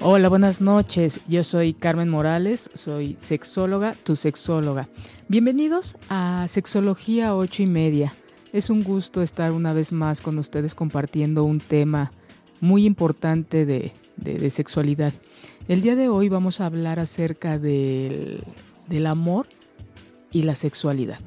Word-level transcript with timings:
Hola, 0.00 0.28
buenas 0.28 0.60
noches. 0.60 1.20
Yo 1.26 1.42
soy 1.42 1.72
Carmen 1.72 2.08
Morales, 2.08 2.70
soy 2.72 3.16
sexóloga, 3.18 3.96
tu 4.04 4.14
sexóloga. 4.14 4.88
Bienvenidos 5.26 5.96
a 6.08 6.46
Sexología 6.46 7.34
8 7.34 7.64
y 7.64 7.66
media. 7.66 8.14
Es 8.52 8.70
un 8.70 8.84
gusto 8.84 9.22
estar 9.22 9.50
una 9.50 9.72
vez 9.72 9.90
más 9.90 10.20
con 10.20 10.38
ustedes 10.38 10.76
compartiendo 10.76 11.42
un 11.42 11.58
tema 11.58 12.12
muy 12.60 12.86
importante 12.86 13.66
de, 13.66 14.50
sexualidad. 14.50 15.14
El 15.66 15.82
día 15.82 15.96
de 15.96 16.08
hoy 16.08 16.28
vamos 16.28 16.60
a 16.60 16.66
hablar 16.66 17.00
acerca 17.00 17.58
del, 17.58 18.44
del 18.86 19.06
amor 19.06 19.48
y 20.30 20.42
la 20.42 20.54
sexualidad. 20.54 21.18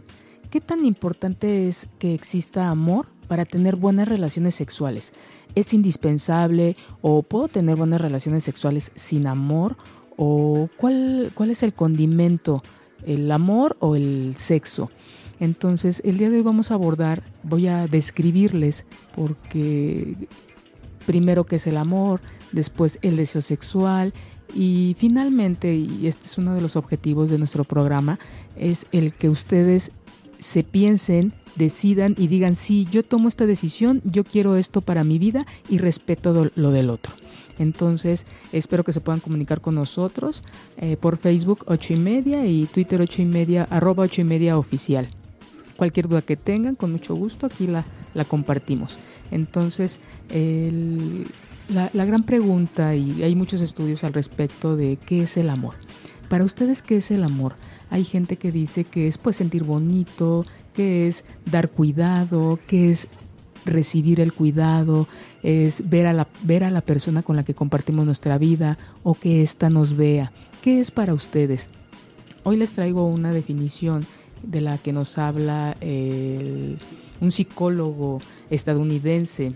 ¿Qué 0.50 0.62
tan 0.62 0.86
importante 0.86 1.68
es 1.68 1.88
que 2.00 2.14
exista 2.14 2.70
amor 2.70 3.08
para 3.28 3.44
tener 3.44 3.76
buenas 3.76 4.08
relaciones 4.08 4.56
sexuales? 4.56 5.12
¿Es 5.56 5.74
indispensable 5.74 6.76
o 7.02 7.24
puedo 7.24 7.48
tener 7.48 7.76
buenas 7.76 8.02
relaciones 8.02 8.44
sexuales 8.44 8.92
sin 8.96 9.28
amor? 9.28 9.78
¿O 10.18 10.70
cuál, 10.78 11.32
cuál 11.34 11.52
es 11.52 11.64
el 11.64 11.74
condimento? 11.74 12.64
¿El 13.06 13.32
amor 13.32 13.76
o 13.80 13.96
el 13.96 14.36
sexo? 14.38 14.90
Entonces, 15.40 16.02
el 16.06 16.20
día 16.20 16.30
de 16.30 16.38
hoy 16.38 16.44
vamos 16.44 16.70
a 16.70 16.76
abordar, 16.76 17.24
voy 17.42 17.68
a 17.68 17.88
describirles 17.88 18.86
porque 19.16 20.16
primero 21.08 21.46
qué 21.46 21.56
es 21.56 21.66
el 21.66 21.78
amor, 21.78 22.22
después 22.52 23.00
el 23.02 23.18
deseo 23.18 23.42
sexual 23.42 24.14
y 24.54 24.96
finalmente, 25.00 25.74
y 25.74 26.08
este 26.08 26.28
es 26.28 26.38
uno 26.38 26.54
de 26.54 26.62
los 26.62 26.76
objetivos 26.76 27.30
de 27.30 27.40
nuestro 27.40 27.64
programa, 27.64 28.20
es 28.56 28.86
el 28.92 29.14
que 29.14 29.30
ustedes 29.30 29.92
se 30.40 30.64
piensen, 30.64 31.34
decidan 31.56 32.16
y 32.18 32.28
digan, 32.28 32.56
sí, 32.56 32.88
yo 32.92 33.04
tomo 33.04 33.28
esta 33.28 33.46
decisión, 33.46 34.02
yo 34.04 34.24
quiero 34.24 34.56
esto 34.56 34.82
para 34.82 35.04
mi 35.04 35.20
vida 35.20 35.46
y 35.70 35.78
respeto 35.78 36.50
lo 36.56 36.72
del 36.72 36.90
otro. 36.90 37.14
Entonces, 37.60 38.26
espero 38.52 38.84
que 38.84 38.94
se 38.94 39.02
puedan 39.02 39.20
comunicar 39.20 39.62
con 39.62 39.76
nosotros 39.76 40.44
eh, 40.78 40.98
por 40.98 41.18
Facebook 41.18 41.64
8 41.68 41.94
y 41.94 41.98
media 41.98 42.46
y 42.46 42.66
Twitter 42.66 43.02
8 43.02 43.22
y 43.22 43.26
media, 43.26 43.68
arroba 43.70 44.04
8 44.04 44.22
y 44.22 44.24
media 44.24 44.58
oficial. 44.58 45.08
Cualquier 45.78 46.08
duda 46.08 46.22
que 46.22 46.38
tengan, 46.38 46.76
con 46.76 46.92
mucho 46.92 47.16
gusto, 47.16 47.46
aquí 47.46 47.68
la, 47.68 47.86
la 48.14 48.26
compartimos. 48.26 48.98
Entonces, 49.32 50.00
la, 51.70 51.90
la 51.94 52.06
gran 52.06 52.24
pregunta, 52.24 52.96
y 52.96 53.24
hay 53.24 53.36
muchos 53.36 53.62
estudios 53.62 54.04
al 54.04 54.14
respecto 54.14 54.76
de 54.76 54.98
qué 54.98 55.24
es 55.24 55.38
el 55.38 55.50
amor. 55.50 55.76
Para 56.30 56.44
ustedes, 56.44 56.82
¿qué 56.82 56.98
es 56.98 57.12
el 57.12 57.24
amor? 57.24 57.56
Hay 57.90 58.06
gente 58.06 58.38
que 58.38 58.52
dice 58.52 58.86
que 58.86 59.08
es 59.08 59.18
pues 59.18 59.36
sentir 59.36 59.64
bonito, 59.64 60.46
que 60.74 61.08
es 61.08 61.24
dar 61.46 61.70
cuidado, 61.70 62.60
que 62.68 62.92
es 62.92 63.08
recibir 63.66 64.20
el 64.20 64.34
cuidado, 64.34 65.08
es 65.44 65.90
ver 65.90 66.08
a 66.08 66.14
la, 66.14 66.28
ver 66.44 66.64
a 66.64 66.72
la 66.72 66.82
persona 66.82 67.24
con 67.24 67.36
la 67.36 67.44
que 67.44 67.54
compartimos 67.54 68.06
nuestra 68.06 68.38
vida 68.38 68.78
o 69.04 69.14
que 69.14 69.42
ésta 69.42 69.70
nos 69.70 69.96
vea. 69.96 70.32
¿Qué 70.62 70.80
es 70.80 70.92
para 70.92 71.14
ustedes? 71.14 71.70
Hoy 72.44 72.58
les 72.58 72.74
traigo 72.74 73.06
una 73.06 73.32
definición 73.32 74.06
de 74.44 74.62
la 74.62 74.78
que 74.78 74.94
nos 74.94 75.18
habla 75.18 75.76
un 75.82 77.32
psicólogo 77.32 78.22
estadounidense 78.50 79.54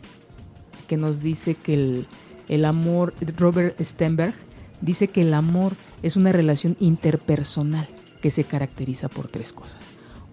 que 0.88 0.97
nos 0.97 1.21
dice 1.21 1.55
que 1.55 1.73
el, 1.73 2.08
el 2.47 2.66
amor, 2.66 3.13
Robert 3.38 3.81
Stenberg, 3.81 4.36
dice 4.81 5.08
que 5.08 5.21
el 5.21 5.33
amor 5.33 5.73
es 6.03 6.16
una 6.16 6.31
relación 6.31 6.77
interpersonal 6.80 7.88
que 8.21 8.30
se 8.30 8.43
caracteriza 8.43 9.09
por 9.09 9.27
tres 9.27 9.52
cosas. 9.52 9.80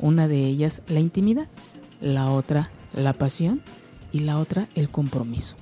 Una 0.02 0.28
de 0.28 0.44
ellas 0.44 0.82
la 0.88 1.00
intimidad, 1.00 1.48
la 2.02 2.30
otra 2.30 2.70
la 2.94 3.12
pasión 3.12 3.60
y 4.12 4.20
la 4.20 4.38
otra 4.38 4.68
el 4.74 4.88
compromiso. 4.88 5.56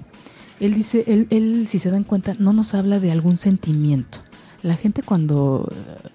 Él 0.58 0.74
dice, 0.74 1.04
él, 1.06 1.66
si 1.68 1.78
se 1.78 1.90
dan 1.90 2.04
cuenta, 2.04 2.34
no 2.38 2.52
nos 2.52 2.74
habla 2.74 3.00
de 3.00 3.10
algún 3.10 3.38
sentimiento. 3.38 4.18
La 4.62 4.76
gente 4.76 5.02
cuando, 5.02 5.72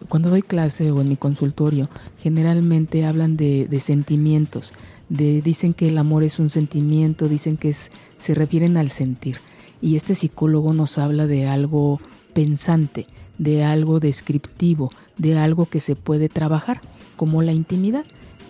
cuando 0.08 0.30
doy 0.30 0.44
clase 0.44 0.92
o 0.92 1.02
en 1.02 1.09
mi 1.09 1.16
consultorio, 1.16 1.90
generalmente 2.22 3.06
hablan 3.06 3.38
de, 3.38 3.67
sentimientos, 3.82 4.73
de, 5.10 5.42
dicen 5.42 5.73
que 5.73 5.88
el 5.88 5.98
amor 5.98 6.23
es 6.23 6.38
un 6.38 6.52
sentimiento, 6.52 7.28
dicen 7.28 7.58
que 7.58 7.70
es, 7.70 7.89
se 8.20 8.36
refieren 8.36 8.78
al 8.78 8.92
sentir. 8.92 9.38
Y 9.82 9.95
este 9.95 10.14
psicólogo 10.14 10.73
nos 10.73 10.99
habla 10.99 11.26
de 11.26 11.48
algo 11.48 11.99
pensante, 12.33 13.08
de 13.39 13.64
algo 13.64 13.99
descriptivo, 13.99 14.92
de 15.17 15.39
algo 15.39 15.66
que 15.66 15.80
se 15.80 15.95
puede 15.95 16.30
trabajar, 16.30 16.82
como 17.16 17.42
la 17.42 17.52
intimidad. 17.52 18.05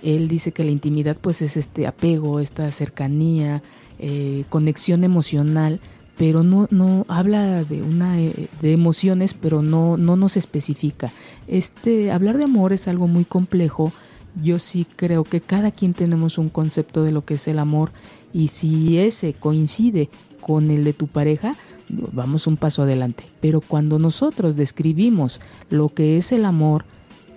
Él 0.05 0.27
dice 0.27 0.51
que 0.51 0.63
la 0.63 0.69
intimidad 0.69 1.17
pues 1.19 1.41
es 1.41 1.57
este 1.57 1.88
apego, 1.88 2.39
esta 2.39 2.71
cercanía, 2.71 3.63
eh, 3.97 4.45
conexión 4.49 5.03
emocional, 5.03 5.79
pero 6.16 6.43
no, 6.43 6.67
no 6.69 7.05
habla 7.07 7.63
de 7.63 7.81
una 7.81 8.21
eh, 8.21 8.47
de 8.61 8.71
emociones, 8.71 9.33
pero 9.33 9.63
no, 9.63 9.97
no 9.97 10.16
nos 10.16 10.38
especifica. 10.38 11.11
Este, 11.47 12.11
hablar 12.11 12.38
de 12.38 12.43
amor 12.43 12.71
es 12.71 12.88
algo 12.88 13.07
muy 13.07 13.25
complejo. 13.25 13.91
Yo 14.43 14.59
sí 14.59 14.85
creo 14.95 15.23
que 15.23 15.41
cada 15.41 15.71
quien 15.71 15.95
tenemos 15.95 16.37
un 16.37 16.49
concepto 16.49 17.03
de 17.03 17.11
lo 17.11 17.25
que 17.25 17.33
es 17.33 17.47
el 17.47 17.57
amor 17.57 17.89
y 18.31 18.49
si 18.49 18.99
ese 18.99 19.33
coincide 19.33 20.09
con 20.39 20.69
el 20.69 20.83
de 20.83 20.93
tu 20.93 21.07
pareja, 21.07 21.53
vamos 21.89 22.45
un 22.45 22.57
paso 22.57 22.83
adelante. 22.83 23.23
Pero 23.41 23.59
cuando 23.59 23.97
nosotros 23.97 24.55
describimos 24.55 25.41
lo 25.72 25.89
que 25.89 26.17
es 26.17 26.31
el 26.31 26.45
amor 26.45 26.85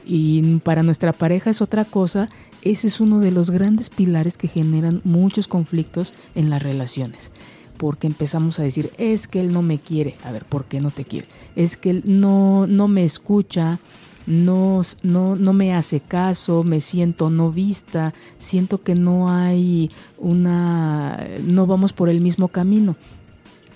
y 0.05 0.59
para 0.59 0.83
nuestra 0.83 1.13
pareja 1.15 1.51
es 1.51 1.63
otra 1.63 1.85
cosa, 1.85 2.29
ese 2.63 2.89
es 2.89 3.01
uno 3.01 3.21
de 3.21 3.31
los 3.31 3.51
grandes 3.51 3.91
pilares 3.91 4.37
que 4.37 4.49
generan 4.49 5.01
muchos 5.05 5.49
conflictos 5.49 6.15
en 6.35 6.51
las 6.51 6.63
relaciones. 6.63 7.31
Porque 7.77 8.07
empezamos 8.07 8.59
a 8.59 8.65
decir, 8.65 8.91
es 8.99 9.29
que 9.29 9.41
él 9.41 9.53
no 9.53 9.63
me 9.63 9.79
quiere. 9.79 10.17
A 10.25 10.33
ver, 10.33 10.45
¿por 10.45 10.65
qué 10.65 10.81
no 10.81 10.91
te 10.91 11.05
quiere? 11.05 11.29
Es 11.55 11.77
que 11.77 11.91
él 11.91 12.03
no, 12.07 12.67
no 12.67 12.89
me 12.89 13.05
escucha, 13.05 13.79
no, 14.27 14.83
no, 15.03 15.37
no 15.37 15.53
me 15.53 15.75
hace 15.75 16.01
caso, 16.01 16.63
me 16.63 16.81
siento 16.81 17.31
no 17.31 17.51
vista, 17.51 18.13
siento 18.39 18.83
que 18.83 18.95
no 18.95 19.31
hay 19.31 19.91
una, 20.19 21.27
no 21.45 21.67
vamos 21.67 21.93
por 21.93 22.09
el 22.09 22.21
mismo 22.21 22.49
camino. 22.49 22.97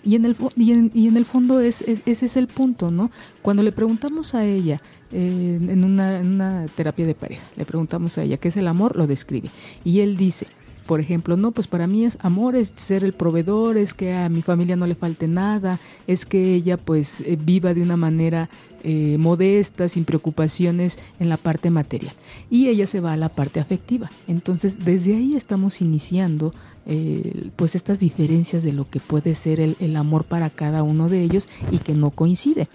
Y 0.04 0.16
en 0.16 0.24
el, 0.24 0.36
y 0.56 0.72
en, 1.06 1.16
el 1.16 1.26
fondo 1.26 1.60
es, 1.60 1.82
ese 1.82 2.26
es 2.26 2.36
el 2.36 2.48
punto, 2.48 2.90
¿no? 2.90 3.10
Cuando 3.40 3.62
le 3.62 3.70
preguntamos 3.70 4.34
a 4.34 4.44
ella 4.44 4.80
en, 5.12 5.84
una, 5.84 6.18
en 6.18 6.34
una 6.34 6.66
terapia 6.74 7.06
de 7.06 7.14
pareja, 7.14 7.44
le 7.56 7.64
preguntamos 7.64 8.18
a 8.18 8.24
ella 8.24 8.36
qué 8.36 8.48
es 8.48 8.56
el 8.56 8.66
amor, 8.66 8.96
lo 8.96 9.06
describe. 9.06 9.48
Y 9.84 10.00
él 10.00 10.16
dice, 10.16 10.46
por 10.86 11.00
ejemplo, 11.00 11.36
no, 11.36 11.52
pues 11.52 11.68
para 11.68 11.86
mí 11.86 12.04
es 12.04 12.18
amor, 12.20 12.56
es 12.56 12.68
ser 12.68 13.04
el 13.04 13.12
proveedor, 13.12 13.76
es 13.76 13.94
que 13.94 14.14
a 14.14 14.28
mi 14.28 14.42
familia 14.42 14.76
no 14.76 14.86
le 14.86 14.94
falte 14.94 15.28
nada, 15.28 15.78
es 16.06 16.26
que 16.26 16.54
ella 16.54 16.76
pues 16.76 17.20
eh, 17.20 17.38
viva 17.40 17.72
de 17.74 17.82
una 17.82 17.96
manera 17.96 18.50
eh, 18.82 19.16
modesta, 19.18 19.88
sin 19.88 20.04
preocupaciones 20.04 20.98
en 21.18 21.28
la 21.28 21.36
parte 21.36 21.70
material. 21.70 22.14
Y 22.50 22.68
ella 22.68 22.86
se 22.86 23.00
va 23.00 23.12
a 23.12 23.16
la 23.16 23.28
parte 23.28 23.60
afectiva. 23.60 24.10
Entonces, 24.26 24.84
desde 24.84 25.14
ahí 25.14 25.34
estamos 25.34 25.80
iniciando 25.80 26.52
eh, 26.84 27.50
pues 27.54 27.76
estas 27.76 28.00
diferencias 28.00 28.64
de 28.64 28.72
lo 28.72 28.90
que 28.90 28.98
puede 28.98 29.36
ser 29.36 29.60
el, 29.60 29.96
amor 29.96 30.24
para 30.24 30.50
cada 30.50 30.82
uno 30.82 31.08
de 31.08 31.22
ellos 31.22 31.48
y 31.70 31.78
que 31.78 31.94
no 31.94 32.10
coincide. 32.10 32.66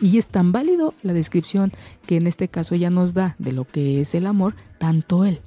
y 0.00 0.18
es 0.18 0.28
tan 0.28 0.52
válido 0.52 0.94
la 1.02 1.12
descripción 1.12 1.72
que 2.06 2.16
en 2.16 2.28
este 2.28 2.46
caso 2.46 2.76
ya 2.76 2.90
nos 2.90 3.14
da 3.14 3.34
de 3.38 3.50
lo 3.50 3.64
que 3.64 4.00
es 4.00 4.14
el 4.14 4.26
amor, 4.26 4.54
tanto 4.78 5.24
él 5.24 5.40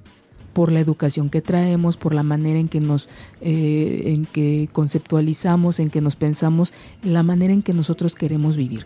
por 0.52 0.72
la 0.72 0.80
educación 0.80 1.30
que 1.30 1.42
traemos, 1.42 1.98
por 1.98 2.14
la 2.14 2.24
manera 2.24 2.60
en 2.60 2.68
que 2.68 2.82
nos, 2.82 3.08
eh, 3.40 4.04
en 4.08 4.26
que 4.26 4.70
conceptualizamos, 4.72 5.80
en 5.80 5.90
que 5.90 6.02
nos 6.02 6.16
pensamos, 6.16 6.74
la 7.04 7.24
manera 7.24 7.54
en 7.54 7.62
que 7.62 7.74
nosotros 7.74 8.16
queremos 8.16 8.58
vivir. 8.58 8.86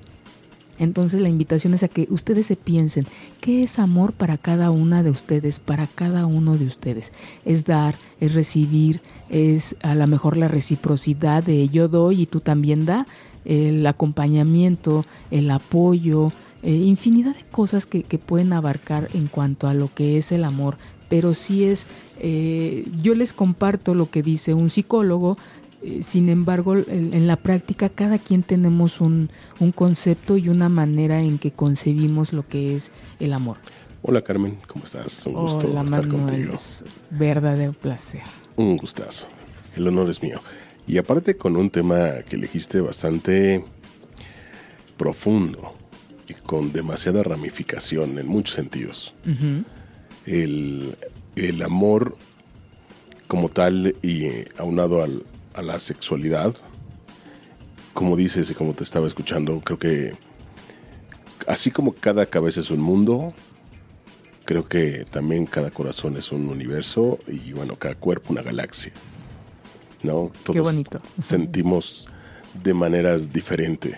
Entonces 0.78 1.22
la 1.22 1.30
invitación 1.30 1.74
es 1.74 1.84
a 1.84 1.88
que 1.88 2.08
ustedes 2.10 2.48
se 2.48 2.56
piensen, 2.56 3.06
¿qué 3.40 3.64
es 3.64 3.80
amor 3.80 4.14
para 4.14 4.38
cada 4.38 4.72
una 4.72 5.04
de 5.04 5.10
ustedes, 5.10 5.60
para 5.60 5.88
cada 5.88 6.26
uno 6.26 6.58
de 6.58 6.66
ustedes? 6.66 7.12
Es 7.46 7.66
dar, 7.66 7.96
es 8.20 8.34
recibir, 8.34 9.02
es 9.30 9.76
a 9.82 9.96
lo 9.96 10.06
mejor 10.08 10.38
la 10.38 10.48
reciprocidad 10.48 11.44
de 11.44 11.70
yo 11.70 11.88
doy 11.88 12.24
y 12.24 12.26
tú 12.26 12.42
también 12.42 12.86
da, 12.86 13.08
el 13.46 13.86
acompañamiento, 13.86 15.06
el 15.32 15.52
apoyo, 15.52 16.32
eh, 16.64 16.72
infinidad 16.72 17.36
de 17.36 17.44
cosas 17.52 17.86
que, 17.86 18.04
pueden 18.18 18.52
abarcar 18.54 19.08
en 19.14 19.28
cuanto 19.28 19.68
a 19.68 19.74
lo 19.74 19.94
que 19.94 20.18
es 20.18 20.32
el 20.32 20.44
amor. 20.44 20.78
Pero 21.10 21.36
si 21.36 21.66
es, 21.66 21.86
eh, 22.20 22.88
yo 23.04 23.14
les 23.14 23.34
comparto 23.34 23.94
lo 23.94 24.10
que 24.10 24.24
dice 24.24 24.56
un 24.56 24.72
psicólogo, 24.72 25.38
eh, 25.86 26.02
sin 26.02 26.30
embargo, 26.30 26.76
en, 26.76 27.28
la 27.28 27.36
práctica 27.36 27.90
cada 27.90 28.18
quien 28.18 28.42
tenemos 28.42 29.02
un, 29.02 29.30
concepto 29.76 30.36
y 30.36 30.50
una 30.50 30.68
manera 30.68 31.20
en 31.20 31.38
que 31.38 31.52
concebimos 31.52 32.34
lo 32.34 32.48
que 32.48 32.76
es 32.76 32.92
el 33.20 33.34
amor. 33.34 33.58
Hola 34.02 34.24
Carmen, 34.24 34.58
¿cómo 34.68 34.84
estás? 34.84 35.28
Un 35.28 35.34
gusto 35.34 35.80
estar 35.80 36.08
contigo. 36.08 36.56
verdadero 37.12 37.74
placer. 37.74 38.24
Un 38.56 38.78
gustazo. 38.78 39.28
El 39.76 39.88
honor 39.88 40.10
es 40.10 40.24
mío. 40.24 40.42
Y 40.88 40.98
aparte 40.98 41.38
con 41.38 41.56
un 41.56 41.70
tema 41.70 42.22
que 42.28 42.36
elegiste 42.36 42.82
bastante 42.82 43.64
profundo 44.98 45.72
y 46.28 46.34
con 46.34 46.74
demasiada 46.74 47.22
ramificación 47.22 48.18
en 48.18 48.28
muchos 48.28 48.56
sentidos. 48.56 49.14
el, 50.26 50.96
el 51.36 51.62
amor 51.62 52.18
como 53.28 53.50
tal 53.50 53.96
y 54.02 54.30
aunado 54.58 55.04
al, 55.04 55.24
a 55.56 55.62
la 55.62 55.80
sexualidad 55.80 56.56
como 57.96 58.18
dices 58.18 58.52
y 58.52 58.54
como 58.54 58.74
te 58.74 58.84
estaba 58.84 59.08
escuchando, 59.08 59.62
creo 59.62 59.80
que 59.80 60.14
así 61.48 61.72
como 61.72 61.94
cada 61.94 62.26
cabeza 62.26 62.60
es 62.60 62.70
un 62.70 62.82
mundo, 62.82 63.34
creo 64.44 64.68
que 64.68 65.06
también 65.10 65.46
cada 65.46 65.72
corazón 65.72 66.18
es 66.18 66.34
un 66.34 66.50
universo 66.50 67.18
y 67.28 67.54
bueno, 67.54 67.78
cada 67.78 67.96
cuerpo 67.96 68.34
una 68.34 68.42
galaxia. 68.42 68.92
¿No? 70.04 70.30
Todos 70.44 70.56
Qué 70.56 70.60
bonito. 70.60 71.02
sentimos 71.22 72.10
de 72.62 72.74
maneras 72.74 73.32
diferentes. 73.32 73.98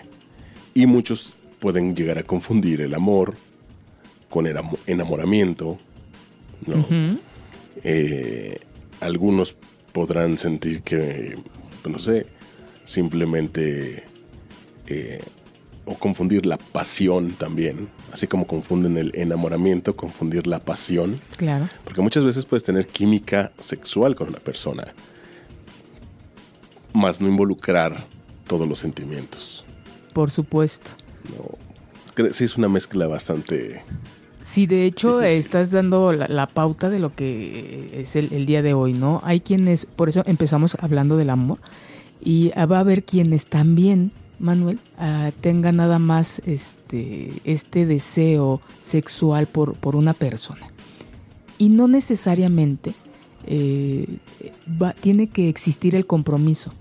Y 0.74 0.86
muchos 0.86 1.34
pueden 1.58 1.96
llegar 1.96 2.18
a 2.18 2.22
confundir 2.22 2.80
el 2.80 2.94
amor 2.94 3.34
con 4.30 4.46
el 4.46 4.56
enamoramiento, 4.86 5.76
¿no? 6.66 6.86
Eh, 7.82 8.60
algunos 9.00 9.56
podrán 9.98 10.38
sentir 10.38 10.82
que, 10.82 11.36
no 11.84 11.98
sé, 11.98 12.24
simplemente 12.84 14.04
eh, 14.86 15.20
o 15.86 15.96
confundir 15.96 16.46
la 16.46 16.56
pasión 16.56 17.32
también, 17.32 17.88
así 18.12 18.28
como 18.28 18.46
confunden 18.46 18.96
el 18.96 19.10
enamoramiento, 19.16 19.96
confundir 19.96 20.46
la 20.46 20.60
pasión. 20.60 21.20
Claro. 21.36 21.68
Porque 21.82 22.00
muchas 22.00 22.22
veces 22.22 22.46
puedes 22.46 22.62
tener 22.62 22.86
química 22.86 23.50
sexual 23.58 24.14
con 24.14 24.28
una 24.28 24.38
persona, 24.38 24.84
más 26.92 27.20
no 27.20 27.26
involucrar 27.26 28.06
todos 28.46 28.68
los 28.68 28.78
sentimientos. 28.78 29.64
Por 30.12 30.30
supuesto. 30.30 30.92
No, 32.16 32.30
sí 32.32 32.44
es 32.44 32.56
una 32.56 32.68
mezcla 32.68 33.08
bastante... 33.08 33.82
Sí, 34.48 34.66
de 34.66 34.86
hecho 34.86 35.20
estás 35.20 35.72
dando 35.72 36.10
la, 36.14 36.46
pauta 36.46 36.88
de 36.88 36.98
lo 36.98 37.14
que 37.14 37.90
es 37.92 38.16
el, 38.16 38.32
el 38.32 38.46
día 38.46 38.62
de 38.62 38.72
hoy, 38.72 38.94
¿no? 38.94 39.20
Hay 39.22 39.40
quienes, 39.40 39.84
por 39.84 40.08
eso 40.08 40.22
empezamos 40.24 40.74
hablando 40.80 41.18
del 41.18 41.28
amor, 41.28 41.58
y 42.18 42.48
va 42.50 42.78
a 42.78 42.80
haber 42.80 43.04
quienes 43.04 43.44
también 43.44 44.10
Manuel, 44.38 44.78
uh, 44.98 45.32
tenga 45.42 45.70
nada 45.70 45.98
más 45.98 46.40
este, 46.46 47.30
este 47.44 47.84
deseo 47.84 48.62
sexual 48.80 49.46
por, 49.48 49.74
por 49.74 49.96
una 49.96 50.14
persona. 50.14 50.72
Y 51.58 51.68
no 51.68 51.86
necesariamente 51.86 52.94
eh, 53.46 54.06
va, 54.80 54.94
tiene 54.94 55.26
que 55.28 55.50
existir 55.50 55.94
el 55.94 56.06
compromiso. 56.06 56.72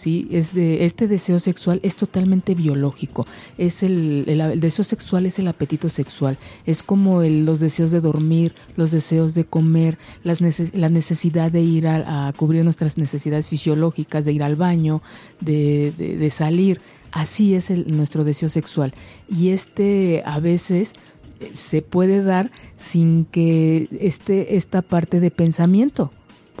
¿Sí? 0.00 0.26
Este 0.30 1.08
deseo 1.08 1.38
sexual 1.38 1.78
es 1.82 1.96
totalmente 1.96 2.54
biológico. 2.54 3.26
Es 3.58 3.82
el, 3.82 4.24
el, 4.26 4.60
deseo 4.60 4.84
sexual 4.84 5.26
es 5.26 5.38
el 5.38 5.46
apetito 5.46 5.88
sexual. 5.90 6.38
Es 6.64 6.82
como 6.82 7.22
los 7.22 7.60
deseos 7.60 7.90
de 7.90 8.00
dormir, 8.00 8.54
los 8.76 8.90
deseos 8.90 9.34
de 9.34 9.44
comer, 9.44 9.98
las 10.24 10.40
la 10.72 10.88
necesidad 10.88 11.52
de 11.52 11.60
ir 11.60 11.86
a, 11.86 12.32
cubrir 12.36 12.64
nuestras 12.64 12.96
necesidades 12.96 13.48
fisiológicas, 13.48 14.24
de 14.24 14.32
ir 14.32 14.42
al 14.42 14.56
baño, 14.56 15.02
de, 15.40 15.92
de, 15.96 16.30
salir. 16.30 16.80
Así 17.12 17.54
es 17.54 17.70
el, 17.70 17.94
nuestro 17.94 18.24
deseo 18.24 18.48
sexual. 18.48 18.94
Y 19.28 19.50
este 19.50 20.22
a 20.24 20.40
veces 20.40 20.94
eh, 21.40 21.50
se 21.52 21.82
puede 21.82 22.22
dar 22.22 22.50
sin 22.78 23.26
que 23.26 23.88
esté 24.00 24.56
esta 24.56 24.80
parte 24.80 25.20
de 25.20 25.30
pensamiento 25.30 26.10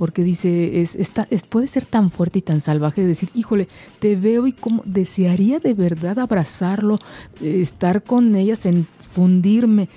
porque 0.00 0.24
dice, 0.24 0.80
es, 0.80 0.96
es, 0.96 1.42
puede 1.42 1.68
ser 1.68 1.84
tan 1.84 2.10
fuerte 2.10 2.38
y 2.38 2.42
tan 2.42 2.62
salvaje 2.62 3.02
de 3.02 3.08
decir, 3.08 3.28
híjole, 3.34 3.68
te 3.98 4.16
veo 4.16 4.46
y 4.46 4.52
como 4.52 4.82
desearía 4.86 5.58
de 5.58 5.74
verdad 5.74 6.18
abrazarlo, 6.18 6.98
eh, 7.42 7.60
estar 7.60 8.02
con 8.02 8.34
ellas, 8.34 8.66
fundirme 8.98 9.90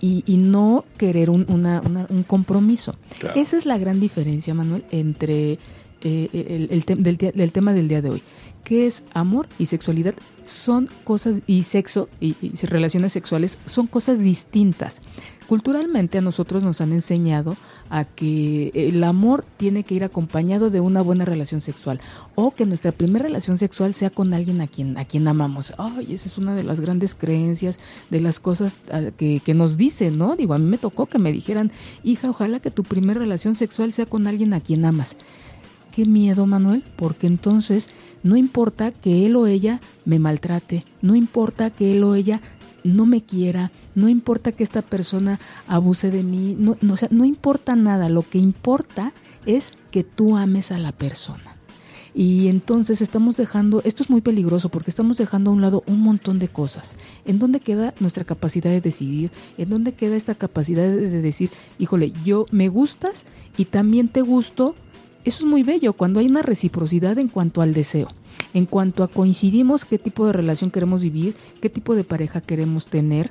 y, 0.00 0.22
y 0.26 0.36
no 0.36 0.84
querer 0.96 1.28
un, 1.28 1.44
una, 1.48 1.82
un 2.08 2.22
compromiso. 2.22 2.94
Esa 3.34 3.56
es 3.56 3.66
la 3.66 3.78
gran 3.78 3.98
diferencia, 3.98 4.54
Manuel, 4.54 4.84
entre 4.92 5.58
eh, 6.02 6.28
el, 6.32 6.68
el, 6.70 7.34
del, 7.34 7.50
tema 7.50 7.72
del 7.72 7.88
día 7.88 8.00
de 8.00 8.10
hoy. 8.10 8.22
¿Qué 8.62 8.86
es 8.86 9.02
amor 9.12 9.48
y 9.58 9.66
sexualidad? 9.66 10.14
Son 10.44 10.88
cosas, 11.02 11.40
y 11.48 11.64
sexo 11.64 12.08
y, 12.20 12.36
y 12.40 12.52
relaciones 12.66 13.12
sexuales 13.12 13.58
son 13.66 13.88
cosas 13.88 14.20
distintas. 14.20 15.02
Culturalmente 15.48 16.18
a 16.18 16.20
nosotros 16.20 16.62
nos 16.62 16.80
han 16.80 16.92
enseñado 16.92 17.56
a 17.90 18.04
que 18.04 18.70
el 18.74 19.02
amor 19.04 19.44
tiene 19.56 19.82
que 19.82 19.94
ir 19.94 20.04
acompañado 20.04 20.70
de 20.70 20.80
una 20.80 21.02
buena 21.02 21.24
relación 21.24 21.60
sexual 21.60 22.00
o 22.34 22.52
que 22.52 22.66
nuestra 22.66 22.92
primera 22.92 23.24
relación 23.24 23.58
sexual 23.58 23.94
sea 23.94 24.10
con 24.10 24.34
alguien 24.34 24.60
a 24.60 24.66
quien 24.66 24.96
a 24.98 25.04
quien 25.04 25.28
amamos. 25.28 25.74
Ay, 25.78 26.12
esa 26.12 26.28
es 26.28 26.38
una 26.38 26.54
de 26.54 26.64
las 26.64 26.80
grandes 26.80 27.14
creencias, 27.14 27.78
de 28.10 28.20
las 28.20 28.40
cosas 28.40 28.80
ah, 28.92 29.10
que, 29.16 29.40
que 29.44 29.54
nos 29.54 29.76
dicen, 29.76 30.18
¿no? 30.18 30.36
Digo, 30.36 30.54
a 30.54 30.58
mí 30.58 30.66
me 30.66 30.78
tocó 30.78 31.06
que 31.06 31.18
me 31.18 31.32
dijeran, 31.32 31.72
hija, 32.02 32.30
ojalá 32.30 32.60
que 32.60 32.70
tu 32.70 32.84
primera 32.84 33.20
relación 33.20 33.54
sexual 33.54 33.92
sea 33.92 34.06
con 34.06 34.26
alguien 34.26 34.54
a 34.54 34.60
quien 34.60 34.84
amas. 34.84 35.16
Qué 35.92 36.06
miedo, 36.06 36.46
Manuel, 36.46 36.84
porque 36.96 37.26
entonces 37.26 37.88
no 38.22 38.36
importa 38.36 38.92
que 38.92 39.26
él 39.26 39.36
o 39.36 39.46
ella 39.46 39.80
me 40.04 40.18
maltrate, 40.18 40.84
no 41.02 41.14
importa 41.14 41.70
que 41.70 41.96
él 41.96 42.04
o 42.04 42.14
ella 42.14 42.40
no 42.94 43.06
me 43.06 43.22
quiera, 43.22 43.70
no 43.94 44.08
importa 44.08 44.52
que 44.52 44.64
esta 44.64 44.82
persona 44.82 45.38
abuse 45.66 46.10
de 46.10 46.22
mí, 46.22 46.56
no, 46.58 46.76
no, 46.80 46.94
no 47.10 47.24
importa 47.24 47.76
nada, 47.76 48.08
lo 48.08 48.22
que 48.22 48.38
importa 48.38 49.12
es 49.46 49.72
que 49.90 50.04
tú 50.04 50.36
ames 50.36 50.72
a 50.72 50.78
la 50.78 50.92
persona. 50.92 51.56
Y 52.14 52.48
entonces 52.48 53.00
estamos 53.00 53.36
dejando, 53.36 53.80
esto 53.84 54.02
es 54.02 54.10
muy 54.10 54.20
peligroso 54.20 54.70
porque 54.70 54.90
estamos 54.90 55.18
dejando 55.18 55.50
a 55.50 55.52
un 55.52 55.60
lado 55.60 55.84
un 55.86 56.00
montón 56.00 56.38
de 56.38 56.48
cosas. 56.48 56.96
¿En 57.26 57.38
dónde 57.38 57.60
queda 57.60 57.94
nuestra 58.00 58.24
capacidad 58.24 58.70
de 58.70 58.80
decidir? 58.80 59.30
¿En 59.56 59.70
dónde 59.70 59.92
queda 59.92 60.16
esta 60.16 60.34
capacidad 60.34 60.82
de, 60.82 61.10
de 61.10 61.22
decir, 61.22 61.50
híjole, 61.78 62.12
yo 62.24 62.46
me 62.50 62.68
gustas 62.68 63.24
y 63.56 63.66
también 63.66 64.08
te 64.08 64.22
gusto? 64.22 64.74
Eso 65.24 65.44
es 65.44 65.44
muy 65.44 65.62
bello 65.62 65.92
cuando 65.92 66.18
hay 66.18 66.26
una 66.26 66.42
reciprocidad 66.42 67.18
en 67.18 67.28
cuanto 67.28 67.62
al 67.62 67.74
deseo 67.74 68.08
en 68.58 68.66
cuanto 68.66 69.04
a 69.04 69.08
coincidimos 69.08 69.84
qué 69.84 69.98
tipo 69.98 70.26
de 70.26 70.32
relación 70.32 70.72
queremos 70.72 71.00
vivir, 71.00 71.36
qué 71.62 71.70
tipo 71.70 71.94
de 71.94 72.02
pareja 72.02 72.40
queremos 72.40 72.86
tener. 72.86 73.30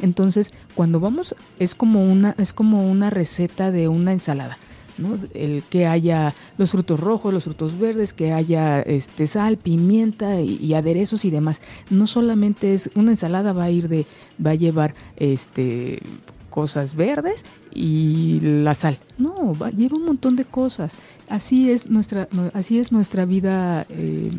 Entonces, 0.00 0.52
cuando 0.74 0.98
vamos 0.98 1.36
es 1.60 1.76
como 1.76 2.04
una 2.04 2.34
es 2.38 2.52
como 2.52 2.90
una 2.90 3.08
receta 3.08 3.70
de 3.70 3.86
una 3.86 4.12
ensalada. 4.12 4.58
¿no? 4.96 5.16
El 5.32 5.62
que 5.62 5.86
haya 5.86 6.34
los 6.56 6.72
frutos 6.72 6.98
rojos, 6.98 7.32
los 7.32 7.44
frutos 7.44 7.78
verdes, 7.78 8.12
que 8.12 8.32
haya 8.32 8.80
este 8.80 9.28
sal, 9.28 9.56
pimienta 9.56 10.40
y, 10.40 10.56
y, 10.56 10.74
aderezos 10.74 11.24
y 11.24 11.30
demás. 11.30 11.62
No 11.88 12.08
solamente 12.08 12.74
es 12.74 12.90
una 12.96 13.12
ensalada 13.12 13.52
va 13.52 13.64
a 13.64 13.70
ir 13.70 13.88
de 13.88 14.06
va 14.44 14.50
a 14.50 14.56
llevar 14.56 14.96
este 15.16 16.02
cosas 16.48 16.96
verdes 16.96 17.44
y 17.74 18.40
la 18.40 18.74
sal. 18.74 18.98
No, 19.18 19.54
lleva 19.76 19.96
un 19.96 20.04
montón 20.04 20.36
de 20.36 20.44
cosas. 20.44 20.96
Así 21.28 21.70
es 21.70 21.88
nuestra, 21.90 22.28
así 22.54 22.78
es 22.78 22.92
nuestra 22.92 23.24
vida 23.24 23.86
eh, 23.90 24.30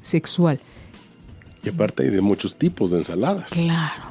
sexual. 0.00 0.60
Y 1.62 1.68
aparte 1.68 2.04
hay 2.04 2.10
de 2.10 2.20
muchos 2.20 2.56
tipos 2.56 2.90
de 2.90 2.98
ensaladas. 2.98 3.50
Claro. 3.52 4.10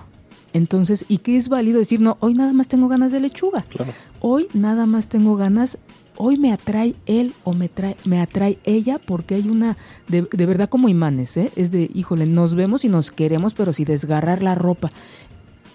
Entonces, 0.53 1.05
¿y 1.07 1.19
qué 1.19 1.37
es 1.37 1.49
válido 1.49 1.79
decir? 1.79 2.01
No, 2.01 2.17
hoy 2.19 2.33
nada 2.33 2.53
más 2.53 2.67
tengo 2.67 2.87
ganas 2.87 3.11
de 3.11 3.19
lechuga. 3.19 3.63
Claro. 3.63 3.93
Hoy 4.19 4.47
nada 4.53 4.85
más 4.85 5.07
tengo 5.07 5.35
ganas, 5.35 5.77
hoy 6.17 6.37
me 6.37 6.51
atrae 6.51 6.95
él 7.05 7.33
o 7.43 7.53
me, 7.53 7.69
trae, 7.69 7.95
me 8.03 8.19
atrae 8.19 8.57
ella 8.63 8.99
porque 9.03 9.35
hay 9.35 9.47
una, 9.47 9.77
de, 10.07 10.23
de 10.23 10.45
verdad 10.45 10.69
como 10.69 10.89
imanes, 10.89 11.37
¿eh? 11.37 11.51
Es 11.55 11.71
de, 11.71 11.89
híjole, 11.93 12.25
nos 12.25 12.55
vemos 12.55 12.83
y 12.83 12.89
nos 12.89 13.11
queremos, 13.11 13.53
pero 13.53 13.73
si 13.73 13.85
desgarrar 13.85 14.41
la 14.41 14.55
ropa 14.55 14.91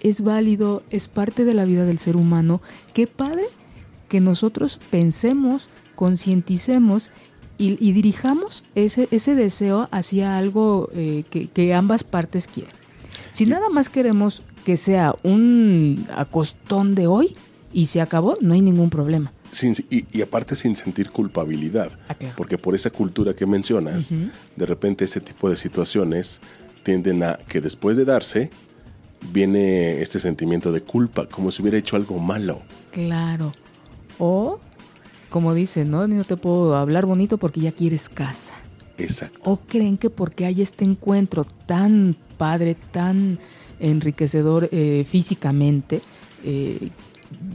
es 0.05 0.21
válido, 0.21 0.83
es 0.91 1.07
parte 1.07 1.45
de 1.45 1.55
la 1.55 1.65
vida 1.65 1.83
del 1.83 1.97
ser 1.97 2.15
humano. 2.15 2.61
Qué 2.93 3.07
padre 3.07 3.45
que 4.07 4.21
nosotros 4.21 4.79
pensemos, 4.91 5.67
concienticemos 5.95 7.09
y, 7.57 7.73
dirijamos 7.91 8.63
ese, 8.75 9.07
ese 9.09 9.33
deseo 9.33 9.87
hacia 9.91 10.37
algo 10.37 10.89
eh, 10.93 11.23
que, 11.29 11.73
ambas 11.73 12.03
partes 12.03 12.47
quieren. 12.47 12.73
Si 13.31 13.47
nada 13.47 13.69
más 13.69 13.89
queremos 13.89 14.43
que 14.63 14.77
sea 14.77 15.15
un 15.23 16.05
acostón 16.15 16.93
de 16.93 17.07
hoy 17.07 17.35
y 17.73 17.87
se 17.87 17.99
acabó, 17.99 18.37
no 18.41 18.53
hay 18.53 18.61
ningún 18.61 18.91
problema. 18.91 19.33
y, 19.89 20.21
aparte 20.21 20.55
sin 20.55 20.75
sentir 20.75 21.09
culpabilidad, 21.09 21.97
ah, 22.09 22.15
porque 22.37 22.59
por 22.59 22.75
esa 22.75 22.91
cultura 22.91 23.33
que 23.33 23.47
mencionas, 23.47 24.11
de 24.11 24.65
repente 24.67 25.05
ese 25.05 25.19
tipo 25.19 25.49
de 25.49 25.55
situaciones 25.55 26.41
tienden 26.83 27.23
a 27.23 27.37
que 27.37 27.59
después 27.59 27.97
de 27.97 28.05
darse, 28.05 28.51
viene 29.31 30.01
este 30.01 30.19
sentimiento 30.19 30.71
de 30.71 30.81
culpa, 30.81 31.27
como 31.27 31.51
si 31.51 31.61
hubiera 31.61 31.77
hecho 31.77 31.95
algo 31.95 32.19
malo. 32.19 32.61
Claro. 32.91 33.53
O, 34.19 34.59
como 35.29 35.53
dicen, 35.53 35.91
¿no? 35.91 36.07
No 36.07 36.23
te 36.23 36.37
puedo 36.37 36.75
hablar 36.75 37.05
bonito 37.05 37.37
porque 37.37 37.61
ya 37.61 37.71
quieres 37.71 38.09
casa. 38.09 38.53
Exacto. 38.97 39.39
O 39.43 39.57
creen 39.57 39.97
que 39.97 40.09
porque 40.09 40.45
hay 40.45 40.61
este 40.61 40.85
encuentro 40.85 41.45
tan 41.65 42.15
padre, 42.37 42.75
tan 42.91 43.39
enriquecedor 43.79 44.69
eh, 44.71 45.05
físicamente, 45.07 46.01
eh, 46.43 46.89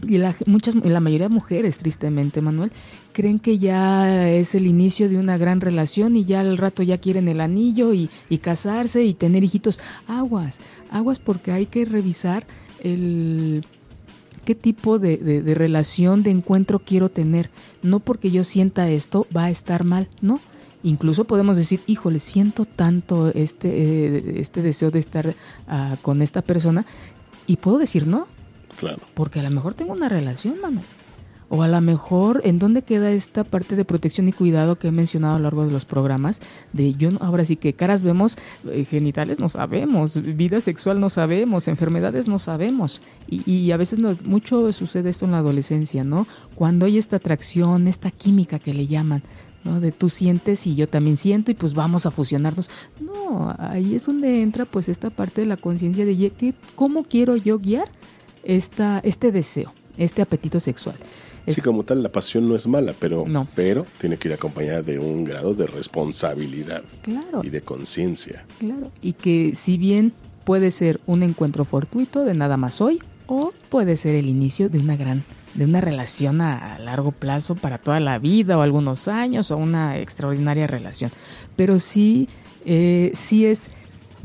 y 0.07 0.19
la, 0.19 0.35
muchas, 0.47 0.75
la 0.75 1.01
mayoría 1.01 1.29
de 1.29 1.35
mujeres, 1.35 1.79
tristemente, 1.79 2.41
Manuel, 2.41 2.73
creen 3.13 3.39
que 3.39 3.59
ya 3.59 4.29
es 4.31 4.55
el 4.55 4.67
inicio 4.67 5.09
de 5.09 5.17
una 5.17 5.39
gran 5.39 5.61
relación 5.61 6.17
y 6.17 6.25
ya 6.25 6.41
al 6.41 6.59
rato 6.59 6.83
ya 6.83 6.99
quieren 6.99 7.29
el 7.29 7.41
anillo 7.41 7.93
y, 7.93 8.11
y 8.29 8.39
casarse 8.39 9.05
y 9.05 9.15
tener 9.15 9.45
hijitos. 9.45 9.81
Aguas, 10.07 10.59
aguas 10.91 11.19
porque 11.19 11.53
hay 11.53 11.67
que 11.67 11.85
revisar 11.85 12.47
el 12.83 13.65
qué 14.45 14.55
tipo 14.55 14.99
de, 14.99 15.17
de, 15.17 15.55
relación, 15.55 16.23
de 16.23 16.31
encuentro 16.31 16.81
quiero 16.81 17.09
tener. 17.09 17.51
No 17.83 18.01
porque 18.01 18.31
yo 18.31 18.45
sienta 18.45 18.89
esto 18.89 19.27
va 19.35 19.45
a 19.45 19.51
estar 19.51 19.85
mal, 19.85 20.09
no. 20.21 20.41
Incluso 20.83 21.25
podemos 21.25 21.57
decir, 21.57 21.81
híjole, 21.87 22.19
siento 22.19 22.65
tanto 22.65 23.29
este, 23.35 23.69
eh, 23.69 24.41
este 24.41 24.63
deseo 24.63 24.91
de 24.91 24.99
estar 24.99 25.35
ah, 25.69 25.97
con 26.01 26.23
esta 26.23 26.43
persona 26.43 26.87
y 27.47 27.57
puedo 27.57 27.79
decir 27.79 28.07
no. 28.07 28.27
Claro. 28.79 28.99
Porque 29.15 29.41
a 29.41 29.43
lo 29.43 29.51
mejor 29.51 29.75
tengo 29.75 29.93
una 29.93 30.09
relación, 30.09 30.59
mano. 30.61 30.83
O 31.53 31.65
a 31.65 31.69
lo 31.69 31.81
mejor, 31.81 32.43
¿en 32.45 32.61
dónde 32.61 32.83
queda 32.83 33.11
esta 33.11 33.43
parte 33.43 33.75
de 33.75 33.85
protección 33.85 34.29
y 34.29 34.33
cuidado 34.33 34.79
que 34.79 34.87
he 34.87 34.93
mencionado 34.93 35.35
a 35.35 35.39
lo 35.39 35.43
largo 35.43 35.67
de 35.67 35.73
los 35.73 35.85
programas? 35.85 36.41
De 36.73 36.95
yo, 36.95 37.11
ahora 37.19 37.45
sí 37.45 37.57
que 37.57 37.73
caras 37.73 38.05
vemos, 38.05 38.39
eh, 38.71 38.85
genitales 38.85 39.41
no 39.41 39.49
sabemos, 39.49 40.15
vida 40.37 40.61
sexual 40.61 41.01
no 41.01 41.11
sabemos, 41.11 41.67
enfermedades 41.67 42.29
no 42.29 42.39
sabemos. 42.39 43.03
Y, 43.29 43.73
a 43.73 43.77
veces 43.77 43.99
mucho 44.25 44.73
sucede 44.73 45.11
esto 45.11 45.25
en 45.25 45.33
la 45.33 45.39
adolescencia, 45.39 46.05
¿no? 46.05 46.29
Cuando 46.55 46.87
hay 46.87 46.99
esta 46.99 47.17
atracción, 47.17 47.89
esta 47.89 48.13
química 48.13 48.61
que 48.61 48.73
le 48.73 48.87
llaman. 48.87 49.25
¿no? 49.65 49.81
De 49.81 49.91
tú 49.91 50.09
sientes 50.09 50.67
y 50.69 50.77
yo 50.77 50.89
también 50.89 51.17
siento 51.17 51.51
y 51.51 51.55
pues 51.55 51.75
vamos 51.75 52.07
a 52.07 52.13
fusionarnos. 52.13 52.71
No, 53.01 53.55
ahí 53.59 53.97
es 53.97 54.07
donde 54.07 54.41
entra 54.41 54.67
pues 54.67 54.89
esta 54.89 55.11
parte 55.11 55.41
de 55.41 55.49
la 55.49 55.57
conciencia 55.57 56.07
de 56.07 56.31
¿qué, 56.31 56.55
cómo 56.77 57.03
quiero 57.03 57.37
yo 57.37 57.59
guiar 57.59 57.89
esta, 58.45 59.01
este 59.01 59.33
deseo, 59.33 59.73
este 59.99 60.23
apetito 60.23 60.61
sexual. 60.61 60.97
Sí, 61.55 61.61
como 61.61 61.85
tal, 61.85 62.03
la 62.03 62.11
pasión 62.11 62.49
no 62.49 62.57
es 62.57 62.67
mala, 62.67 62.95
pero, 62.99 63.25
pero 63.55 63.87
tiene 63.99 64.17
que 64.17 64.29
ir 64.29 64.35
acompañada 64.35 64.83
de 64.83 64.99
un 64.99 65.25
grado 65.25 65.55
de 65.55 65.67
responsabilidad 65.67 66.83
y 67.43 67.51
de 67.51 67.61
conciencia. 67.61 68.45
Claro, 68.59 68.91
y 69.03 69.13
que 69.15 69.55
si 69.57 69.79
bien 69.79 70.13
puede 70.45 70.71
ser 70.71 71.01
un 71.07 71.23
encuentro 71.23 71.65
fortuito 71.65 72.25
de 72.25 72.35
nada 72.35 72.57
más 72.57 72.81
hoy, 72.81 73.01
o 73.27 73.53
puede 73.69 73.97
ser 73.97 74.15
el 74.17 74.29
inicio 74.29 74.69
de 74.69 74.79
una 74.79 74.97
gran 74.97 75.25
de 75.55 75.65
una 75.65 75.81
relación 75.81 76.41
a, 76.41 76.79
largo 76.79 77.13
plazo 77.13 77.55
para 77.55 77.79
toda 77.79 78.01
la 78.01 78.19
vida 78.19 78.57
o 78.57 78.63
algunos 78.63 79.09
años 79.09 79.51
o 79.51 79.57
una 79.57 79.99
extraordinaria 79.99 80.67
relación. 80.67 81.11
Pero 81.57 81.81
sí, 81.81 82.29
eh, 82.65 83.11
sí 83.15 83.47
es 83.47 83.71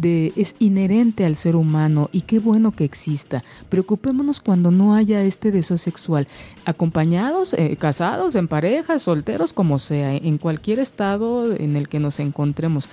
es 0.01 0.55
inherente 0.59 1.25
al 1.25 1.35
ser 1.35 1.55
humano 1.55 2.09
y 2.11 2.21
qué 2.21 2.39
bueno 2.39 2.71
que 2.71 2.83
exista. 2.83 3.43
Preocupémonos 3.69 4.41
cuando 4.41 4.71
no 4.71 4.95
haya 4.95 5.23
este 5.23 5.51
deseo 5.51 5.77
sexual, 5.77 6.27
acompañados, 6.65 7.53
eh, 7.53 7.75
casados, 7.79 8.35
en 8.35 8.47
parejas, 8.47 9.03
solteros, 9.03 9.53
como 9.53 9.79
sea, 9.79 10.15
en 10.15 10.37
cualquier 10.37 10.79
estado 10.79 11.53
en 11.53 11.75
el 11.75 11.87
que 11.87 11.99
nos 11.99 12.19
encontremos. 12.19 12.89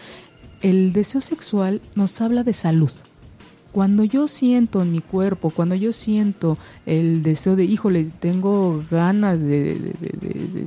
El 0.60 0.92
deseo 0.92 1.20
sexual 1.20 1.80
nos 1.94 2.20
habla 2.20 2.44
de 2.44 2.52
salud. 2.52 2.92
Cuando 3.72 4.04
yo 4.04 4.28
siento 4.28 4.82
en 4.82 4.92
mi 4.92 5.00
cuerpo, 5.00 5.50
cuando 5.50 5.74
yo 5.74 5.92
siento 5.92 6.58
el 6.84 7.22
deseo 7.22 7.56
de, 7.56 7.64
híjole, 7.64 8.04
tengo 8.20 8.82
ganas 8.90 9.40
de 9.40 9.94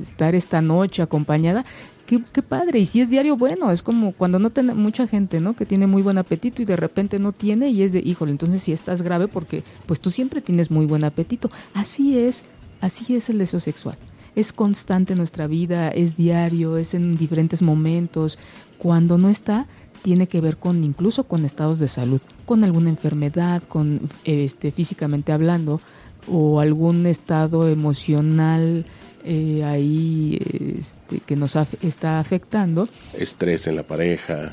estar 0.02 0.34
esta 0.34 0.60
noche 0.60 1.02
acompañada, 1.02 1.64
qué, 2.06 2.42
padre. 2.42 2.80
Y 2.80 2.86
si 2.86 3.00
es 3.00 3.10
diario, 3.10 3.36
bueno, 3.36 3.70
es 3.70 3.82
como 3.82 4.12
cuando 4.12 4.38
no 4.38 4.50
tiene 4.50 4.74
mucha 4.74 5.06
gente, 5.06 5.40
¿no? 5.40 5.54
Que 5.54 5.66
tiene 5.66 5.86
muy 5.86 6.02
buen 6.02 6.18
apetito 6.18 6.62
y 6.62 6.64
de 6.64 6.76
repente 6.76 7.18
no 7.18 7.32
tiene 7.32 7.68
y 7.70 7.82
es 7.82 7.92
de, 7.92 8.00
híjole, 8.00 8.30
entonces 8.30 8.62
si 8.62 8.72
estás 8.72 9.02
grave 9.02 9.28
porque 9.28 9.62
pues 9.86 10.00
tú 10.00 10.10
siempre 10.10 10.40
tienes 10.40 10.70
muy 10.70 10.86
buen 10.86 11.04
apetito. 11.04 11.50
Así 11.74 12.18
es, 12.18 12.44
así 12.80 13.16
es 13.16 13.28
el 13.28 13.38
deseo 13.38 13.60
sexual. 13.60 13.98
Es 14.34 14.52
constante 14.52 15.14
en 15.14 15.18
nuestra 15.18 15.46
vida, 15.46 15.88
es 15.88 16.16
diario, 16.16 16.76
es 16.76 16.94
en 16.94 17.16
diferentes 17.16 17.62
momentos. 17.62 18.38
Cuando 18.78 19.18
no 19.18 19.28
está, 19.28 19.66
tiene 20.02 20.28
que 20.28 20.40
ver 20.40 20.56
con 20.56 20.84
incluso 20.84 21.24
con 21.24 21.44
estados 21.44 21.78
de 21.78 21.88
salud, 21.88 22.20
con 22.46 22.64
alguna 22.64 22.88
enfermedad, 22.88 23.62
con 23.68 24.08
este 24.24 24.72
físicamente 24.72 25.32
hablando 25.32 25.80
o 26.28 26.60
algún 26.60 27.06
estado 27.06 27.68
emocional 27.68 28.86
eh, 29.24 29.64
ahí 29.64 30.38
este, 30.78 31.18
que 31.18 31.34
nos 31.34 31.56
está 31.82 32.20
afectando. 32.20 32.88
Estrés 33.12 33.66
en 33.66 33.74
la 33.74 33.82
pareja, 33.82 34.50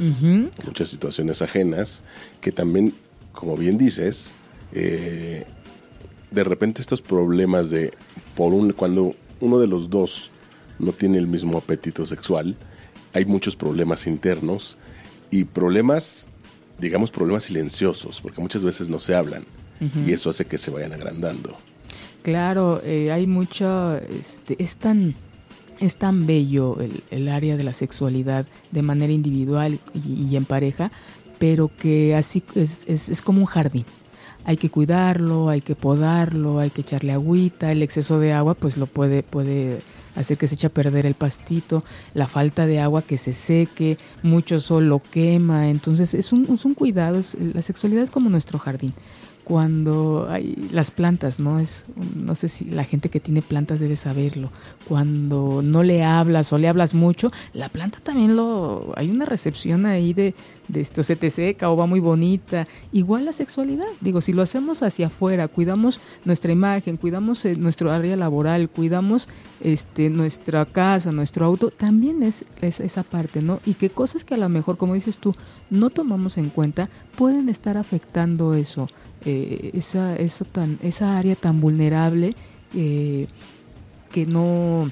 muchas 0.65 0.89
situaciones 0.89 1.43
ajenas, 1.43 2.01
que 2.41 2.51
también, 2.51 2.93
como 3.33 3.55
bien 3.55 3.77
dices, 3.77 4.33
eh, 4.71 5.45
de 6.31 6.43
repente 6.43 6.81
estos 6.81 7.03
problemas 7.03 7.69
de, 7.69 7.91
por 8.35 8.51
un, 8.51 8.71
cuando 8.73 9.13
uno 9.39 9.59
de 9.59 9.67
los 9.67 9.91
dos 9.91 10.31
no 10.79 10.91
tiene 10.91 11.19
el 11.19 11.27
mismo 11.27 11.59
apetito 11.59 12.07
sexual, 12.07 12.55
hay 13.13 13.25
muchos 13.25 13.55
problemas 13.55 14.07
internos 14.07 14.77
y 15.29 15.43
problemas, 15.43 16.29
digamos, 16.83 17.11
problemas 17.11 17.43
silenciosos, 17.43 18.21
porque 18.21 18.41
muchas 18.41 18.63
veces 18.63 18.89
no 18.89 18.99
se 18.99 19.15
hablan 19.15 19.45
y 20.05 20.13
eso 20.13 20.29
hace 20.29 20.45
que 20.45 20.57
se 20.57 20.71
vayan 20.71 20.93
agrandando. 20.93 21.57
Claro, 22.21 22.81
eh, 22.85 23.11
hay 23.11 23.27
mucho, 23.27 23.95
este, 23.95 24.55
es 24.57 24.77
tan, 24.77 25.13
es 25.79 25.97
tan 25.97 26.25
bello 26.25 26.77
el, 27.11 27.27
área 27.27 27.57
de 27.57 27.63
la 27.63 27.73
sexualidad 27.73 28.45
de 28.71 28.81
manera 28.81 29.11
individual 29.11 29.79
y, 29.93 30.35
en 30.35 30.45
pareja, 30.45 30.89
pero 31.37 31.69
que 31.75 32.15
así 32.15 32.41
es, 32.55 32.87
es, 32.87 33.21
como 33.21 33.39
un 33.39 33.45
jardín. 33.45 33.85
Hay 34.45 34.55
que 34.55 34.69
cuidarlo, 34.69 35.49
hay 35.49 35.59
que 35.59 35.75
podarlo, 35.75 36.59
hay 36.59 36.69
que 36.69 36.81
echarle 36.81 37.11
agüita, 37.11 37.71
el 37.71 37.83
exceso 37.83 38.19
de 38.19 38.31
agua 38.31 38.53
pues 38.53 38.77
lo 38.77 38.87
puede, 38.87 39.23
puede 39.23 39.79
hacer 40.15 40.37
que 40.37 40.47
se 40.47 40.55
eche 40.55 40.67
a 40.67 40.69
perder 40.69 41.05
el 41.05 41.13
pastito, 41.13 41.83
la 42.13 42.27
falta 42.27 42.65
de 42.65 42.79
agua 42.79 43.01
que 43.01 43.17
se 43.17 43.33
seque, 43.33 43.97
mucho 44.21 44.59
sol 44.59 44.87
lo 44.87 45.01
quema, 45.01 45.69
entonces 45.69 46.13
es 46.13 46.31
un, 46.33 46.45
es 46.53 46.65
un 46.65 46.73
cuidado, 46.73 47.21
la 47.53 47.61
sexualidad 47.61 48.03
es 48.03 48.11
como 48.11 48.29
nuestro 48.29 48.59
jardín 48.59 48.93
cuando 49.43 50.27
hay 50.29 50.55
las 50.71 50.91
plantas, 50.91 51.39
¿no? 51.39 51.59
Es, 51.59 51.85
no 52.15 52.35
sé 52.35 52.47
si 52.49 52.65
la 52.65 52.83
gente 52.83 53.09
que 53.09 53.19
tiene 53.19 53.41
plantas 53.41 53.79
debe 53.79 53.95
saberlo. 53.95 54.49
Cuando 54.87 55.61
no 55.61 55.83
le 55.83 56.03
hablas 56.03 56.53
o 56.53 56.57
le 56.57 56.67
hablas 56.67 56.93
mucho, 56.93 57.31
la 57.53 57.69
planta 57.69 57.99
también 58.01 58.35
lo, 58.35 58.93
hay 58.95 59.09
una 59.09 59.25
recepción 59.25 59.85
ahí 59.85 60.13
de, 60.13 60.33
de 60.67 60.81
esto 60.81 61.03
se 61.03 61.15
te 61.15 61.29
seca 61.29 61.69
o 61.69 61.75
va 61.77 61.85
muy 61.85 61.99
bonita. 61.99 62.67
Igual 62.91 63.25
la 63.25 63.33
sexualidad, 63.33 63.87
digo, 64.01 64.21
si 64.21 64.33
lo 64.33 64.41
hacemos 64.41 64.81
hacia 64.81 65.07
afuera, 65.07 65.47
cuidamos 65.47 65.99
nuestra 66.25 66.51
imagen, 66.51 66.97
cuidamos 66.97 67.43
eh, 67.45 67.55
nuestro 67.57 67.91
área 67.91 68.15
laboral, 68.15 68.69
cuidamos 68.69 69.27
este, 69.61 70.09
nuestra 70.09 70.65
casa, 70.65 71.11
nuestro 71.11 71.45
auto, 71.45 71.69
también 71.69 72.23
es, 72.23 72.45
es 72.61 72.79
esa 72.79 73.03
parte, 73.03 73.41
¿no? 73.41 73.59
Y 73.65 73.73
que 73.73 73.89
cosas 73.89 74.23
que 74.23 74.35
a 74.35 74.37
lo 74.37 74.49
mejor, 74.49 74.77
como 74.77 74.93
dices 74.93 75.17
tú, 75.17 75.35
no 75.69 75.89
tomamos 75.89 76.37
en 76.37 76.49
cuenta, 76.49 76.89
pueden 77.15 77.49
estar 77.49 77.77
afectando 77.77 78.53
eso 78.53 78.87
eh, 79.25 79.71
esa, 79.73 80.15
eso 80.15 80.45
tan, 80.45 80.79
esa 80.81 81.17
área 81.17 81.35
tan 81.35 81.61
vulnerable 81.61 82.33
eh, 82.73 83.27
que, 84.11 84.25
no, 84.25 84.91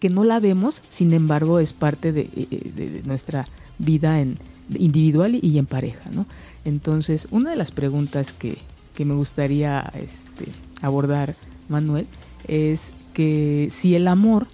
que 0.00 0.10
no 0.10 0.24
la 0.24 0.40
vemos, 0.40 0.82
sin 0.88 1.12
embargo 1.12 1.58
es 1.58 1.72
parte 1.72 2.12
de, 2.12 2.28
eh, 2.34 3.02
nuestra 3.04 3.46
vida 3.78 4.20
en, 4.20 4.38
individual 4.76 5.38
y 5.40 5.58
en 5.58 5.66
pareja. 5.66 6.10
¿no? 6.10 6.26
Entonces, 6.64 7.28
una 7.30 7.50
de 7.50 7.56
las 7.56 7.70
preguntas 7.70 8.32
que, 8.32 8.58
que 8.94 9.04
me 9.04 9.14
gustaría 9.14 9.92
este, 9.94 10.52
abordar, 10.82 11.36
Manuel, 11.68 12.06
es 12.48 12.92
que 13.14 13.68
si 13.70 13.94
el 13.94 14.08
amor 14.08 14.46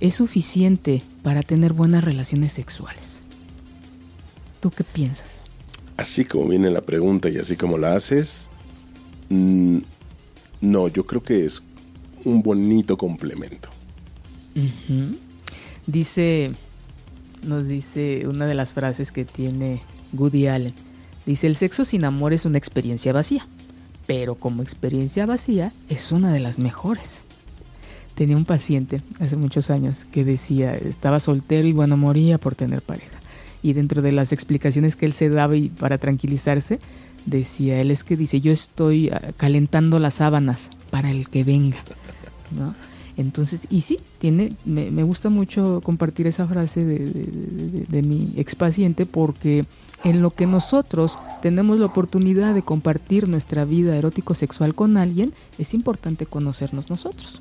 es 0.00 0.16
suficiente 0.16 1.02
para 1.22 1.42
tener 1.42 1.72
buenas 1.72 2.04
relaciones 2.04 2.52
sexuales. 2.52 3.20
¿Tú 4.60 4.70
qué 4.70 4.84
piensas? 4.84 5.33
Así 5.96 6.24
como 6.24 6.48
viene 6.48 6.70
la 6.70 6.80
pregunta 6.80 7.28
y 7.28 7.38
así 7.38 7.56
como 7.56 7.78
la 7.78 7.94
haces, 7.94 8.48
mm, 9.28 9.78
no, 10.60 10.88
yo 10.88 11.04
creo 11.04 11.22
que 11.22 11.44
es 11.44 11.62
un 12.24 12.42
bonito 12.42 12.96
complemento. 12.96 13.68
Dice, 15.86 16.52
nos 17.42 17.66
dice 17.66 18.26
una 18.26 18.46
de 18.46 18.54
las 18.54 18.72
frases 18.72 19.12
que 19.12 19.24
tiene 19.24 19.82
Goody 20.12 20.46
Allen. 20.46 20.74
Dice, 21.26 21.46
el 21.46 21.56
sexo 21.56 21.84
sin 21.84 22.04
amor 22.04 22.32
es 22.32 22.44
una 22.44 22.58
experiencia 22.58 23.12
vacía, 23.12 23.46
pero 24.06 24.34
como 24.34 24.62
experiencia 24.62 25.26
vacía 25.26 25.72
es 25.88 26.12
una 26.12 26.32
de 26.32 26.40
las 26.40 26.58
mejores. 26.58 27.22
Tenía 28.14 28.36
un 28.36 28.44
paciente 28.44 29.02
hace 29.18 29.36
muchos 29.36 29.70
años 29.70 30.04
que 30.04 30.24
decía, 30.24 30.76
estaba 30.76 31.18
soltero 31.18 31.66
y 31.66 31.72
bueno, 31.72 31.96
moría 31.96 32.38
por 32.38 32.54
tener 32.54 32.80
pareja 32.80 33.13
y 33.64 33.72
dentro 33.72 34.02
de 34.02 34.12
las 34.12 34.30
explicaciones 34.30 34.94
que 34.94 35.06
él 35.06 35.14
se 35.14 35.30
daba 35.30 35.56
y 35.56 35.70
para 35.70 35.96
tranquilizarse, 35.96 36.78
decía, 37.24 37.80
él 37.80 37.90
es 37.90 38.04
que 38.04 38.14
dice, 38.14 38.42
yo 38.42 38.52
estoy 38.52 39.08
ah, 39.08 39.32
calentando 39.38 39.98
las 39.98 40.14
sábanas 40.14 40.68
para 40.90 41.10
el 41.10 41.30
que 41.30 41.44
venga, 41.44 41.78
¿no? 42.56 42.74
Entonces, 43.16 43.66
y 43.70 43.80
sí, 43.80 43.98
tiene, 44.18 44.56
me, 44.66 45.02
gusta 45.02 45.30
mucho 45.30 45.80
compartir 45.82 46.26
esa 46.26 46.46
frase 46.46 46.84
de, 46.84 46.98
de, 46.98 47.86
de, 47.88 48.02
mi 48.02 48.32
expaciente 48.36 49.06
porque 49.06 49.64
en 50.02 50.20
lo 50.20 50.30
que 50.30 50.46
nosotros 50.46 51.16
tenemos 51.40 51.78
la 51.78 51.86
oportunidad 51.86 52.54
de 52.54 52.62
compartir 52.62 53.28
nuestra 53.28 53.64
vida 53.64 53.96
erótico-sexual 53.96 54.74
con 54.74 54.98
alguien, 54.98 55.32
es 55.58 55.72
importante 55.74 56.26
conocernos 56.26 56.90
nosotros. 56.90 57.40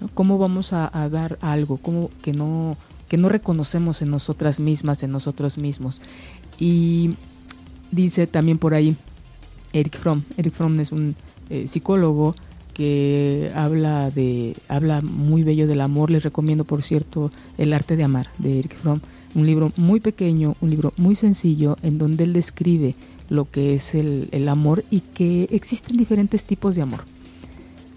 ¿no? 0.00 0.08
¿Cómo 0.12 0.38
vamos 0.38 0.72
a, 0.72 0.90
dar 1.08 1.38
algo? 1.40 1.78
¿Cómo 1.78 2.10
que 2.20 2.32
no 2.32 2.76
que 3.12 3.18
no 3.18 3.28
reconocemos 3.28 4.00
en 4.00 4.08
nosotras 4.08 4.58
mismas, 4.58 5.02
en 5.02 5.10
nosotros 5.10 5.58
mismos. 5.58 6.00
Y 6.58 7.10
dice 7.90 8.26
también 8.26 8.56
por 8.56 8.72
ahí 8.72 8.96
Eric 9.74 9.98
Fromm. 9.98 10.22
Eric 10.38 10.54
Fromm 10.54 10.80
es 10.80 10.92
un 10.92 11.14
eh, 11.50 11.68
psicólogo 11.68 12.34
que 12.72 13.52
habla 13.54 14.10
de 14.10 14.56
habla 14.66 15.02
muy 15.02 15.42
bello 15.42 15.66
del 15.66 15.82
amor. 15.82 16.10
Les 16.10 16.22
recomiendo, 16.22 16.64
por 16.64 16.82
cierto, 16.82 17.30
El 17.58 17.74
arte 17.74 17.96
de 17.96 18.04
amar 18.04 18.28
de 18.38 18.60
Eric 18.60 18.76
Fromm. 18.76 19.00
un 19.34 19.44
libro 19.44 19.72
muy 19.76 20.00
pequeño, 20.00 20.56
un 20.62 20.70
libro 20.70 20.94
muy 20.96 21.14
sencillo, 21.14 21.76
en 21.82 21.98
donde 21.98 22.24
él 22.24 22.32
describe 22.32 22.94
lo 23.28 23.44
que 23.44 23.74
es 23.74 23.94
el, 23.94 24.30
el 24.32 24.48
amor 24.48 24.86
y 24.90 25.00
que 25.00 25.48
existen 25.50 25.98
diferentes 25.98 26.46
tipos 26.46 26.76
de 26.76 26.80
amor 26.80 27.04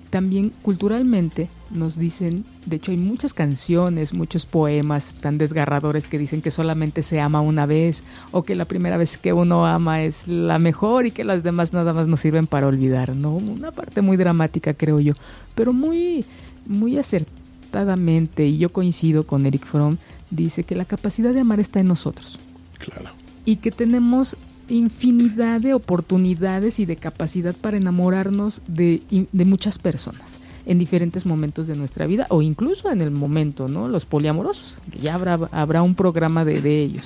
también 0.10 0.52
culturalmente 0.62 1.50
nos 1.72 1.98
dicen, 1.98 2.46
de 2.66 2.78
hecho 2.78 2.92
hay 2.92 2.98
muchas 2.98 3.34
canciones, 3.34 4.14
muchos 4.14 4.46
poemas 4.46 5.14
tan 5.20 5.38
desgarradores 5.38 6.08
que 6.08 6.18
dicen 6.18 6.42
que 6.42 6.52
solamente 6.52 7.04
se 7.04 7.20
ama 7.20 7.42
una 7.42 7.66
vez 7.66 8.04
o 8.32 8.44
que 8.44 8.56
la 8.56 8.66
primera 8.66 8.98
vez 8.98 9.18
que 9.18 9.34
uno 9.34 9.66
ama 9.66 10.04
es 10.04 10.28
la 10.28 10.60
mejor 10.60 11.06
y 11.06 11.12
que 11.12 11.24
las 11.24 11.44
demás 11.44 11.74
nada 11.74 11.94
más 11.94 12.08
nos 12.08 12.22
sirven 12.22 12.48
para 12.48 12.68
olvidar, 12.68 13.16
¿no? 13.16 13.34
Una 13.34 13.72
parte 13.72 14.02
muy 14.02 14.18
dramática 14.18 14.74
creo 14.74 15.00
yo, 15.00 15.14
pero 15.54 15.74
muy, 15.74 16.26
muy 16.68 16.98
acertadamente, 16.98 18.46
y 18.46 18.58
yo 18.58 18.72
coincido 18.72 19.26
con 19.26 19.46
Eric 19.46 19.66
Fromm, 19.66 19.98
dice 20.30 20.64
que 20.64 20.76
la 20.76 20.86
capacidad 20.86 21.34
de 21.34 21.42
amar 21.42 21.60
está 21.60 21.80
en 21.80 21.88
nosotros. 21.88 22.40
Claro. 22.78 23.10
Y 23.44 23.58
que 23.58 23.72
tenemos 23.72 24.38
infinidad 24.70 25.62
de 25.62 25.74
oportunidades 25.74 26.80
y 26.80 26.86
de 26.86 26.96
capacidad 26.96 27.56
para 27.56 27.78
enamorarnos 27.78 28.62
de, 28.68 29.02
de, 29.32 29.46
muchas 29.46 29.78
personas 29.78 30.40
en 30.66 30.80
diferentes 30.80 31.26
momentos 31.26 31.68
de 31.68 31.76
nuestra 31.76 32.08
vida 32.08 32.26
o 32.30 32.42
incluso 32.42 32.92
en 32.92 33.02
el 33.02 33.12
momento, 33.12 33.68
¿no? 33.68 33.88
Los 33.88 34.06
poliamorosos, 34.06 34.80
que 34.92 35.00
ya 35.00 35.16
habrá, 35.16 35.40
habrá 35.52 35.82
un 35.82 35.96
programa 35.96 36.46
de, 36.46 36.62
de 36.62 36.82
ellos. 36.82 37.06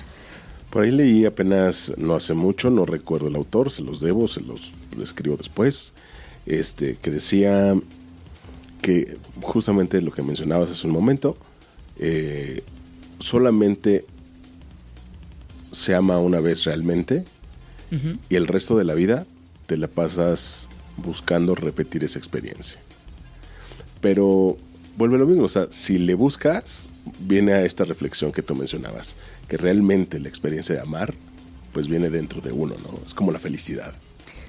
Por 0.69 0.83
ahí 0.83 0.91
leí 0.91 1.25
apenas 1.25 1.93
no 1.97 2.15
hace 2.15 2.33
mucho, 2.33 2.69
no 2.69 2.85
recuerdo 2.85 3.27
el 3.27 3.35
autor, 3.35 3.71
se 3.71 3.81
los 3.81 3.99
debo, 3.99 4.27
se 4.27 4.41
los 4.41 4.73
escribo 5.01 5.35
después, 5.35 5.93
este, 6.45 6.95
que 6.95 7.09
decía 7.11 7.75
que 8.81 9.17
justamente 9.41 10.01
lo 10.01 10.11
que 10.11 10.21
mencionabas 10.21 10.69
hace 10.69 10.87
un 10.87 10.93
momento, 10.93 11.37
eh, 11.97 12.63
solamente 13.17 14.05
se 15.71 15.95
ama 15.95 16.19
una 16.19 16.39
vez 16.39 16.63
realmente 16.63 17.25
y 18.29 18.35
el 18.35 18.47
resto 18.47 18.77
de 18.77 18.85
la 18.85 18.93
vida 18.93 19.25
te 19.65 19.77
la 19.77 19.87
pasas 19.87 20.67
buscando 20.97 21.55
repetir 21.55 22.03
esa 22.03 22.19
experiencia. 22.19 22.79
Pero 24.01 24.57
vuelve 24.97 25.17
lo 25.17 25.25
mismo, 25.25 25.43
o 25.43 25.49
sea, 25.49 25.67
si 25.69 25.97
le 25.97 26.13
buscas, 26.13 26.89
viene 27.19 27.53
a 27.53 27.63
esta 27.63 27.85
reflexión 27.85 28.31
que 28.31 28.41
tú 28.41 28.55
mencionabas, 28.55 29.15
que 29.47 29.57
realmente 29.57 30.19
la 30.19 30.29
experiencia 30.29 30.75
de 30.75 30.81
amar, 30.81 31.13
pues 31.73 31.87
viene 31.87 32.09
dentro 32.09 32.41
de 32.41 32.51
uno, 32.51 32.75
¿no? 32.83 32.99
Es 33.05 33.13
como 33.13 33.31
la 33.31 33.39
felicidad. 33.39 33.93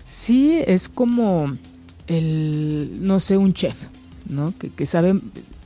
Sí, 0.06 0.60
es 0.66 0.88
como 0.88 1.54
el, 2.06 2.98
no 3.00 3.20
sé, 3.20 3.36
un 3.36 3.54
chef, 3.54 3.76
¿no? 4.26 4.52
Que, 4.58 4.70
que 4.70 4.86
sabe 4.86 5.20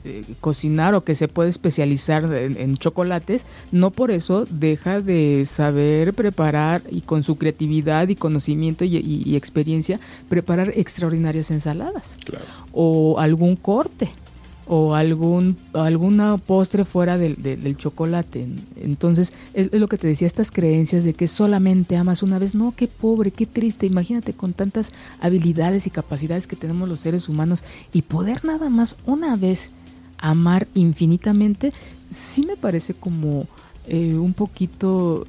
eh, 0.07 0.23
cocinar 0.39 0.93
o 0.93 1.01
que 1.01 1.15
se 1.15 1.27
puede 1.27 1.49
especializar 1.49 2.31
en, 2.31 2.77
chocolates, 2.77 3.43
no 3.71 3.89
por 3.89 4.11
eso 4.11 4.45
deja 4.51 5.01
de 5.01 5.47
saber 5.47 6.13
preparar 6.13 6.83
y 6.91 7.01
con 7.01 7.23
su 7.23 7.39
creatividad 7.39 8.07
y 8.09 8.15
conocimiento 8.15 8.85
y, 8.85 9.35
experiencia 9.35 9.99
preparar 10.29 10.71
extraordinarias 10.75 11.49
ensaladas. 11.49 12.17
O 12.71 13.19
algún 13.19 13.55
corte 13.55 14.07
o 14.67 14.95
algún 14.95 15.57
alguna 15.73 16.37
postre 16.37 16.85
fuera 16.85 17.17
del, 17.17 17.77
chocolate. 17.77 18.47
Entonces, 18.77 19.33
es, 19.53 19.71
lo 19.73 19.87
que 19.87 19.97
te 19.97 20.07
decía, 20.07 20.27
estas 20.27 20.51
creencias 20.51 21.03
de 21.03 21.13
que 21.13 21.27
solamente 21.27 21.97
amas 21.97 22.23
una 22.23 22.39
vez, 22.39 22.55
no, 22.55 22.73
qué 22.75 22.87
pobre, 22.87 23.31
qué 23.31 23.45
triste, 23.45 23.85
imagínate 23.85 24.33
con 24.33 24.53
tantas 24.53 24.91
habilidades 25.19 25.87
y 25.87 25.89
capacidades 25.89 26.47
que 26.47 26.55
tenemos 26.55 26.89
los 26.89 26.99
seres 26.99 27.29
humanos 27.29 27.63
y 27.93 28.01
poder 28.03 28.43
nada 28.45 28.69
más 28.69 28.95
una 29.05 29.35
vez 29.35 29.71
amar 30.17 30.67
infinitamente, 30.73 31.71
sí 32.09 32.45
me 32.45 32.55
parece 32.55 32.93
como 32.93 33.47
eh, 33.87 34.15
un 34.15 34.33
poquito... 34.33 35.25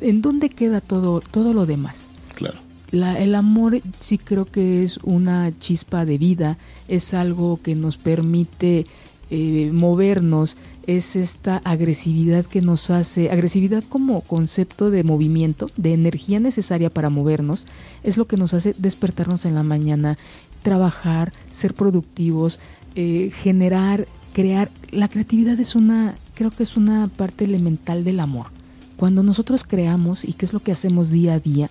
¿En 0.00 0.22
dónde 0.22 0.48
queda 0.48 0.80
todo, 0.80 1.20
todo 1.20 1.52
lo 1.52 1.66
demás? 1.66 2.06
Claro. 2.34 2.58
La, 2.94 3.18
el 3.18 3.34
amor 3.34 3.80
sí 3.98 4.18
creo 4.18 4.44
que 4.44 4.84
es 4.84 4.98
una 4.98 5.50
chispa 5.58 6.04
de 6.04 6.16
vida, 6.16 6.58
es 6.86 7.12
algo 7.12 7.58
que 7.60 7.74
nos 7.74 7.96
permite 7.96 8.86
eh, 9.30 9.70
movernos, 9.72 10.56
es 10.86 11.16
esta 11.16 11.56
agresividad 11.64 12.44
que 12.44 12.60
nos 12.60 12.90
hace, 12.90 13.30
agresividad 13.30 13.82
como 13.82 14.20
concepto 14.20 14.90
de 14.90 15.02
movimiento, 15.02 15.70
de 15.76 15.92
energía 15.92 16.38
necesaria 16.38 16.88
para 16.88 17.10
movernos, 17.10 17.66
es 18.04 18.16
lo 18.16 18.26
que 18.26 18.36
nos 18.36 18.54
hace 18.54 18.76
despertarnos 18.78 19.44
en 19.44 19.56
la 19.56 19.64
mañana, 19.64 20.16
trabajar, 20.62 21.32
ser 21.50 21.74
productivos, 21.74 22.60
eh, 22.94 23.30
generar 23.34 24.06
crear, 24.32 24.70
la 24.90 25.08
creatividad 25.08 25.58
es 25.58 25.74
una, 25.74 26.16
creo 26.34 26.50
que 26.50 26.64
es 26.64 26.76
una 26.76 27.08
parte 27.08 27.46
elemental 27.46 28.04
del 28.04 28.20
amor. 28.20 28.46
Cuando 28.96 29.22
nosotros 29.22 29.64
creamos, 29.64 30.24
y 30.24 30.34
qué 30.34 30.44
es 30.44 30.52
lo 30.52 30.60
que 30.60 30.72
hacemos 30.72 31.10
día 31.10 31.34
a 31.34 31.40
día, 31.40 31.70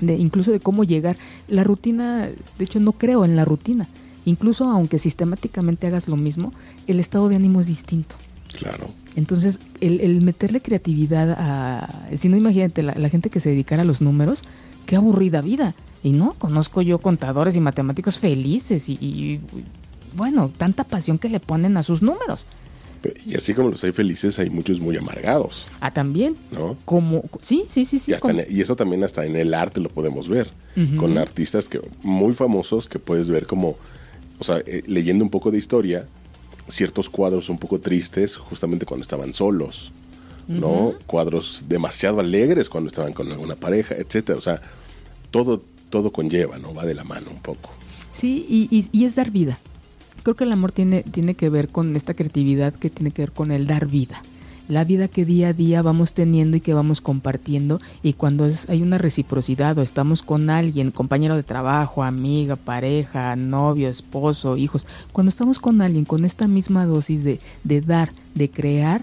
de, 0.00 0.16
incluso 0.16 0.50
de 0.50 0.60
cómo 0.60 0.84
llegar, 0.84 1.16
la 1.48 1.64
rutina, 1.64 2.28
de 2.58 2.64
hecho 2.64 2.80
no 2.80 2.92
creo 2.92 3.24
en 3.24 3.36
la 3.36 3.44
rutina, 3.44 3.88
incluso 4.24 4.64
aunque 4.68 4.98
sistemáticamente 4.98 5.86
hagas 5.86 6.08
lo 6.08 6.16
mismo, 6.16 6.52
el 6.86 7.00
estado 7.00 7.28
de 7.28 7.36
ánimo 7.36 7.60
es 7.60 7.66
distinto. 7.66 8.16
Claro. 8.52 8.88
Entonces, 9.14 9.60
el, 9.80 10.22
meterle 10.22 10.60
creatividad 10.60 11.36
a, 11.38 12.08
si 12.16 12.28
no 12.28 12.36
imagínate, 12.36 12.82
la, 12.82 13.08
gente 13.08 13.30
que 13.30 13.38
se 13.38 13.50
dedicara 13.50 13.82
a 13.82 13.84
los 13.84 14.00
números, 14.00 14.42
qué 14.86 14.96
aburrida 14.96 15.40
vida. 15.40 15.74
Y 16.02 16.12
no, 16.12 16.32
conozco 16.32 16.82
yo 16.82 16.98
contadores 16.98 17.54
y 17.54 17.60
matemáticos 17.60 18.18
felices 18.18 18.88
y 18.88 19.38
bueno, 20.16 20.50
tanta 20.56 20.84
pasión 20.84 21.18
que 21.18 21.28
le 21.28 21.40
ponen 21.40 21.76
a 21.76 21.82
sus 21.82 22.02
números. 22.02 22.44
Y 23.26 23.36
así 23.36 23.54
como 23.54 23.70
los 23.70 23.82
hay 23.84 23.92
felices, 23.92 24.38
hay 24.38 24.50
muchos 24.50 24.80
muy 24.80 24.96
amargados. 24.96 25.68
Ah, 25.80 25.90
también. 25.90 26.36
¿No? 26.50 26.76
Como, 26.84 27.24
sí, 27.40 27.64
sí, 27.68 27.84
sí, 27.84 27.98
sí. 27.98 28.12
Y, 28.48 28.60
eso 28.60 28.76
también 28.76 29.04
hasta 29.04 29.24
en 29.24 29.36
el 29.36 29.54
arte 29.54 29.80
lo 29.80 29.88
podemos 29.88 30.28
ver. 30.28 30.50
Con 30.96 31.18
artistas 31.18 31.68
que 31.68 31.80
muy 32.02 32.32
famosos 32.32 32.88
que 32.88 32.98
puedes 32.98 33.28
ver 33.28 33.46
como, 33.46 33.76
o 34.38 34.44
sea, 34.44 34.62
eh, 34.66 34.82
leyendo 34.86 35.24
un 35.24 35.30
poco 35.30 35.50
de 35.50 35.58
historia, 35.58 36.06
ciertos 36.68 37.10
cuadros 37.10 37.50
un 37.50 37.58
poco 37.58 37.80
tristes 37.80 38.36
justamente 38.36 38.86
cuando 38.86 39.02
estaban 39.02 39.32
solos. 39.32 39.92
¿No? 40.48 40.94
Cuadros 41.06 41.64
demasiado 41.68 42.18
alegres 42.18 42.68
cuando 42.68 42.88
estaban 42.88 43.12
con 43.12 43.30
alguna 43.30 43.54
pareja, 43.54 43.94
etcétera. 43.94 44.36
O 44.36 44.40
sea, 44.40 44.60
todo, 45.30 45.62
todo 45.90 46.10
conlleva, 46.10 46.58
¿no? 46.58 46.74
Va 46.74 46.84
de 46.84 46.94
la 46.94 47.04
mano 47.04 47.30
un 47.30 47.40
poco. 47.40 47.70
Sí, 48.12 48.46
y, 48.48 48.88
y 48.90 49.04
es 49.04 49.14
dar 49.14 49.30
vida 49.30 49.60
creo 50.22 50.36
que 50.36 50.44
el 50.44 50.52
amor 50.52 50.72
tiene, 50.72 51.02
tiene 51.02 51.34
que 51.34 51.48
ver 51.48 51.68
con 51.68 51.96
esta 51.96 52.14
creatividad 52.14 52.74
que 52.74 52.90
tiene 52.90 53.10
que 53.10 53.22
ver 53.22 53.32
con 53.32 53.50
el 53.50 53.66
dar 53.66 53.86
vida. 53.86 54.22
La 54.68 54.84
vida 54.84 55.08
que 55.08 55.24
día 55.24 55.48
a 55.48 55.52
día 55.52 55.82
vamos 55.82 56.14
teniendo 56.14 56.56
y 56.56 56.60
que 56.60 56.74
vamos 56.74 57.00
compartiendo 57.00 57.80
y 58.04 58.12
cuando 58.12 58.46
es, 58.46 58.70
hay 58.70 58.82
una 58.82 58.98
reciprocidad 58.98 59.76
o 59.76 59.82
estamos 59.82 60.22
con 60.22 60.48
alguien, 60.48 60.92
compañero 60.92 61.34
de 61.34 61.42
trabajo, 61.42 62.04
amiga, 62.04 62.54
pareja, 62.54 63.34
novio, 63.34 63.88
esposo, 63.88 64.56
hijos, 64.56 64.86
cuando 65.12 65.28
estamos 65.28 65.58
con 65.58 65.82
alguien 65.82 66.04
con 66.04 66.24
esta 66.24 66.46
misma 66.46 66.86
dosis 66.86 67.24
de, 67.24 67.40
de 67.64 67.80
dar, 67.80 68.12
de 68.36 68.48
crear, 68.48 69.02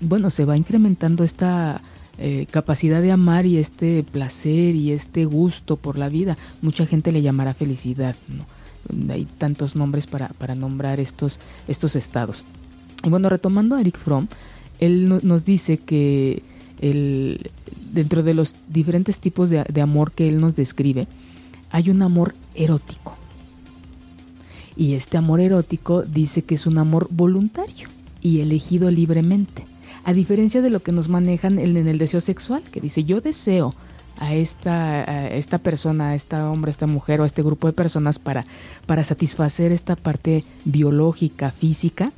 bueno, 0.00 0.30
se 0.30 0.44
va 0.44 0.58
incrementando 0.58 1.24
esta 1.24 1.80
eh, 2.18 2.46
capacidad 2.50 3.00
de 3.00 3.12
amar 3.12 3.46
y 3.46 3.56
este 3.56 4.02
placer 4.02 4.74
y 4.74 4.92
este 4.92 5.24
gusto 5.24 5.76
por 5.76 5.96
la 5.96 6.10
vida. 6.10 6.36
Mucha 6.60 6.84
gente 6.84 7.12
le 7.12 7.22
llamará 7.22 7.54
felicidad, 7.54 8.14
¿no? 8.28 8.44
Hay 9.08 9.24
tantos 9.24 9.76
nombres 9.76 10.06
para, 10.06 10.28
para 10.28 10.54
nombrar 10.54 11.00
estos, 11.00 11.38
estos 11.68 11.96
estados. 11.96 12.44
Y 13.04 13.08
bueno, 13.08 13.28
retomando 13.28 13.74
a 13.74 13.80
Eric 13.80 13.98
Fromm, 13.98 14.26
él 14.78 15.08
nos 15.22 15.44
dice 15.44 15.78
que 15.78 16.42
el, 16.80 17.50
dentro 17.92 18.22
de 18.22 18.34
los 18.34 18.56
diferentes 18.68 19.20
tipos 19.20 19.50
de, 19.50 19.64
de 19.64 19.80
amor 19.80 20.12
que 20.12 20.28
él 20.28 20.40
nos 20.40 20.56
describe, 20.56 21.06
hay 21.70 21.90
un 21.90 22.02
amor 22.02 22.34
erótico. 22.54 23.16
Y 24.76 24.94
este 24.94 25.16
amor 25.16 25.40
erótico 25.40 26.02
dice 26.02 26.42
que 26.42 26.54
es 26.54 26.66
un 26.66 26.78
amor 26.78 27.08
voluntario 27.10 27.88
y 28.22 28.40
elegido 28.40 28.90
libremente. 28.90 29.66
A 30.04 30.14
diferencia 30.14 30.62
de 30.62 30.70
lo 30.70 30.80
que 30.80 30.92
nos 30.92 31.08
manejan 31.08 31.58
en 31.58 31.76
el 31.76 31.98
deseo 31.98 32.20
sexual, 32.20 32.62
que 32.72 32.80
dice 32.80 33.04
yo 33.04 33.20
deseo 33.20 33.74
a 34.20 34.34
esta, 34.34 35.28
esta 35.28 35.58
persona, 35.58 36.10
a 36.10 36.14
esta 36.14 36.50
hombre, 36.50 36.68
a 36.68 36.72
esta 36.72 36.86
mujer 36.86 37.20
o 37.20 37.24
a 37.24 37.26
este 37.26 37.42
grupo 37.42 37.66
de 37.66 37.72
personas 37.72 38.18
para, 38.18 38.44
para 38.86 39.02
satisfacer 39.02 39.72
esta 39.72 39.96
parte 39.96 40.44
biológica, 40.64 41.50
física. 41.50 42.12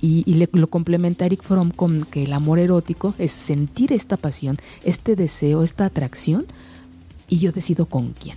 Y, 0.00 0.46
lo 0.52 0.70
complementa 0.70 1.26
Eric 1.26 1.42
Fromm 1.42 1.70
con 1.70 2.04
que 2.04 2.24
el 2.24 2.32
amor 2.32 2.58
erótico 2.58 3.14
es 3.18 3.32
sentir 3.32 3.92
esta 3.92 4.16
pasión, 4.16 4.58
este 4.84 5.16
deseo, 5.16 5.62
esta 5.62 5.86
atracción, 5.86 6.46
y 7.28 7.38
yo 7.38 7.50
decido 7.52 7.86
con 7.86 8.12
quién. 8.12 8.36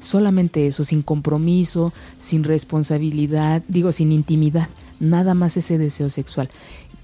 Solamente 0.00 0.66
eso, 0.66 0.84
sin 0.84 1.02
compromiso, 1.02 1.92
sin 2.18 2.42
responsabilidad, 2.44 3.62
digo, 3.68 3.92
sin 3.92 4.12
intimidad, 4.12 4.68
nada 4.98 5.34
más 5.34 5.56
ese 5.56 5.78
deseo 5.78 6.10
sexual. 6.10 6.48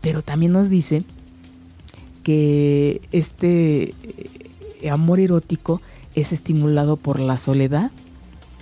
Pero 0.01 0.23
también 0.23 0.53
nos 0.53 0.69
dice 0.69 1.05
que 2.25 3.01
este 3.12 3.95
amor 4.90 5.20
erótico 5.20 5.81
es 6.14 6.33
estimulado 6.33 6.96
por 6.96 7.20
la 7.20 7.37
soledad, 7.37 7.90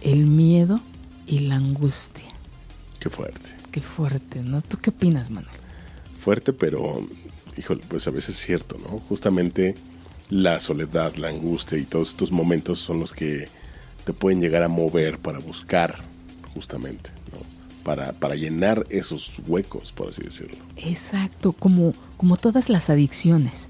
el 0.02 0.26
miedo 0.26 0.80
y 1.26 1.40
la 1.40 1.56
angustia. 1.56 2.26
Qué 3.00 3.10
fuerte. 3.10 3.50
Qué 3.70 3.80
fuerte, 3.80 4.42
¿no? 4.42 4.62
¿Tú 4.62 4.78
qué 4.78 4.90
opinas, 4.90 5.30
Manuel? 5.30 5.54
Fuerte, 6.18 6.52
pero 6.52 7.06
híjole, 7.56 7.82
pues 7.88 8.06
a 8.06 8.10
veces 8.10 8.36
es 8.36 8.44
cierto, 8.44 8.78
¿no? 8.78 9.00
Justamente 9.00 9.74
la 10.30 10.60
soledad, 10.60 11.14
la 11.16 11.28
angustia 11.28 11.78
y 11.78 11.84
todos 11.84 12.10
estos 12.10 12.32
momentos 12.32 12.80
son 12.80 13.00
los 13.00 13.12
que 13.12 13.48
te 14.04 14.12
pueden 14.12 14.40
llegar 14.40 14.62
a 14.62 14.68
mover 14.68 15.18
para 15.18 15.38
buscar, 15.38 16.02
justamente, 16.52 17.10
¿no? 17.32 17.38
Para, 17.84 18.12
para 18.12 18.34
llenar 18.34 18.86
esos 18.90 19.40
huecos, 19.46 19.92
por 19.92 20.08
así 20.08 20.22
decirlo. 20.22 20.56
Exacto, 20.76 21.52
como, 21.52 21.94
como 22.16 22.36
todas 22.36 22.68
las 22.68 22.90
adicciones, 22.90 23.68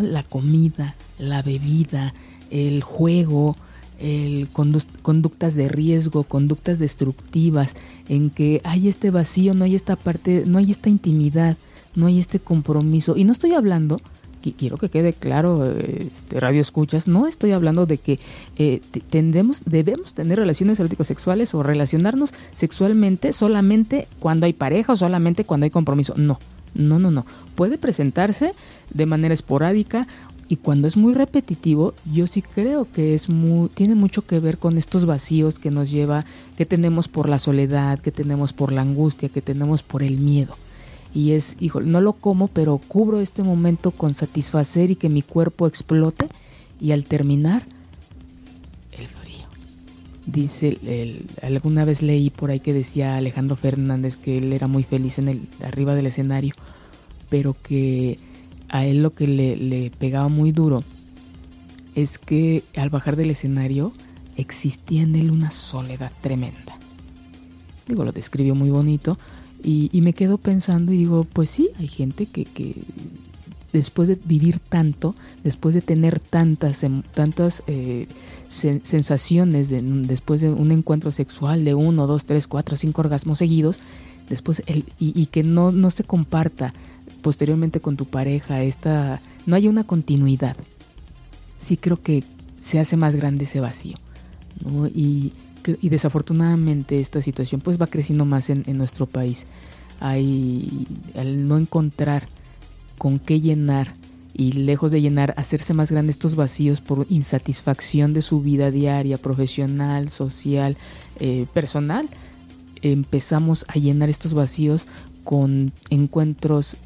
la 0.00 0.22
comida, 0.22 0.94
la 1.18 1.42
bebida, 1.42 2.14
el 2.50 2.82
juego, 2.82 3.56
el 3.98 4.48
conductas 4.52 5.54
de 5.54 5.68
riesgo, 5.68 6.24
conductas 6.24 6.78
destructivas, 6.78 7.74
en 8.08 8.30
que 8.30 8.60
hay 8.64 8.88
este 8.88 9.10
vacío, 9.10 9.54
no 9.54 9.64
hay 9.64 9.74
esta 9.74 9.96
parte, 9.96 10.44
no 10.46 10.58
hay 10.58 10.70
esta 10.70 10.88
intimidad, 10.88 11.56
no 11.94 12.06
hay 12.06 12.18
este 12.18 12.40
compromiso. 12.40 13.16
Y 13.16 13.24
no 13.24 13.32
estoy 13.32 13.54
hablando, 13.54 14.00
quiero 14.52 14.76
que 14.76 14.88
quede 14.88 15.12
claro, 15.12 15.70
este, 15.70 16.40
radio 16.40 16.60
escuchas, 16.60 17.08
no 17.08 17.26
estoy 17.26 17.52
hablando 17.52 17.86
de 17.86 17.98
que 17.98 18.18
eh, 18.56 18.80
tendemos, 19.10 19.62
debemos 19.64 20.14
tener 20.14 20.38
relaciones 20.38 20.78
eróticos 20.78 21.06
sexuales 21.06 21.54
o 21.54 21.62
relacionarnos 21.62 22.32
sexualmente 22.54 23.32
solamente 23.32 24.08
cuando 24.20 24.46
hay 24.46 24.52
pareja 24.52 24.92
o 24.92 24.96
solamente 24.96 25.44
cuando 25.44 25.64
hay 25.64 25.70
compromiso. 25.70 26.14
No, 26.16 26.38
no, 26.76 26.98
no, 26.98 27.10
no. 27.10 27.26
Puede 27.54 27.78
presentarse 27.78 28.52
de 28.92 29.06
manera 29.06 29.34
esporádica 29.34 30.06
y 30.48 30.56
cuando 30.56 30.86
es 30.86 30.96
muy 30.96 31.12
repetitivo, 31.12 31.94
yo 32.12 32.26
sí 32.26 32.40
creo 32.40 32.86
que 32.90 33.14
es 33.14 33.28
muy, 33.28 33.68
tiene 33.68 33.96
mucho 33.96 34.22
que 34.22 34.38
ver 34.38 34.58
con 34.58 34.78
estos 34.78 35.04
vacíos 35.04 35.58
que 35.58 35.72
nos 35.72 35.90
lleva, 35.90 36.24
que 36.56 36.66
tenemos 36.66 37.08
por 37.08 37.28
la 37.28 37.40
soledad, 37.40 37.98
que 37.98 38.12
tenemos 38.12 38.52
por 38.52 38.70
la 38.70 38.82
angustia, 38.82 39.28
que 39.28 39.42
tenemos 39.42 39.82
por 39.82 40.04
el 40.04 40.18
miedo. 40.18 40.54
Y 41.12 41.32
es, 41.32 41.56
hijo, 41.58 41.80
no 41.80 42.00
lo 42.00 42.12
como, 42.12 42.46
pero 42.46 42.78
cubro 42.78 43.20
este 43.20 43.42
momento 43.42 43.90
con 43.90 44.14
satisfacer 44.14 44.90
y 44.90 44.96
que 44.96 45.08
mi 45.08 45.22
cuerpo 45.22 45.66
explote. 45.66 46.28
Y 46.78 46.92
al 46.92 47.04
terminar. 47.04 47.62
Dice, 50.26 50.76
alguna 51.40 51.84
vez 51.84 52.02
leí 52.02 52.30
por 52.30 52.50
ahí 52.50 52.58
que 52.58 52.72
decía 52.72 53.16
Alejandro 53.16 53.54
Fernández 53.54 54.16
que 54.16 54.38
él 54.38 54.52
era 54.52 54.66
muy 54.66 54.82
feliz 54.82 55.18
en 55.18 55.28
el 55.28 55.42
arriba 55.62 55.94
del 55.94 56.06
escenario, 56.06 56.52
pero 57.28 57.54
que 57.62 58.18
a 58.68 58.84
él 58.84 59.04
lo 59.04 59.12
que 59.12 59.28
le, 59.28 59.92
pegaba 59.98 60.28
muy 60.28 60.50
duro 60.50 60.82
es 61.94 62.18
que 62.18 62.64
al 62.76 62.90
bajar 62.90 63.14
del 63.14 63.30
escenario 63.30 63.92
existía 64.36 65.02
en 65.02 65.14
él 65.14 65.30
una 65.30 65.52
soledad 65.52 66.10
tremenda. 66.20 66.76
Digo, 67.86 68.04
lo 68.04 68.10
describió 68.10 68.56
muy 68.56 68.70
bonito 68.70 69.18
y, 69.62 69.90
me 70.02 70.12
quedo 70.12 70.38
pensando 70.38 70.92
y 70.92 70.96
digo, 70.98 71.24
pues 71.24 71.50
sí, 71.50 71.70
hay 71.78 71.88
gente 71.88 72.26
que, 72.26 72.44
que 72.44 72.74
después 73.72 74.08
de 74.08 74.18
vivir 74.24 74.58
tanto, 74.58 75.14
después 75.44 75.74
de 75.74 75.82
tener 75.82 76.20
tantas, 76.20 76.82
em, 76.82 77.02
tantas 77.14 77.62
eh, 77.66 78.06
sensaciones, 78.48 79.70
después 79.70 80.40
de 80.40 80.50
un 80.50 80.70
encuentro 80.70 81.10
sexual 81.12 81.64
de 81.64 81.74
uno, 81.74 82.06
dos, 82.06 82.24
tres, 82.24 82.46
cuatro, 82.46 82.76
cinco 82.76 83.00
orgasmos 83.02 83.38
seguidos, 83.38 83.80
después 84.28 84.62
el, 84.66 84.84
y, 84.98 85.20
y, 85.20 85.26
que 85.26 85.42
no, 85.42 85.72
no 85.72 85.90
se 85.90 86.04
comparta 86.04 86.72
posteriormente 87.22 87.80
con 87.80 87.96
tu 87.96 88.04
pareja, 88.04 88.62
esta, 88.62 89.20
no 89.46 89.56
hay 89.56 89.66
una 89.66 89.84
continuidad. 89.84 90.56
Sí 91.58 91.76
creo 91.76 92.00
que 92.00 92.22
se 92.60 92.78
hace 92.78 92.96
más 92.96 93.16
grande 93.16 93.44
ese 93.44 93.60
vacío. 93.60 93.96
Y, 94.94 95.32
desafortunadamente 95.82 97.00
esta 97.00 97.20
situación 97.20 97.60
pues 97.60 97.80
va 97.80 97.88
creciendo 97.88 98.24
más 98.24 98.50
en, 98.50 98.64
nuestro 98.78 99.06
país. 99.06 99.46
Hay, 99.98 100.86
al 101.16 101.48
no 101.48 101.56
encontrar 101.56 102.28
con 102.98 103.18
qué 103.18 103.40
llenar 103.40 103.92
y 104.38 104.52
lejos 104.52 104.92
de 104.92 105.00
llenar, 105.00 105.32
hacerse 105.38 105.72
más 105.72 105.90
grandes 105.90 106.16
estos 106.16 106.34
vacíos 106.34 106.82
por 106.82 107.06
insatisfacción 107.08 108.12
de 108.12 108.20
su 108.20 108.42
vida 108.42 108.70
diaria, 108.70 109.16
profesional, 109.16 110.10
social, 110.10 110.76
eh, 111.20 111.46
personal, 111.54 112.08
empezamos 112.82 113.64
a 113.68 113.78
llenar 113.78 114.10
estos 114.10 114.34
vacíos 114.34 114.86
con 115.24 115.72
encuentros 115.88 116.76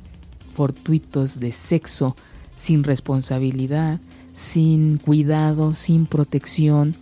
fortuitos 0.55 1.41
de 1.41 1.51
sexo 1.51 2.17
sin 2.55 2.85
responsabilidad, 2.85 4.01
sin 4.33 4.99
cuidado, 4.99 5.75
sin 5.75 6.07
protección. 6.07 6.95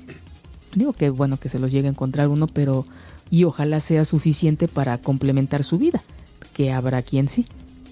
Digo 0.75 0.95
que 0.95 1.11
bueno 1.11 1.37
que 1.37 1.49
se 1.49 1.59
los 1.59 1.71
llegue 1.71 1.89
a 1.89 1.91
encontrar 1.91 2.29
uno, 2.29 2.47
pero 2.47 2.87
y 3.31 3.45
ojalá 3.45 3.81
sea 3.81 4.05
suficiente 4.05 4.69
para 4.69 4.97
complementar 4.99 5.63
su 5.63 5.79
vida, 5.79 6.03
que 6.55 6.73
habrá 6.73 7.03
quien 7.03 7.29
sí, 7.29 7.47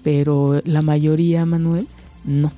pero 0.07 0.61
la 0.63 0.81
mayoría, 0.81 1.45
Manuel, 1.45 1.85
no. 2.23 2.53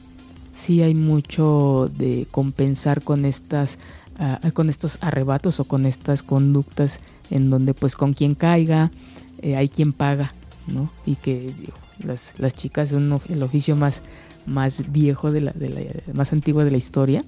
Sí 0.53 0.83
hay 0.83 0.93
mucho 0.93 1.89
de 1.97 2.27
compensar 2.29 3.01
con 3.01 3.25
estas 3.25 3.79
ah, 4.19 4.39
con 4.53 4.69
estos 4.69 4.99
arrebatos 5.01 5.59
o 5.59 5.63
con 5.63 5.87
estas 5.87 6.21
conductas 6.21 6.99
en 7.31 7.49
donde 7.49 7.73
pues 7.73 7.95
con 7.95 8.13
quien 8.13 8.35
caiga 8.35 8.91
eh, 9.41 9.55
hay 9.55 9.67
quien 9.67 9.93
paga, 9.93 10.31
¿no? 10.67 10.91
Y 11.07 11.15
que 11.15 11.51
las, 12.03 12.35
las 12.37 12.53
chicas 12.53 12.89
son 12.89 13.19
el 13.29 13.41
oficio 13.41 13.75
más, 13.75 14.03
más 14.45 14.91
viejo, 14.91 15.31
de 15.31 15.41
la, 15.41 15.53
más 16.13 16.31
antiguo 16.33 16.63
de 16.63 16.69
la 16.69 16.77
historia, 16.77 17.25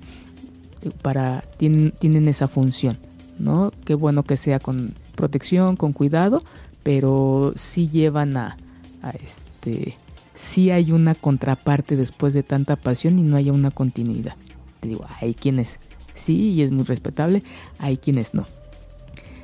para, 1.02 1.44
tienen, 1.58 1.94
tienen 1.98 2.28
esa 2.28 2.48
función, 2.48 3.00
¿no? 3.40 3.72
Qué 3.86 3.96
bueno 3.96 4.22
que 4.22 4.38
sea 4.38 4.60
con 4.60 4.94
protección, 5.16 5.78
con 5.78 5.94
cuidado, 5.94 6.44
pero 6.84 7.54
sí 7.56 7.90
llevan 7.90 8.38
a, 8.38 8.56
a 9.02 9.10
este, 9.10 9.96
sí 10.42 10.72
hay 10.72 10.92
una 10.92 11.14
contraparte 11.14 11.96
después 11.96 12.34
de 12.34 12.42
tanta 12.42 12.76
pasión 12.76 13.20
y 13.20 13.22
no 13.22 13.38
haya 13.38 13.54
una 13.54 13.70
continuidad. 13.70 14.36
Te 14.80 14.88
digo, 14.88 15.06
hay 15.20 15.36
quienes 15.36 15.80
sí 16.16 16.54
y 16.54 16.64
es 16.64 16.72
muy 16.72 16.84
respetable, 16.84 17.44
hay 17.78 17.98
quienes 17.98 18.34
no. 18.34 18.48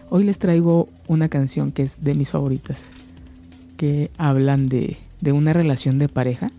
Hoy 0.09 0.23
les 0.23 0.39
traigo 0.39 0.87
una 1.07 1.29
canción 1.29 1.71
que 1.71 1.83
es 1.83 2.01
de 2.01 2.15
mis 2.15 2.31
favoritas, 2.31 2.85
que 3.77 4.09
hablan 4.17 4.69
de, 4.69 4.97
de 5.21 5.31
una 5.33 5.53
relación 5.53 5.99
de 5.99 6.09
pareja. 6.09 6.49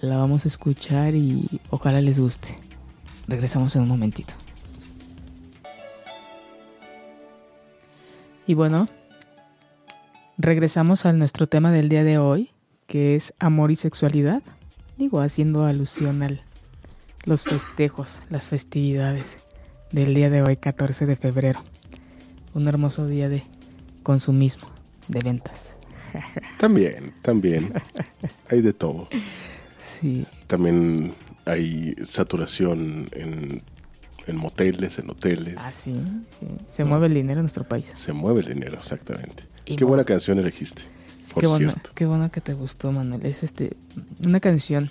La 0.00 0.16
vamos 0.16 0.46
a 0.46 0.48
escuchar 0.48 1.14
y 1.14 1.60
ojalá 1.68 2.00
les 2.00 2.18
guste. 2.18 2.56
Regresamos 3.26 3.76
en 3.76 3.82
un 3.82 3.88
momentito. 3.88 4.32
Y 8.46 8.54
bueno, 8.54 8.88
regresamos 10.38 11.04
a 11.04 11.12
nuestro 11.12 11.48
tema 11.48 11.72
del 11.72 11.88
día 11.88 12.04
de 12.04 12.18
hoy, 12.18 12.50
que 12.86 13.16
es 13.16 13.34
amor 13.38 13.70
y 13.70 13.76
sexualidad. 13.76 14.42
Digo, 14.96 15.20
haciendo 15.20 15.64
alusión 15.66 16.22
a 16.22 16.30
los 17.24 17.44
festejos, 17.44 18.22
las 18.30 18.48
festividades 18.48 19.38
del 19.92 20.14
día 20.14 20.30
de 20.30 20.42
hoy, 20.42 20.56
14 20.56 21.06
de 21.06 21.16
febrero. 21.16 21.62
Un 22.54 22.66
hermoso 22.68 23.06
día 23.06 23.28
de 23.28 23.42
consumismo, 24.02 24.68
de 25.08 25.20
ventas. 25.20 25.74
También, 26.58 27.12
también. 27.20 27.70
Hay 28.48 28.62
de 28.62 28.72
todo. 28.72 29.08
Sí. 29.78 30.26
También 30.46 31.14
hay 31.44 31.94
saturación 32.02 33.10
en, 33.12 33.62
moteles, 34.34 34.98
en 34.98 35.10
hoteles. 35.10 35.56
Ah, 35.58 35.70
sí, 35.70 36.00
Se 36.66 36.84
mueve 36.84 37.06
el 37.06 37.14
dinero 37.14 37.40
en 37.40 37.44
nuestro 37.44 37.64
país. 37.64 37.92
Se 37.94 38.14
mueve 38.14 38.40
el 38.40 38.54
dinero, 38.54 38.78
exactamente. 38.78 39.44
Qué 39.76 39.84
buena 39.84 40.04
canción 40.04 40.38
elegiste. 40.38 40.84
Por 41.32 41.42
qué, 41.42 41.46
bueno, 41.46 41.74
qué 41.94 42.06
bueno 42.06 42.30
que 42.30 42.40
te 42.40 42.54
gustó, 42.54 42.90
Manuel. 42.90 43.26
Es 43.26 43.42
este 43.42 43.76
una 44.24 44.40
canción 44.40 44.90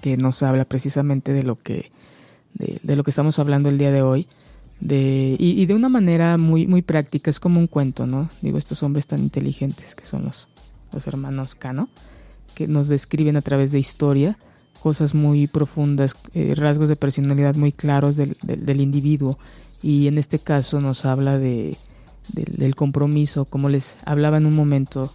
que 0.00 0.16
nos 0.16 0.42
habla 0.42 0.64
precisamente 0.64 1.32
de 1.32 1.42
lo 1.42 1.56
que 1.56 1.90
de 2.54 2.96
lo 2.96 3.02
que 3.02 3.10
estamos 3.10 3.38
hablando 3.38 3.68
el 3.68 3.78
día 3.78 3.90
de 3.90 4.02
hoy 4.02 4.26
de, 4.82 5.36
y, 5.38 5.64
de 5.66 5.74
una 5.74 5.88
manera 5.88 6.36
muy, 6.38 6.66
muy 6.66 6.82
práctica, 6.82 7.30
es 7.30 7.38
como 7.38 7.60
un 7.60 7.68
cuento, 7.68 8.04
¿no? 8.04 8.28
Digo, 8.40 8.58
estos 8.58 8.82
hombres 8.82 9.06
tan 9.06 9.20
inteligentes 9.20 9.94
que 9.94 10.04
son 10.04 10.24
los, 10.24 10.48
los 10.92 11.06
hermanos 11.06 11.54
Cano, 11.54 11.88
que 12.56 12.66
nos 12.66 12.88
describen 12.88 13.36
a 13.36 13.42
través 13.42 13.70
de 13.70 13.78
historia 13.78 14.36
cosas 14.80 15.14
muy 15.14 15.46
profundas, 15.46 16.16
eh, 16.34 16.54
rasgos 16.56 16.88
de 16.88 16.96
personalidad 16.96 17.54
muy 17.54 17.70
claros 17.70 18.16
del, 18.16 18.36
del, 18.42 18.80
individuo. 18.80 19.38
Y 19.82 20.08
en 20.08 20.18
este 20.18 20.40
caso 20.40 20.80
nos 20.80 21.04
habla 21.04 21.38
de, 21.38 21.76
del 22.28 22.74
compromiso, 22.74 23.44
como 23.44 23.68
les 23.68 23.96
hablaba 24.04 24.36
en 24.36 24.46
un 24.46 24.56
momento, 24.56 25.12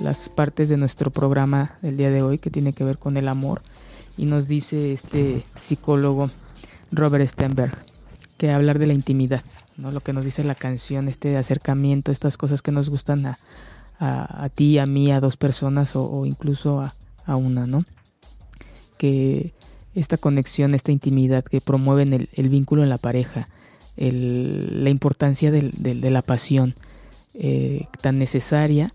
las 0.00 0.28
partes 0.28 0.68
de 0.68 0.76
nuestro 0.76 1.10
programa 1.10 1.78
del 1.82 1.96
día 1.96 2.10
de 2.10 2.22
hoy 2.22 2.38
que 2.38 2.50
tiene 2.50 2.72
que 2.72 2.84
ver 2.84 2.98
con 2.98 3.16
el 3.16 3.28
amor. 3.28 3.62
Y 4.16 4.26
nos 4.26 4.48
dice 4.48 4.92
este 4.92 5.44
psicólogo 5.60 6.30
Robert 6.90 7.26
Stenberg 7.26 7.76
que 8.38 8.50
hablar 8.50 8.78
de 8.78 8.86
la 8.86 8.92
intimidad, 8.92 9.42
¿no? 9.76 9.90
Lo 9.90 10.00
que 10.00 10.12
nos 10.12 10.24
dice 10.24 10.44
la 10.44 10.54
canción, 10.54 11.08
este 11.08 11.36
acercamiento, 11.36 12.12
estas 12.12 12.36
cosas 12.36 12.62
que 12.62 12.72
nos 12.72 12.90
gustan 12.90 13.26
a, 13.26 13.38
a, 13.98 14.48
ti, 14.48 14.78
a 14.78 14.86
mí, 14.86 15.12
a 15.12 15.20
dos 15.20 15.36
personas 15.36 15.94
o, 15.94 16.26
incluso 16.26 16.80
a, 16.80 16.94
a, 17.26 17.36
una, 17.36 17.66
¿no? 17.66 17.84
Que 18.98 19.54
esta 19.94 20.16
conexión, 20.16 20.74
esta 20.74 20.92
intimidad 20.92 21.44
que 21.44 21.60
promueven 21.60 22.12
el, 22.12 22.28
el 22.32 22.48
vínculo 22.48 22.82
en 22.82 22.88
la 22.88 22.98
pareja, 22.98 23.48
la 23.96 24.90
importancia 24.90 25.50
del, 25.50 25.70
de 25.72 26.10
la 26.10 26.22
pasión 26.22 26.74
eh, 27.36 27.86
tan 28.00 28.18
necesaria 28.18 28.94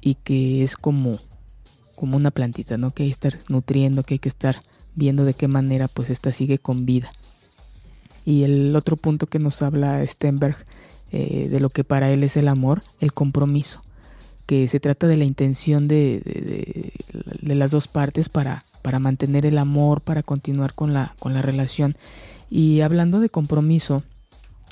y 0.00 0.16
que 0.16 0.64
es 0.64 0.76
como, 0.76 1.20
una 2.00 2.32
plantita. 2.32 2.76
Que 2.92 3.04
hay 3.04 3.08
que 3.08 3.12
estar 3.12 3.38
nutriendo, 3.48 4.02
que 4.02 4.14
hay 4.14 4.18
que 4.18 4.28
estar 4.28 4.60
viendo 4.96 5.24
de 5.24 5.34
qué 5.34 5.46
manera 5.46 5.86
pues 5.86 6.10
esta 6.10 6.32
sigue 6.32 6.58
con 6.58 6.84
vida. 6.84 7.10
Y 8.24 8.42
el 8.42 8.74
otro 8.74 8.96
punto 8.96 9.26
que 9.26 9.38
nos 9.38 9.62
habla 9.62 10.04
Stenberg 10.06 10.56
eh, 11.12 11.48
de 11.48 11.60
lo 11.60 11.70
que 11.70 11.84
para 11.84 12.10
él 12.10 12.24
es 12.24 12.36
el 12.36 12.48
amor, 12.48 12.82
el 13.00 13.12
compromiso, 13.12 13.82
que 14.46 14.66
se 14.66 14.80
trata 14.80 15.06
de 15.06 15.16
la 15.16 15.24
intención 15.24 15.86
de, 15.86 16.92
de, 17.40 17.54
las 17.54 17.70
dos 17.70 17.86
partes 17.86 18.28
para, 18.28 18.64
para 18.82 18.98
mantener 18.98 19.46
el 19.46 19.58
amor, 19.58 20.00
para 20.00 20.22
continuar 20.22 20.74
con 20.74 20.92
la, 20.92 21.14
con 21.20 21.32
la 21.34 21.42
relación. 21.42 21.96
Y 22.54 22.82
hablando 22.82 23.20
de 23.20 23.30
compromiso, 23.30 24.02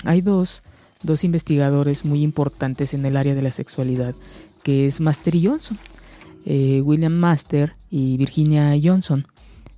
hay 0.03 0.21
dos, 0.21 0.61
dos 1.01 1.23
investigadores 1.23 2.05
muy 2.05 2.21
importantes 2.21 2.93
en 2.93 3.03
el 3.07 3.17
área 3.17 3.33
de 3.33 3.41
la 3.41 3.49
sexualidad, 3.49 4.13
que 4.61 4.85
es 4.85 5.01
Master 5.01 5.33
y 5.33 5.47
Johnson, 5.47 5.79
eh, 6.45 6.83
William 6.85 7.13
Master 7.13 7.73
y 7.89 8.17
Virginia 8.17 8.75
Johnson. 8.81 9.25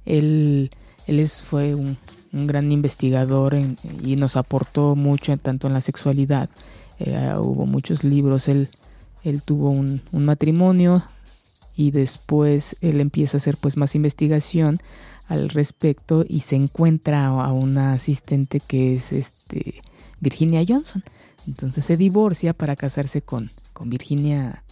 Él, 0.06 0.70
él 1.08 1.20
es, 1.22 1.42
fue 1.42 1.76
un, 1.76 1.96
un 2.34 2.46
gran 2.46 2.74
investigador 2.74 3.56
y 4.04 4.18
nos 4.18 4.36
aportó 4.36 4.98
mucho 4.98 5.38
tanto 5.38 5.68
en 5.68 5.74
la 5.74 5.80
sexualidad. 5.80 6.50
Eh, 7.00 7.34
hubo 7.40 7.66
muchos 7.66 8.04
libros, 8.04 8.50
él, 8.50 8.68
él 9.24 9.42
tuvo 9.44 9.70
un, 9.70 10.02
matrimonio 10.12 11.04
y 11.74 11.92
después 11.92 12.76
él 12.82 13.00
empieza 13.00 13.38
a 13.38 13.40
hacer 13.40 13.56
pues 13.56 13.78
más 13.78 13.96
investigación 13.96 14.80
al 15.28 15.50
respecto 15.50 16.26
y 16.28 16.42
se 16.42 16.56
encuentra 16.56 17.28
a 17.28 17.52
una 17.52 17.94
asistente 17.94 18.60
que 18.60 18.96
es 18.96 19.12
este 19.12 19.82
Virginia 20.20 20.64
Johnson. 20.68 21.04
Entonces 21.48 21.84
se 21.86 21.98
divorcia 21.98 22.54
para 22.54 22.76
casarse 22.76 23.22
con, 23.22 23.52
con 23.74 23.90
Virginia 23.90 24.64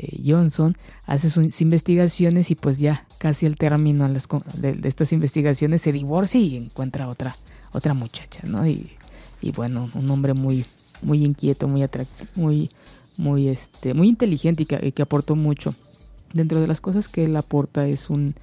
eh, 0.00 0.22
Johnson, 0.24 0.76
hace 1.06 1.28
sus 1.28 1.60
investigaciones 1.60 2.52
y 2.52 2.54
pues 2.54 2.78
ya 2.78 3.04
casi 3.18 3.46
al 3.46 3.56
término 3.56 4.08
de, 4.54 4.78
estas 4.84 5.12
investigaciones 5.12 5.82
se 5.82 5.90
divorcia 5.90 6.40
y 6.40 6.56
encuentra 6.56 7.08
otra, 7.08 7.36
otra 7.72 7.94
muchacha, 7.94 8.42
¿no? 8.44 8.64
Y, 8.64 8.92
bueno, 9.56 9.88
un 9.94 10.08
hombre 10.10 10.34
muy, 10.34 10.64
muy 11.02 11.24
inquieto, 11.24 11.66
muy 11.66 11.82
atractivo, 11.82 12.28
muy, 12.36 12.70
muy, 13.16 13.48
este, 13.48 13.92
muy 13.92 14.08
inteligente 14.08 14.62
y 14.62 14.92
que, 14.92 15.02
aportó 15.02 15.34
mucho. 15.34 15.74
Dentro 16.32 16.60
de 16.60 16.68
las 16.68 16.80
cosas 16.80 17.08
que 17.08 17.24
él 17.24 17.36
aporta 17.36 17.88
es 17.88 18.08
un, 18.08 18.36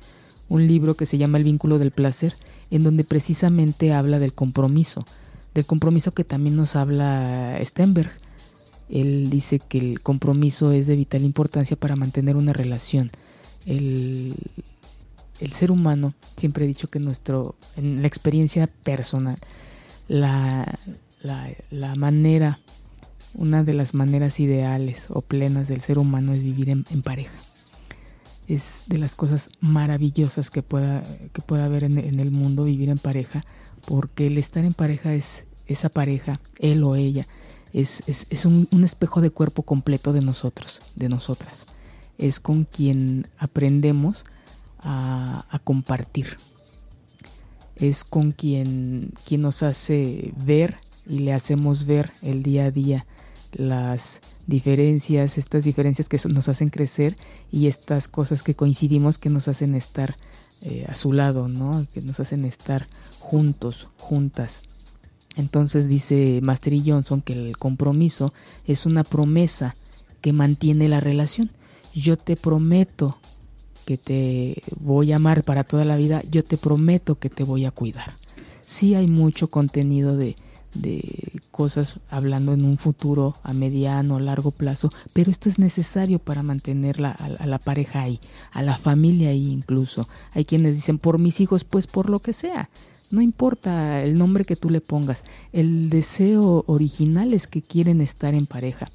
un 0.49 0.67
libro 0.67 0.95
que 0.95 1.05
se 1.05 1.17
llama 1.17 1.38
El 1.38 1.43
vínculo 1.43 1.79
del 1.79 1.91
placer, 1.91 2.36
en 2.71 2.84
donde 2.84 3.03
precisamente 3.03 3.93
habla 3.93 4.19
del 4.19 4.34
compromiso, 4.34 5.05
del 5.53 5.65
compromiso 5.65 6.12
que 6.12 6.23
también 6.23 6.55
nos 6.55 6.75
habla 6.75 7.58
Stenberg, 7.63 8.12
él 8.89 9.29
dice 9.29 9.60
que 9.60 9.79
el 9.79 10.01
compromiso 10.01 10.71
es 10.71 10.88
de 10.88 10.95
vital 10.95 11.23
importancia 11.23 11.75
para 11.75 11.95
mantener 11.95 12.36
una 12.36 12.53
relación. 12.53 13.12
El, 13.65 14.36
ser 15.51 15.71
humano, 15.71 16.13
siempre 16.38 16.65
he 16.65 16.67
dicho 16.67 16.89
que 16.89 16.99
nuestro, 16.99 17.55
en 17.75 18.01
la 18.01 18.08
experiencia 18.08 18.67
personal, 18.67 19.38
la, 20.08 20.77
la, 21.23 21.95
manera, 21.95 22.60
una 23.34 23.63
de 23.63 23.73
las 23.73 23.93
maneras 23.93 24.39
ideales 24.39 25.08
o 25.10 25.21
plenas 25.21 25.67
del 25.67 25.81
ser 25.81 25.97
humano 25.97 26.34
es 26.34 26.43
vivir 26.43 26.69
en, 26.69 27.01
pareja. 27.01 27.34
Es 28.47 28.84
de 28.88 28.97
las 28.97 29.15
cosas 29.15 29.49
maravillosas 29.60 30.51
que 30.51 30.62
pueda, 30.62 31.03
que 31.34 31.41
pueda 31.41 31.65
haber 31.65 31.84
en, 31.84 31.97
en 31.97 32.19
el 32.19 32.31
mundo 32.31 32.65
vivir 32.65 32.89
en 32.89 32.97
pareja, 32.97 33.43
porque 33.88 34.27
el 34.27 34.38
estar 34.38 34.63
en 34.63 34.73
pareja 34.73 35.13
es 35.13 35.45
esa 35.67 35.89
pareja, 35.89 36.39
él 36.60 36.84
o 36.84 36.95
ella, 36.95 37.27
es, 37.75 38.45
un, 38.45 38.84
espejo 38.86 39.19
de 39.19 39.31
cuerpo 39.31 39.63
completo 39.63 40.13
de 40.13 40.21
nosotros, 40.21 40.79
de 40.95 41.10
nosotras. 41.10 41.65
Es 42.17 42.39
con 42.39 42.63
quien 42.63 43.27
aprendemos 43.38 44.23
a, 44.79 45.60
compartir. 45.65 46.38
Es 47.75 48.05
con 48.05 48.31
quien, 48.31 49.12
quien 49.25 49.41
nos 49.41 49.62
hace 49.62 50.34
ver 50.38 50.77
y 51.05 51.19
le 51.19 51.34
hacemos 51.34 51.86
ver 51.86 52.13
el 52.21 52.43
día 52.43 52.65
a 52.65 52.71
día 52.71 53.05
las 53.51 54.21
diferencias, 54.47 55.38
estas 55.38 55.63
diferencias 55.63 56.10
que 56.10 56.19
nos 56.29 56.49
hacen 56.49 56.69
crecer 56.69 57.15
y 57.51 57.67
estas 57.67 58.08
cosas 58.08 58.43
que 58.43 58.55
coincidimos 58.55 59.17
que 59.17 59.29
nos 59.29 59.47
hacen 59.47 59.75
estar 59.75 60.15
eh, 60.62 60.86
a 60.88 60.95
su 60.95 61.13
lado, 61.13 61.47
¿no? 61.47 61.86
Que 61.93 62.01
nos 62.01 62.19
hacen 62.19 62.45
estar 62.45 62.88
juntos, 63.19 63.89
juntas. 63.97 64.62
Entonces 65.36 65.88
dice 65.88 66.39
Master 66.41 66.73
y 66.73 66.89
Johnson 66.89 67.21
que 67.21 67.34
el 67.34 67.58
compromiso 67.58 68.34
es 68.65 68.86
una 68.86 69.03
promesa 69.03 69.75
que 70.21 70.34
mantiene 70.34 70.88
la 70.88 70.99
relación. 70.99 71.51
Yo 71.93 72.17
te 72.17 72.36
prometo 72.36 73.17
que 73.86 73.97
te 73.97 74.63
voy 74.79 75.12
a 75.12 75.17
amar 75.17 75.43
para 75.43 75.63
toda 75.63 75.86
la 75.86 75.97
vida, 75.97 76.23
yo 76.31 76.43
te 76.43 76.58
prometo 76.58 77.19
que 77.19 77.29
te 77.29 77.43
voy 77.43 77.65
a 77.65 77.71
cuidar. 77.71 78.13
Sí 78.65 78.95
hay 78.95 79.08
mucho 79.08 79.49
contenido 79.49 80.17
de, 80.17 80.36
cosas 81.51 81.99
hablando 82.09 82.53
en 82.53 82.65
un 82.65 82.77
futuro 82.77 83.35
a 83.43 83.53
mediano, 83.53 84.19
largo 84.19 84.51
plazo, 84.51 84.89
pero 85.13 85.31
esto 85.31 85.47
es 85.49 85.57
necesario 85.59 86.19
para 86.19 86.43
mantener 86.43 87.05
a, 87.05 87.11
a, 87.11 87.45
la 87.45 87.59
pareja 87.59 88.01
ahí, 88.01 88.19
a 88.51 88.61
la 88.61 88.77
familia 88.77 89.29
ahí 89.29 89.51
incluso. 89.51 90.07
Hay 90.33 90.45
quienes 90.45 90.75
dicen 90.75 90.99
por 90.99 91.19
mis 91.19 91.39
hijos, 91.39 91.63
pues 91.63 91.88
por 91.88 92.09
lo 92.09 92.19
que 92.19 92.33
sea. 92.33 92.69
No 93.11 93.21
importa 93.21 94.01
el 94.03 94.17
nombre 94.17 94.45
que 94.45 94.55
tú 94.55 94.69
le 94.69 94.81
pongas, 94.81 95.23
el 95.53 95.89
deseo 95.89 96.63
original 96.67 97.33
es 97.33 97.47
que 97.47 97.61
quieren 97.61 98.01
estar 98.01 98.33
en 98.33 98.47
pareja. 98.47 98.88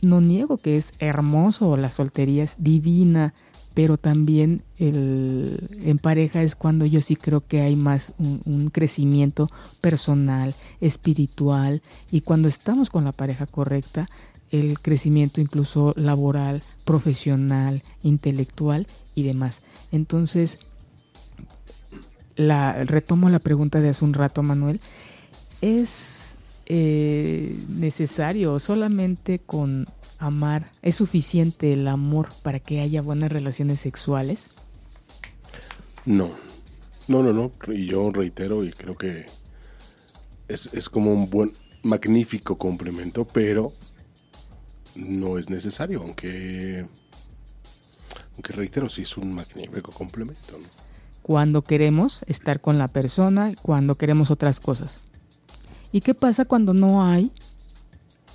No 0.00 0.20
niego 0.20 0.56
que 0.56 0.76
es 0.76 0.94
hermoso, 0.98 1.76
la 1.76 1.90
soltería 1.90 2.42
es 2.42 2.56
divina, 2.58 3.34
pero 3.74 3.96
también 3.96 4.62
el, 4.78 5.68
en 5.84 5.98
pareja 5.98 6.42
es 6.42 6.54
cuando 6.54 6.86
yo 6.86 7.00
sí 7.02 7.16
creo 7.16 7.46
que 7.46 7.60
hay 7.60 7.76
más 7.76 8.14
un, 8.18 8.70
crecimiento 8.70 9.48
personal, 9.80 10.54
espiritual, 10.80 11.82
y 12.10 12.22
cuando 12.22 12.48
estamos 12.48 12.90
con 12.90 13.04
la 13.04 13.12
pareja 13.12 13.46
correcta, 13.46 14.08
el 14.50 14.80
crecimiento 14.80 15.40
incluso 15.40 15.92
laboral, 15.96 16.62
profesional, 16.84 17.82
intelectual 18.02 18.86
y 19.14 19.22
demás. 19.22 19.62
Entonces, 19.92 20.58
la, 22.36 22.84
retomo 22.84 23.30
la 23.30 23.38
pregunta 23.38 23.80
de 23.80 23.90
hace 23.90 24.04
un 24.04 24.14
rato, 24.14 24.42
Manuel. 24.42 24.80
¿Es 25.60 26.38
eh, 26.66 27.56
necesario 27.68 28.58
solamente 28.58 29.38
con 29.38 29.86
amar, 30.20 30.70
es 30.82 30.96
suficiente 30.96 31.72
el 31.72 31.88
amor 31.88 32.28
para 32.42 32.60
que 32.60 32.80
haya 32.80 33.02
buenas 33.02 33.32
relaciones 33.32 33.80
sexuales? 33.80 34.46
No, 36.04 36.30
no, 37.08 37.22
no, 37.22 37.32
no. 37.32 37.52
Y 37.74 37.86
yo 37.86 38.10
reitero 38.12 38.64
y 38.64 38.70
creo 38.70 38.96
que 38.96 39.26
es, 40.46 40.70
es 40.72 40.88
como 40.88 41.12
un 41.12 41.28
buen, 41.28 41.52
magnífico 41.82 42.56
complemento, 42.58 43.26
pero 43.26 43.72
no 44.94 45.38
es 45.38 45.50
necesario, 45.50 46.02
aunque, 46.02 46.86
aunque 48.34 48.52
reitero, 48.52 48.88
sí 48.88 49.02
es 49.02 49.16
un 49.16 49.32
magnífico 49.32 49.90
complemento. 49.92 50.58
¿no? 50.58 50.68
cuando 51.30 51.62
queremos 51.62 52.22
estar 52.26 52.60
con 52.60 52.78
la 52.78 52.88
persona, 52.88 53.52
cuando 53.62 53.94
queremos 53.94 54.30
otras 54.30 54.60
cosas. 54.60 54.98
¿Y 55.92 56.00
qué 56.00 56.14
pasa 56.14 56.44
cuando 56.44 56.74
no 56.74 57.04
hay 57.04 57.30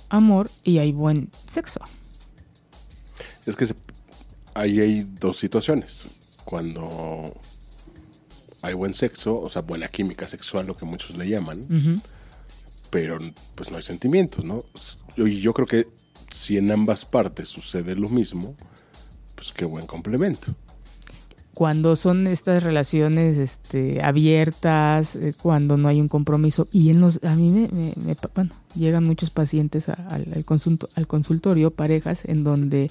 amor 0.08 0.50
y 0.62 0.78
hay 0.78 0.92
buen 0.92 1.30
sexo? 1.46 1.80
Es 3.44 3.56
que 3.56 3.66
ahí 4.54 4.80
hay 4.80 5.02
dos 5.20 5.36
situaciones. 5.36 6.06
Cuando 6.44 7.34
hay 8.62 8.74
buen 8.74 8.94
sexo, 8.94 9.40
o 9.40 9.48
sea, 9.48 9.62
buena 9.62 9.88
química 9.88 10.28
sexual, 10.28 10.66
lo 10.66 10.76
que 10.76 10.84
muchos 10.84 11.16
le 11.16 11.28
llaman, 11.28 12.02
pero 12.90 13.18
pues 13.54 13.70
no 13.70 13.76
hay 13.76 13.82
sentimientos, 13.82 14.44
¿no? 14.44 14.64
Y 15.16 15.40
yo 15.40 15.52
creo 15.52 15.66
que 15.66 15.86
si 16.30 16.58
en 16.58 16.70
ambas 16.70 17.04
partes 17.04 17.48
sucede 17.48 17.96
lo 17.96 18.08
mismo, 18.08 18.56
pues 19.34 19.52
qué 19.52 19.64
buen 19.64 19.86
complemento 19.86 20.54
cuando 21.56 21.96
son 21.96 22.26
estas 22.26 22.62
relaciones 22.62 23.38
este, 23.38 24.02
abiertas, 24.02 25.16
eh, 25.16 25.32
cuando 25.40 25.78
no 25.78 25.88
hay 25.88 26.02
un 26.02 26.08
compromiso. 26.08 26.68
Y 26.70 26.90
en 26.90 27.00
los, 27.00 27.18
a 27.24 27.34
mí 27.34 27.48
me, 27.48 27.94
bueno, 28.34 28.50
llegan 28.74 29.04
muchos 29.04 29.30
pacientes 29.30 29.88
al, 29.88 30.44
al 30.96 31.06
consultorio, 31.06 31.70
parejas, 31.70 32.26
en 32.26 32.44
donde 32.44 32.90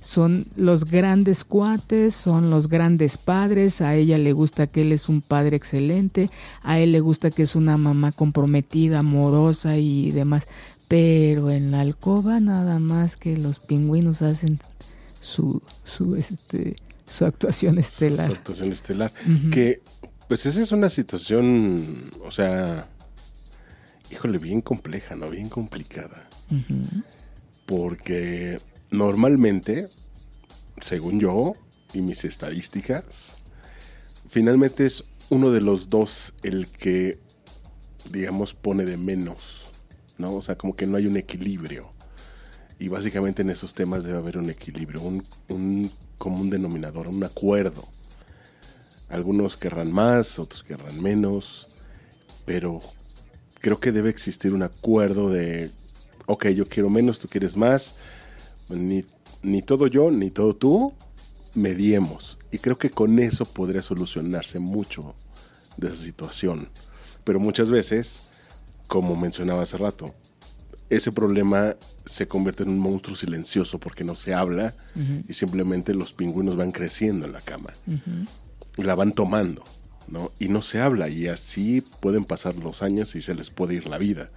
son 0.00 0.46
los 0.54 0.84
grandes 0.84 1.42
cuates, 1.42 2.14
son 2.14 2.50
los 2.50 2.68
grandes 2.68 3.18
padres, 3.18 3.80
a 3.80 3.96
ella 3.96 4.16
le 4.16 4.32
gusta 4.32 4.68
que 4.68 4.82
él 4.82 4.92
es 4.92 5.08
un 5.08 5.20
padre 5.20 5.56
excelente, 5.56 6.30
a 6.62 6.78
él 6.78 6.92
le 6.92 7.00
gusta 7.00 7.32
que 7.32 7.42
es 7.42 7.56
una 7.56 7.76
mamá 7.78 8.12
comprometida, 8.12 9.00
amorosa 9.00 9.76
y 9.76 10.12
demás, 10.12 10.46
pero 10.86 11.50
en 11.50 11.72
la 11.72 11.80
alcoba 11.80 12.38
nada 12.38 12.78
más 12.78 13.16
que 13.16 13.36
los 13.36 13.58
pingüinos 13.58 14.22
hacen 14.22 14.60
su, 15.20 15.62
su 15.84 16.14
este, 16.14 16.76
su 17.06 17.24
actuación 17.24 17.78
estelar. 17.78 18.26
Su, 18.26 18.36
actuación 18.36 18.72
estelar. 18.72 19.12
Que, 19.50 19.82
pues 20.28 20.46
esa 20.46 20.60
es 20.60 20.72
una 20.72 20.88
situación, 20.88 22.10
o 22.24 22.30
sea, 22.30 22.88
híjole, 24.10 24.38
bien 24.38 24.60
compleja, 24.60 25.14
¿no? 25.14 25.30
Bien 25.30 25.48
complicada. 25.48 26.28
Porque 27.66 28.60
normalmente, 28.90 29.88
según 30.80 31.20
yo 31.20 31.54
y 31.92 32.00
mis 32.00 32.24
estadísticas, 32.24 33.36
finalmente 34.28 34.86
es 34.86 35.04
uno 35.30 35.50
de 35.50 35.60
los 35.60 35.88
dos 35.88 36.34
el 36.42 36.68
que, 36.68 37.18
digamos, 38.10 38.54
pone 38.54 38.84
de 38.84 38.96
menos, 38.96 39.68
¿no? 40.18 40.34
O 40.34 40.42
sea, 40.42 40.56
como 40.56 40.76
que 40.76 40.86
no 40.86 40.96
hay 40.96 41.06
un 41.06 41.16
equilibrio. 41.16 41.92
Y 42.78 42.88
básicamente 42.88 43.42
en 43.42 43.50
esos 43.50 43.72
temas 43.72 44.04
debe 44.04 44.18
haber 44.18 44.38
un 44.38 44.50
equilibrio, 44.50 45.00
un, 45.00 45.24
un 45.48 45.90
común 46.18 46.50
denominador, 46.50 47.08
un 47.08 47.24
acuerdo. 47.24 47.84
Algunos 49.08 49.56
querrán 49.56 49.92
más, 49.92 50.38
otros 50.38 50.62
querrán 50.62 51.00
menos, 51.02 51.68
pero 52.44 52.80
creo 53.60 53.80
que 53.80 53.92
debe 53.92 54.10
existir 54.10 54.52
un 54.52 54.62
acuerdo 54.62 55.30
de, 55.30 55.70
ok, 56.26 56.48
yo 56.48 56.68
quiero 56.68 56.90
menos, 56.90 57.18
tú 57.18 57.28
quieres 57.28 57.56
más, 57.56 57.94
ni, 58.68 59.04
ni 59.42 59.62
todo 59.62 59.86
yo, 59.86 60.10
ni 60.10 60.30
todo 60.30 60.54
tú, 60.54 60.92
mediemos. 61.54 62.38
Y 62.50 62.58
creo 62.58 62.76
que 62.76 62.90
con 62.90 63.18
eso 63.18 63.44
podría 63.44 63.82
solucionarse 63.82 64.58
mucho 64.58 65.14
de 65.76 65.88
esa 65.88 65.96
situación. 65.96 66.68
Pero 67.24 67.40
muchas 67.40 67.70
veces, 67.70 68.22
como 68.86 69.16
mencionaba 69.16 69.62
hace 69.62 69.78
rato, 69.78 70.14
ese 70.90 71.12
problema 71.12 71.76
se 72.04 72.28
convierte 72.28 72.62
en 72.62 72.70
un 72.70 72.78
monstruo 72.78 73.16
silencioso 73.16 73.78
porque 73.78 74.04
no 74.04 74.14
se 74.14 74.34
habla 74.34 74.74
y 75.28 75.34
simplemente 75.34 75.94
los 75.94 76.12
pingüinos 76.12 76.56
van 76.56 76.72
creciendo 76.72 77.26
en 77.26 77.32
la 77.32 77.40
cama. 77.40 77.70
Y 78.76 78.82
la 78.82 78.94
van 78.94 79.12
tomando. 79.12 79.64
¿no? 80.08 80.30
Y 80.38 80.48
no 80.48 80.62
se 80.62 80.80
habla 80.80 81.08
y 81.08 81.28
así 81.28 81.80
pueden 82.00 82.24
pasar 82.24 82.54
los 82.56 82.82
años 82.82 83.14
y 83.14 83.22
se 83.22 83.34
les 83.34 83.50
puede 83.50 83.74
ir 83.74 83.86
la 83.86 83.98
vida. 83.98 84.30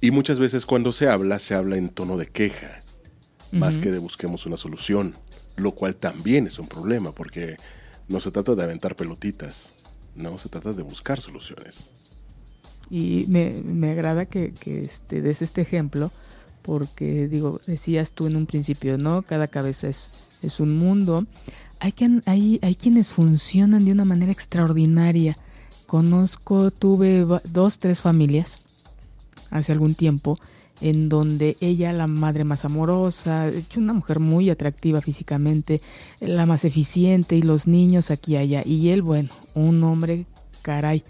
Y 0.00 0.10
muchas 0.10 0.38
veces 0.38 0.66
cuando 0.66 0.92
se 0.92 1.08
habla, 1.08 1.38
se 1.38 1.54
habla 1.54 1.76
en 1.76 1.88
tono 1.88 2.16
de 2.16 2.26
queja, 2.26 2.80
más 3.52 3.78
que 3.78 3.92
de 3.92 3.98
busquemos 3.98 4.46
una 4.46 4.56
solución, 4.56 5.14
lo 5.56 5.72
cual 5.72 5.94
también 5.94 6.46
es 6.46 6.58
un 6.58 6.66
problema, 6.66 7.12
porque 7.12 7.56
no 8.08 8.18
se 8.18 8.32
trata 8.32 8.54
de 8.54 8.64
aventar 8.64 8.96
pelotitas, 8.96 9.74
no, 10.16 10.38
se 10.38 10.48
trata 10.48 10.72
de 10.72 10.82
buscar 10.82 11.20
soluciones. 11.20 11.86
Y 12.90 13.24
me, 13.28 13.62
me 13.64 13.90
agrada 13.92 14.26
que, 14.26 14.52
que 14.52 14.84
este, 14.84 15.22
des 15.22 15.42
este 15.42 15.62
ejemplo, 15.62 16.10
porque 16.62 17.28
digo, 17.28 17.60
decías 17.66 18.12
tú 18.12 18.26
en 18.26 18.36
un 18.36 18.46
principio, 18.46 18.98
¿no? 18.98 19.22
Cada 19.22 19.46
cabeza 19.46 19.88
es, 19.88 20.10
es 20.42 20.60
un 20.60 20.76
mundo 20.76 21.26
hay, 21.82 21.94
hay, 22.26 22.60
hay 22.62 22.74
quienes 22.76 23.10
funcionan 23.10 23.84
de 23.84 23.92
una 23.92 24.04
manera 24.04 24.30
extraordinaria. 24.30 25.36
Conozco, 25.86 26.70
tuve 26.70 27.26
dos, 27.44 27.78
tres 27.80 28.00
familias 28.00 28.60
hace 29.50 29.72
algún 29.72 29.94
tiempo 29.94 30.38
en 30.80 31.08
donde 31.08 31.56
ella, 31.60 31.92
la 31.92 32.06
madre 32.06 32.44
más 32.44 32.64
amorosa, 32.64 33.50
una 33.76 33.92
mujer 33.92 34.20
muy 34.20 34.48
atractiva 34.48 35.00
físicamente, 35.00 35.80
la 36.20 36.46
más 36.46 36.64
eficiente 36.64 37.36
y 37.36 37.42
los 37.42 37.66
niños 37.66 38.10
aquí 38.10 38.34
y 38.34 38.36
allá. 38.36 38.62
Y 38.64 38.90
él, 38.90 39.02
bueno, 39.02 39.30
un 39.54 39.82
hombre, 39.82 40.26
caray, 40.62 41.02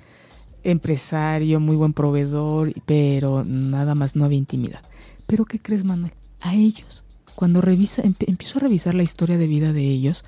empresario, 0.65 1.61
muy 1.61 1.77
buen 1.77 1.93
proveedor, 1.93 2.73
pero 2.87 3.45
nada 3.45 3.95
más 3.95 4.17
no 4.17 4.25
había 4.25 4.39
intimidad. 4.39 4.81
Pero 5.27 5.45
¿qué 5.45 5.59
crees, 5.59 5.85
Manuel? 5.85 6.13
A 6.41 6.55
ellos, 6.55 7.05
cuando 7.35 7.61
revisa, 7.61 8.03
empiezo 8.03 8.59
a 8.59 8.63
revisar 8.63 8.95
la 8.95 9.03
historia 9.03 9.39
de 9.39 9.47
vida 9.47 9.73
de 9.73 9.85
ellos, 9.85 10.25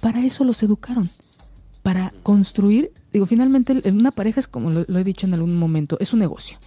para 0.00 0.24
eso 0.24 0.44
los 0.44 0.62
educaron, 0.62 1.10
para 1.82 2.12
construir, 2.22 2.92
digo, 3.12 3.26
finalmente 3.26 3.80
en 3.84 3.98
una 3.98 4.10
pareja 4.10 4.40
es 4.40 4.46
como 4.46 4.70
lo, 4.70 4.98
he 4.98 5.04
dicho 5.04 5.26
en 5.26 5.34
algún 5.34 5.56
momento, 5.56 5.96
es 6.00 6.12
un 6.12 6.20
negocio. 6.20 6.58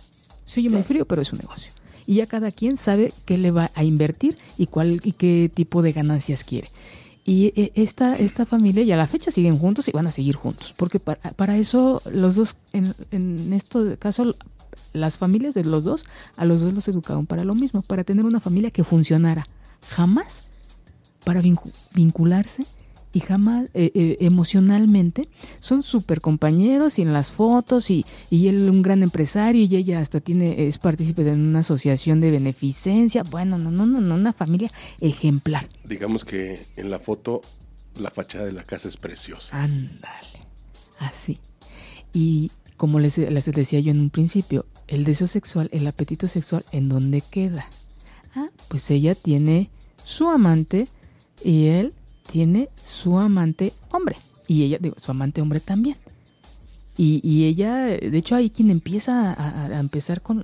Soy 0.45 0.63
yo 0.63 0.71
muy 0.71 0.83
frío, 0.83 1.05
pero 1.05 1.21
es 1.21 1.31
un 1.31 1.39
negocio. 1.39 1.71
Y 2.05 2.15
ya 2.15 2.25
cada 2.25 2.51
quien 2.51 2.75
sabe 2.75 3.13
qué 3.25 3.37
le 3.37 3.51
va 3.51 3.71
a 3.73 3.83
invertir 3.83 4.37
y 4.57 4.65
cuál 4.65 4.99
y 5.03 5.13
qué 5.13 5.49
tipo 5.53 5.81
de 5.81 5.93
ganancias 5.93 6.43
quiere. 6.43 6.69
Y 7.23 7.53
eh, 7.55 7.71
esta, 7.75 8.15
esta 8.15 8.45
familia 8.45 8.84
ya 8.84 8.95
a 8.95 8.97
la 8.97 9.07
fecha 9.07 9.31
siguen 9.31 9.57
juntos 9.57 9.88
y 9.88 9.91
van 9.91 10.07
a 10.07 10.12
seguir 10.12 10.36
juntos, 10.36 10.73
porque 10.75 10.99
para, 10.99 11.57
eso 11.57 12.01
los 12.12 12.36
dos, 12.36 12.55
en, 12.73 12.95
en 13.12 13.53
este 13.53 13.97
caso, 13.97 14.36
las 14.93 15.17
familias 15.17 15.53
de 15.53 15.63
los 15.63 15.84
dos, 15.84 16.05
a 16.36 16.45
los 16.45 16.62
dos 16.62 16.73
los 16.73 16.88
educaron 16.88 17.25
para 17.25 17.43
lo 17.43 17.53
mismo, 17.53 17.81
para 17.84 18.03
tener 18.03 18.25
una 18.25 18.39
familia 18.39 18.71
que 18.71 18.84
funcionara. 18.84 19.47
Jamás 19.89 20.43
para 21.23 21.41
vincularse 21.93 22.65
y 23.13 23.19
jamás 23.19 23.65
eh, 23.74 23.91
eh, 23.93 24.17
emocionalmente 24.21 25.28
son 25.60 25.84
súper 25.84 26.21
compañeros 26.21 27.00
y 27.00 27.02
en 27.02 27.13
las 27.13 27.32
fotos 27.32 27.89
y, 27.89 28.06
y, 28.30 28.47
él 28.47 28.69
un 28.69 28.82
gran 28.82 29.04
empresario 29.04 29.63
y 29.63 29.76
ella 29.76 30.00
hasta 30.00 30.19
tiene 30.19 30.67
es 30.67 30.78
partícipe 30.78 31.24
de 31.24 31.34
una 31.34 31.60
asociación 31.60 32.19
de 32.19 32.32
beneficencia. 32.32 33.24
Bueno 33.24 33.58
no 33.58 33.71
no 33.71 33.86
no 33.86 34.02
no 34.02 34.15
una 34.15 34.34
familia 34.34 34.71
ejemplar. 35.00 35.67
Digamos 35.84 36.26
que 36.26 36.65
en 36.76 36.89
la 36.89 37.00
foto 37.00 37.41
la 38.00 38.10
fachada 38.10 38.45
de 38.45 38.54
la 38.54 38.63
casa 38.63 38.88
es 38.88 38.97
preciosa. 38.97 39.62
Ándale 39.62 40.47
así. 41.00 41.39
Y 42.13 42.52
como 42.78 43.00
les, 43.00 43.17
les 43.17 43.45
decía 43.45 43.80
yo 43.80 43.91
en 43.91 44.00
un 44.00 44.10
principio 44.10 44.65
el 44.88 45.04
deseo 45.04 45.28
sexual 45.28 45.69
el 45.71 45.86
apetito 45.88 46.28
sexual 46.28 46.65
en 46.71 46.89
dónde 46.89 47.21
queda 47.21 47.69
ah 48.36 48.50
pues 48.69 48.89
ella 48.89 49.13
tiene 49.13 49.69
su 50.04 50.28
amante 50.30 50.88
y 51.43 51.67
él 51.67 51.93
tiene 52.32 52.70
su 52.84 53.20
amante 53.20 53.74
hombre. 53.91 54.15
Y 54.48 54.63
ella, 54.63 54.78
digo, 54.80 54.96
su 55.02 55.12
amante 55.12 55.41
hombre 55.41 55.60
también. 55.60 55.98
Y, 56.98 57.46
ella, 57.46 57.86
de 57.86 58.15
hecho, 58.15 58.36
hay 58.36 58.52
quien 58.52 58.70
empieza 58.70 59.34
a, 59.34 59.80
empezar 59.80 60.22
con, 60.22 60.44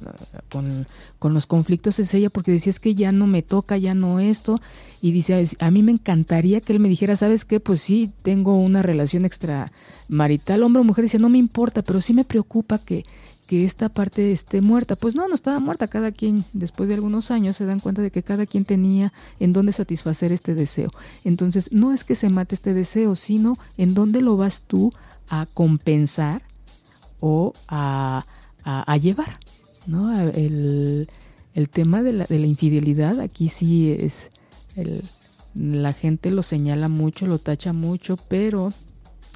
con, 1.19 1.33
los 1.33 1.45
conflictos 1.45 1.99
es 1.99 2.11
ella, 2.15 2.31
porque 2.31 2.51
decía 2.51 2.71
es 2.71 2.79
que 2.79 2.95
ya 2.95 3.11
no 3.11 3.27
me 3.27 3.43
toca, 3.43 3.77
ya 3.77 3.93
no 3.93 4.19
esto. 4.19 4.59
Y 4.99 5.11
dice, 5.11 5.45
a 5.59 5.69
mí 5.69 5.83
me 5.83 5.91
encantaría 5.91 6.59
que 6.59 6.73
él 6.73 6.79
me 6.79 6.89
dijera, 6.89 7.15
¿sabes 7.15 7.45
qué? 7.45 7.59
Pues 7.59 7.81
sí, 7.81 8.11
tengo 8.23 8.55
una 8.55 8.81
relación 8.81 9.23
extramarital, 9.23 10.63
hombre 10.63 10.81
o 10.81 10.83
mujer. 10.83 11.03
Dice, 11.03 11.19
no 11.19 11.29
me 11.29 11.37
importa, 11.37 11.83
pero 11.83 12.01
sí 12.01 12.15
me 12.15 12.25
preocupa 12.25 12.79
que, 12.79 13.03
que 13.47 13.63
esta 13.65 13.89
parte 13.89 14.31
esté 14.31 14.61
muerta. 14.61 14.95
Pues 14.95 15.15
no, 15.15 15.27
no 15.27 15.33
estaba 15.33 15.59
muerta. 15.59 15.87
Cada 15.87 16.11
quien, 16.11 16.43
después 16.53 16.89
de 16.89 16.95
algunos 16.95 17.31
años, 17.31 17.55
se 17.55 17.65
dan 17.65 17.79
cuenta 17.79 18.01
de 18.01 18.11
que 18.11 18.21
cada 18.21 18.45
quien 18.45 18.65
tenía 18.65 19.13
en 19.39 19.53
dónde 19.53 19.71
satisfacer 19.71 20.31
este 20.31 20.53
deseo. 20.53 20.89
Entonces, 21.23 21.71
no 21.71 21.93
es 21.93 22.03
que 22.03 22.15
se 22.15 22.29
mate 22.29 22.55
este 22.55 22.73
deseo, 22.73 23.15
sino 23.15 23.57
en 23.77 23.93
dónde 23.93 24.21
lo 24.21 24.35
vas 24.37 24.63
tú 24.67 24.93
a 25.29 25.47
compensar 25.53 26.43
o 27.21 27.53
a, 27.67 28.25
a, 28.63 28.97
llevar. 28.97 29.39
¿no? 29.87 30.19
El, 30.19 31.09
el 31.53 31.69
tema 31.69 32.03
de 32.03 32.13
la, 32.13 32.25
de 32.25 32.39
la, 32.39 32.45
infidelidad 32.45 33.19
aquí 33.21 33.49
sí 33.49 33.91
es... 33.91 34.29
El, 34.75 35.03
la 35.55 35.91
gente 35.91 36.29
lo 36.29 36.43
señala 36.43 36.87
mucho, 36.87 37.25
lo 37.25 37.39
tacha 37.39 37.73
mucho, 37.73 38.15
pero 38.15 38.71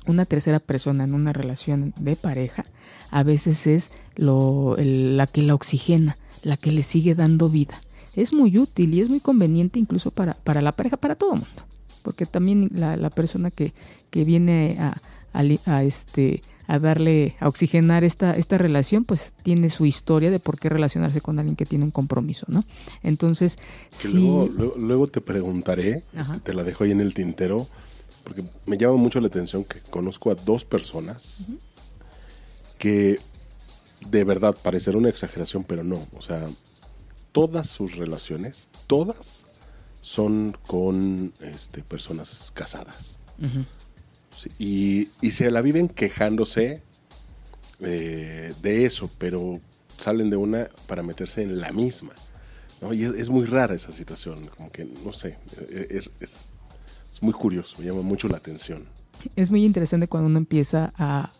una 0.05 0.25
tercera 0.25 0.59
persona 0.59 1.03
en 1.03 1.15
una 1.15 1.33
relación 1.33 1.95
de 1.97 2.15
pareja 2.15 2.63
a 3.11 3.23
veces 3.23 3.67
es 3.67 3.91
lo, 4.15 4.75
la 4.77 5.27
que 5.27 5.41
la 5.41 5.55
oxigena, 5.55 6.17
la 6.43 6.57
que 6.57 6.71
le 6.71 6.83
sigue 6.83 7.15
dando 7.15 7.49
vida. 7.49 7.81
Es 8.15 8.33
muy 8.33 8.57
útil 8.57 8.93
y 8.93 9.01
es 9.01 9.09
muy 9.09 9.19
conveniente 9.19 9.79
incluso 9.79 10.11
para, 10.11 10.33
para 10.33 10.61
la 10.61 10.73
pareja, 10.73 10.97
para 10.97 11.15
todo 11.15 11.33
el 11.33 11.39
mundo. 11.39 11.63
Porque 12.03 12.25
también 12.25 12.69
la, 12.73 12.97
la 12.97 13.09
persona 13.09 13.51
que, 13.51 13.73
que 14.09 14.23
viene 14.23 14.77
a, 14.79 14.97
a, 15.33 15.83
este, 15.83 16.41
a 16.67 16.79
darle, 16.79 17.35
a 17.39 17.47
oxigenar 17.47 18.03
esta, 18.03 18.33
esta 18.33 18.57
relación, 18.57 19.05
pues 19.05 19.31
tiene 19.43 19.69
su 19.69 19.85
historia 19.85 20.31
de 20.31 20.39
por 20.39 20.59
qué 20.59 20.69
relacionarse 20.69 21.21
con 21.21 21.39
alguien 21.39 21.55
que 21.55 21.65
tiene 21.65 21.85
un 21.85 21.91
compromiso, 21.91 22.45
¿no? 22.49 22.63
Entonces, 23.03 23.57
luego, 24.13 24.49
luego, 24.77 25.07
te 25.07 25.21
preguntaré, 25.21 26.03
te 26.43 26.53
la 26.53 26.63
dejo 26.63 26.83
ahí 26.83 26.91
en 26.91 27.01
el 27.01 27.13
tintero, 27.13 27.67
porque 28.23 28.43
me 28.65 28.77
llama 28.77 28.95
mucho 28.95 29.19
la 29.19 29.27
atención 29.27 29.63
que 29.63 29.79
conozco 29.89 30.31
a 30.31 30.35
dos 30.35 30.65
personas 30.65 31.45
que 32.77 33.19
de 34.09 34.23
verdad 34.23 34.55
parecerá 34.61 34.97
una 34.97 35.09
exageración, 35.09 35.63
pero 35.63 35.83
no. 35.83 36.07
O 36.15 36.21
sea, 36.21 36.47
todas 37.31 37.69
sus 37.69 37.95
relaciones, 37.97 38.69
todas 38.87 39.45
son 40.01 40.57
con 40.67 41.33
este, 41.41 41.83
personas 41.83 42.51
casadas. 42.53 43.19
y, 44.57 45.09
se 45.31 45.51
la 45.51 45.61
viven 45.61 45.87
quejándose 45.87 46.83
eh, 47.79 48.53
de 48.61 48.85
eso, 48.85 49.09
pero 49.17 49.61
salen 49.97 50.29
de 50.29 50.37
una 50.37 50.67
para 50.87 51.03
meterse 51.03 51.43
en 51.43 51.59
la 51.59 51.71
misma. 51.71 52.13
Y 52.91 53.03
es, 53.03 53.29
muy 53.29 53.45
rara 53.45 53.75
esa 53.75 53.91
situación, 53.91 54.49
como 54.57 54.71
que, 54.71 54.85
no 54.85 55.13
sé, 55.13 55.37
es, 55.69 56.09
es 56.19 57.21
muy 57.21 57.33
curioso, 57.33 57.77
me 57.77 57.85
llama 57.85 58.01
mucho 58.01 58.27
la 58.27 58.37
atención. 58.37 58.87
Es 59.35 59.51
muy 59.51 59.65
interesante 59.65 60.07
cuando 60.07 60.27
uno 60.27 60.39
empieza 60.39 60.91
a, 60.97 61.31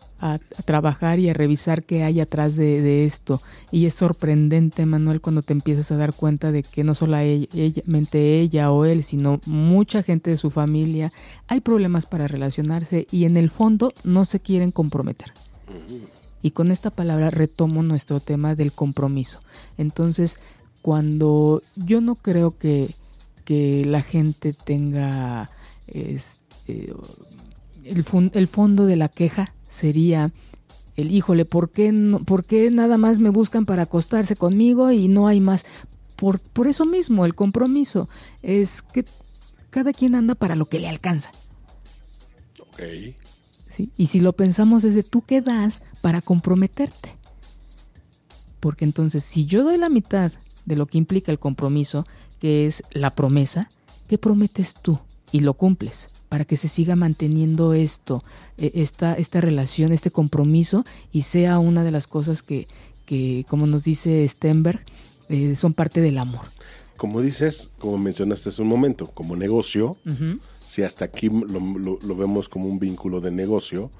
trabajar 0.64 1.18
y 1.18 1.28
a 1.28 1.34
revisar 1.34 1.84
qué 1.84 2.04
hay 2.04 2.20
atrás 2.20 2.56
de, 2.56 3.04
esto. 3.04 3.42
Y 3.70 3.86
es 3.86 3.94
sorprendente, 3.94 4.86
Manuel, 4.86 5.20
cuando 5.20 5.42
te 5.42 5.52
empiezas 5.52 5.90
a 5.90 5.96
dar 5.96 6.14
cuenta 6.14 6.52
de 6.52 6.62
que 6.62 6.84
no 6.84 6.94
solamente 6.94 8.40
ella 8.40 8.70
o 8.70 8.84
él, 8.84 9.02
sino 9.04 9.40
mucha 9.46 10.02
gente 10.02 10.30
de 10.30 10.36
su 10.36 10.50
familia, 10.50 11.12
hay 11.48 11.60
problemas 11.60 12.06
para 12.06 12.28
relacionarse 12.28 13.06
y 13.10 13.24
en 13.24 13.36
el 13.36 13.50
fondo 13.50 13.92
no 14.04 14.24
se 14.24 14.40
quieren 14.40 14.70
comprometer. 14.70 15.32
Y 16.42 16.50
con 16.52 16.70
esta 16.70 16.90
palabra 16.90 17.30
retomo 17.30 17.82
nuestro 17.82 18.20
tema 18.20 18.54
del 18.54 18.72
compromiso. 18.72 19.40
Entonces, 19.78 20.38
cuando 20.82 21.62
yo 21.76 22.00
no 22.00 22.14
creo 22.16 22.56
que 22.56 22.94
que 23.44 23.84
la 23.84 24.02
gente 24.02 24.52
tenga 24.52 25.50
este, 25.86 26.92
el, 27.84 28.04
el 28.34 28.48
fondo 28.48 28.86
de 28.86 28.96
la 28.96 29.08
queja 29.08 29.54
sería 29.72 30.30
el 30.96 31.10
híjole, 31.10 31.44
¿por 31.44 31.70
qué, 31.70 31.90
no, 31.90 32.18
¿por 32.20 32.44
qué 32.44 32.70
nada 32.70 32.98
más 32.98 33.18
me 33.18 33.30
buscan 33.30 33.64
para 33.64 33.82
acostarse 33.82 34.36
conmigo 34.36 34.92
y 34.92 35.08
no 35.08 35.26
hay 35.26 35.40
más? 35.40 35.64
Por, 36.16 36.38
por 36.38 36.68
eso 36.68 36.84
mismo, 36.84 37.24
el 37.24 37.34
compromiso 37.34 38.08
es 38.42 38.82
que 38.82 39.04
cada 39.70 39.92
quien 39.92 40.14
anda 40.14 40.34
para 40.34 40.54
lo 40.54 40.66
que 40.66 40.78
le 40.78 40.88
alcanza. 40.88 41.30
Ok. 42.60 42.82
¿Sí? 43.68 43.90
Y 43.96 44.06
si 44.08 44.20
lo 44.20 44.34
pensamos 44.34 44.82
desde 44.82 45.02
tú 45.02 45.22
qué 45.22 45.40
das 45.40 45.82
para 46.02 46.20
comprometerte. 46.20 47.16
Porque 48.60 48.84
entonces, 48.84 49.24
si 49.24 49.46
yo 49.46 49.64
doy 49.64 49.78
la 49.78 49.88
mitad 49.88 50.30
de 50.66 50.76
lo 50.76 50.86
que 50.86 50.98
implica 50.98 51.32
el 51.32 51.38
compromiso, 51.38 52.06
que 52.38 52.66
es 52.66 52.84
la 52.92 53.14
promesa, 53.14 53.70
¿qué 54.08 54.18
prometes 54.18 54.74
tú? 54.74 55.00
Y 55.32 55.40
lo 55.40 55.54
cumples 55.54 56.11
para 56.32 56.46
que 56.46 56.56
se 56.56 56.66
siga 56.66 56.96
manteniendo 56.96 57.74
esto, 57.74 58.24
e, 58.56 58.72
esta, 58.76 59.12
esta 59.12 59.42
relación, 59.42 59.92
este 59.92 60.10
compromiso 60.10 60.82
y 61.12 61.24
sea 61.24 61.58
una 61.58 61.84
de 61.84 61.90
las 61.90 62.06
cosas 62.06 62.42
que, 62.42 62.68
que 63.04 63.44
como 63.50 63.66
nos 63.66 63.84
dice 63.84 64.26
Stenberg, 64.26 64.80
eh, 65.28 65.54
son 65.54 65.74
parte 65.74 66.00
del 66.00 66.16
amor. 66.16 66.46
Como 66.96 67.20
dices, 67.20 67.72
como 67.78 67.98
mencionaste 67.98 68.48
hace 68.48 68.62
un 68.62 68.68
momento, 68.68 69.08
como 69.08 69.36
negocio, 69.36 69.94
si 70.64 70.82
hasta 70.82 71.04
aquí 71.04 71.28
lo, 71.28 71.98
lo, 72.00 72.16
vemos 72.16 72.48
como 72.48 72.66
un 72.66 72.78
vínculo 72.78 73.20
de 73.20 73.30
negocio, 73.30 73.90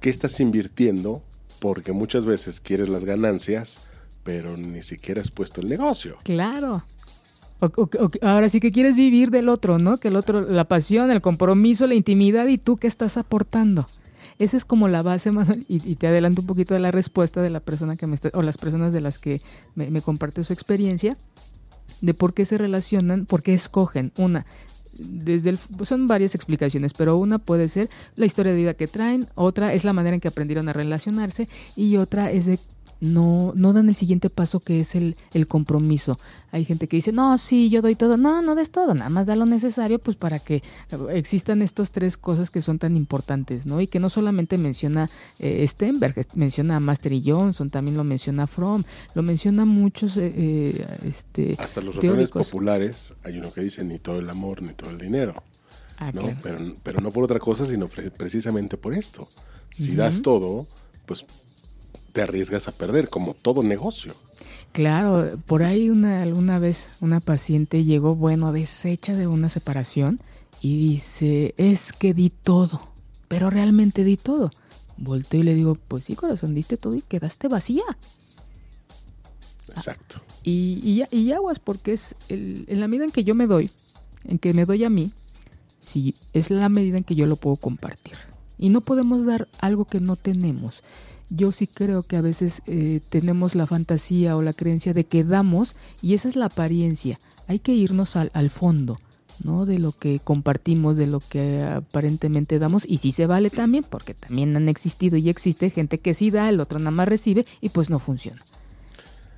¿qué 0.00 0.10
estás 0.10 0.40
invirtiendo? 0.40 1.22
Porque 1.60 1.92
muchas 1.92 2.24
veces 2.24 2.58
quieres 2.58 2.88
las 2.88 3.04
ganancias, 3.04 3.78
pero 4.24 4.56
ni 4.56 4.82
siquiera 4.82 5.22
has 5.22 5.30
puesto 5.30 5.60
el 5.60 5.68
negocio. 5.68 6.18
Claro 6.24 6.82
ahora 8.22 8.48
sí 8.48 8.60
que 8.60 8.72
quieres 8.72 8.96
vivir 8.96 9.30
del 9.30 9.48
otro, 9.48 9.78
¿no? 9.78 9.98
Que 9.98 10.08
el 10.08 10.16
otro, 10.16 10.40
la 10.42 10.64
pasión, 10.64 11.10
el 11.10 11.20
compromiso, 11.20 11.86
la 11.86 11.94
intimidad 11.94 12.46
y 12.48 12.58
tú 12.58 12.76
qué 12.76 12.86
estás 12.86 13.16
aportando. 13.16 13.86
Esa 14.38 14.56
es 14.56 14.64
como 14.64 14.88
la 14.88 15.02
base, 15.02 15.30
Manuel, 15.32 15.64
y, 15.68 15.94
te 15.96 16.06
adelanto 16.06 16.40
un 16.40 16.46
poquito 16.46 16.74
de 16.74 16.80
la 16.80 16.90
respuesta 16.90 17.42
de 17.42 17.50
la 17.50 17.60
persona 17.60 17.96
que 17.96 18.06
me 18.06 18.14
está, 18.14 18.30
o 18.34 18.42
las 18.42 18.58
personas 18.58 18.92
de 18.92 19.00
las 19.00 19.18
que 19.18 19.40
me, 19.74 20.02
comparte 20.02 20.42
su 20.44 20.52
experiencia, 20.52 21.16
de 22.00 22.14
por 22.14 22.34
qué 22.34 22.44
se 22.44 22.58
relacionan, 22.58 23.26
por 23.26 23.42
qué 23.42 23.54
escogen. 23.54 24.12
Una, 24.16 24.44
desde 24.98 25.56
son 25.84 26.08
varias 26.08 26.34
explicaciones, 26.34 26.92
pero 26.92 27.16
una 27.16 27.38
puede 27.38 27.68
ser 27.68 27.88
la 28.16 28.26
historia 28.26 28.52
de 28.52 28.58
vida 28.58 28.74
que 28.74 28.88
traen, 28.88 29.28
otra 29.34 29.72
es 29.72 29.84
la 29.84 29.92
manera 29.92 30.14
en 30.14 30.20
que 30.20 30.28
aprendieron 30.28 30.68
a 30.68 30.72
relacionarse 30.72 31.48
y 31.76 31.96
otra 31.96 32.30
es 32.32 32.46
de 32.46 32.58
no, 33.02 33.52
no 33.56 33.72
dan 33.72 33.88
el 33.88 33.96
siguiente 33.96 34.30
paso 34.30 34.60
que 34.60 34.78
es 34.78 34.94
el, 34.94 35.16
el 35.34 35.48
compromiso. 35.48 36.20
Hay 36.52 36.64
gente 36.64 36.86
que 36.86 36.96
dice, 36.96 37.10
no, 37.10 37.36
sí, 37.36 37.68
yo 37.68 37.82
doy 37.82 37.96
todo. 37.96 38.16
No, 38.16 38.42
no 38.42 38.54
des 38.54 38.70
todo, 38.70 38.94
nada 38.94 39.10
más 39.10 39.26
da 39.26 39.34
lo 39.34 39.44
necesario 39.44 39.98
pues 39.98 40.16
para 40.16 40.38
que 40.38 40.62
existan 41.10 41.62
estas 41.62 41.90
tres 41.90 42.16
cosas 42.16 42.50
que 42.50 42.62
son 42.62 42.78
tan 42.78 42.96
importantes, 42.96 43.66
¿no? 43.66 43.80
Y 43.80 43.88
que 43.88 43.98
no 43.98 44.08
solamente 44.08 44.56
menciona 44.56 45.10
eh, 45.40 45.66
Stenberg, 45.66 46.14
menciona 46.36 46.76
a 46.76 46.80
Master 46.80 47.12
y 47.12 47.28
Johnson, 47.28 47.70
también 47.70 47.96
lo 47.96 48.04
menciona 48.04 48.46
Fromm, 48.46 48.84
lo 49.14 49.22
menciona 49.24 49.64
muchos... 49.64 50.16
Eh, 50.16 50.32
eh, 50.36 50.86
este, 51.04 51.56
Hasta 51.58 51.80
los 51.80 51.96
refranes 51.96 52.30
populares 52.30 53.14
hay 53.24 53.36
uno 53.36 53.52
que 53.52 53.62
dice 53.62 53.82
ni 53.82 53.98
todo 53.98 54.20
el 54.20 54.30
amor 54.30 54.62
ni 54.62 54.74
todo 54.74 54.90
el 54.90 54.98
dinero. 54.98 55.42
Ah, 55.96 56.12
¿no? 56.12 56.22
pero, 56.40 56.58
pero 56.84 57.00
no 57.00 57.10
por 57.10 57.24
otra 57.24 57.40
cosa, 57.40 57.66
sino 57.66 57.88
precisamente 57.88 58.76
por 58.76 58.94
esto. 58.94 59.28
Si 59.70 59.96
das 59.96 60.22
todo, 60.22 60.68
pues 61.06 61.24
te 62.12 62.22
arriesgas 62.22 62.68
a 62.68 62.72
perder, 62.72 63.08
como 63.08 63.34
todo 63.34 63.62
negocio. 63.62 64.14
Claro, 64.72 65.38
por 65.46 65.62
ahí 65.62 65.90
una, 65.90 66.22
alguna 66.22 66.58
vez 66.58 66.88
una 67.00 67.20
paciente 67.20 67.84
llegó, 67.84 68.14
bueno, 68.14 68.52
deshecha 68.52 69.14
de 69.14 69.26
una 69.26 69.48
separación 69.48 70.20
y 70.60 70.78
dice, 70.78 71.54
es 71.58 71.92
que 71.92 72.14
di 72.14 72.30
todo, 72.30 72.88
pero 73.28 73.50
realmente 73.50 74.04
di 74.04 74.16
todo. 74.16 74.50
Volteo 74.96 75.40
y 75.40 75.44
le 75.44 75.54
digo, 75.54 75.76
pues 75.88 76.04
sí, 76.04 76.14
corazón, 76.14 76.54
diste 76.54 76.76
todo 76.76 76.94
y 76.94 77.02
quedaste 77.02 77.48
vacía. 77.48 77.82
Exacto. 79.68 80.22
Y, 80.42 81.04
y, 81.10 81.32
aguas, 81.32 81.58
porque 81.58 81.92
es 81.92 82.14
el, 82.28 82.64
en 82.68 82.80
la 82.80 82.88
medida 82.88 83.04
en 83.04 83.10
que 83.10 83.24
yo 83.24 83.34
me 83.34 83.46
doy, 83.46 83.70
en 84.24 84.38
que 84.38 84.54
me 84.54 84.64
doy 84.64 84.84
a 84.84 84.90
mí, 84.90 85.12
sí, 85.80 86.14
es 86.32 86.50
la 86.50 86.68
medida 86.68 86.98
en 86.98 87.04
que 87.04 87.14
yo 87.14 87.26
lo 87.26 87.36
puedo 87.36 87.56
compartir. 87.56 88.14
Y 88.58 88.68
no 88.68 88.80
podemos 88.80 89.24
dar 89.24 89.48
algo 89.60 89.84
que 89.84 90.00
no 90.00 90.16
tenemos 90.16 90.82
yo 91.30 91.52
sí 91.52 91.66
creo 91.66 92.02
que 92.02 92.16
a 92.16 92.20
veces 92.20 92.62
eh, 92.66 93.00
tenemos 93.08 93.54
la 93.54 93.66
fantasía 93.66 94.36
o 94.36 94.42
la 94.42 94.52
creencia 94.52 94.92
de 94.92 95.04
que 95.04 95.24
damos 95.24 95.76
y 96.00 96.14
esa 96.14 96.28
es 96.28 96.36
la 96.36 96.46
apariencia. 96.46 97.18
Hay 97.46 97.58
que 97.58 97.72
irnos 97.72 98.16
al, 98.16 98.30
al 98.34 98.50
fondo. 98.50 98.96
¿no? 99.44 99.66
de 99.66 99.78
lo 99.78 99.92
que 99.92 100.20
compartimos, 100.20 100.96
de 100.96 101.06
lo 101.06 101.20
que 101.20 101.62
aparentemente 101.62 102.58
damos, 102.58 102.84
y 102.88 102.98
sí 102.98 103.12
se 103.12 103.26
vale 103.26 103.50
también, 103.50 103.84
porque 103.88 104.14
también 104.14 104.56
han 104.56 104.68
existido 104.68 105.16
y 105.16 105.28
existe 105.28 105.70
gente 105.70 105.98
que 105.98 106.14
sí 106.14 106.30
da, 106.30 106.48
el 106.48 106.60
otro 106.60 106.78
nada 106.78 106.90
más 106.90 107.08
recibe 107.08 107.46
y 107.60 107.70
pues 107.70 107.90
no 107.90 107.98
funciona. 107.98 108.40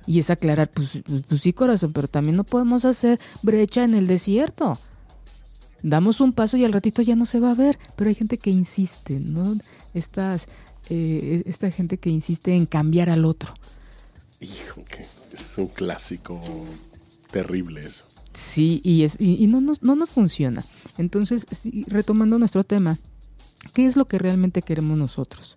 Y 0.07 0.19
es 0.19 0.29
aclarar, 0.29 0.69
pues, 0.69 0.99
pues 1.27 1.41
sí 1.41 1.53
corazón, 1.53 1.91
pero 1.93 2.07
también 2.07 2.35
no 2.35 2.43
podemos 2.43 2.85
hacer 2.85 3.19
brecha 3.41 3.83
en 3.83 3.95
el 3.95 4.05
desierto. 4.05 4.77
Damos 5.81 6.21
un 6.21 6.33
paso 6.33 6.57
y 6.57 6.65
al 6.65 6.73
ratito 6.73 7.01
ya 7.01 7.15
no 7.15 7.25
se 7.25 7.39
va 7.39 7.51
a 7.51 7.55
ver, 7.55 7.77
pero 7.95 8.09
hay 8.09 8.15
gente 8.15 8.37
que 8.37 8.49
insiste, 8.49 9.19
¿no? 9.19 9.55
Estas 9.95 10.47
eh, 10.89 11.41
esta 11.47 11.71
gente 11.71 11.97
que 11.97 12.09
insiste 12.09 12.53
en 12.53 12.67
cambiar 12.67 13.09
al 13.09 13.25
otro. 13.25 13.53
Hijo, 14.39 14.83
que 14.83 15.05
es 15.33 15.57
un 15.57 15.67
clásico 15.67 16.39
terrible 17.31 17.85
eso. 17.85 18.05
Sí, 18.33 18.81
y, 18.83 19.03
es, 19.03 19.17
y, 19.19 19.47
no, 19.47 19.61
nos, 19.61 19.81
no 19.81 19.95
nos 19.95 20.09
funciona. 20.09 20.63
Entonces, 20.97 21.47
retomando 21.87 22.37
nuestro 22.37 22.63
tema, 22.63 22.99
¿qué 23.73 23.85
es 23.85 23.95
lo 23.95 24.05
que 24.05 24.19
realmente 24.19 24.61
queremos 24.61 24.97
nosotros? 24.97 25.55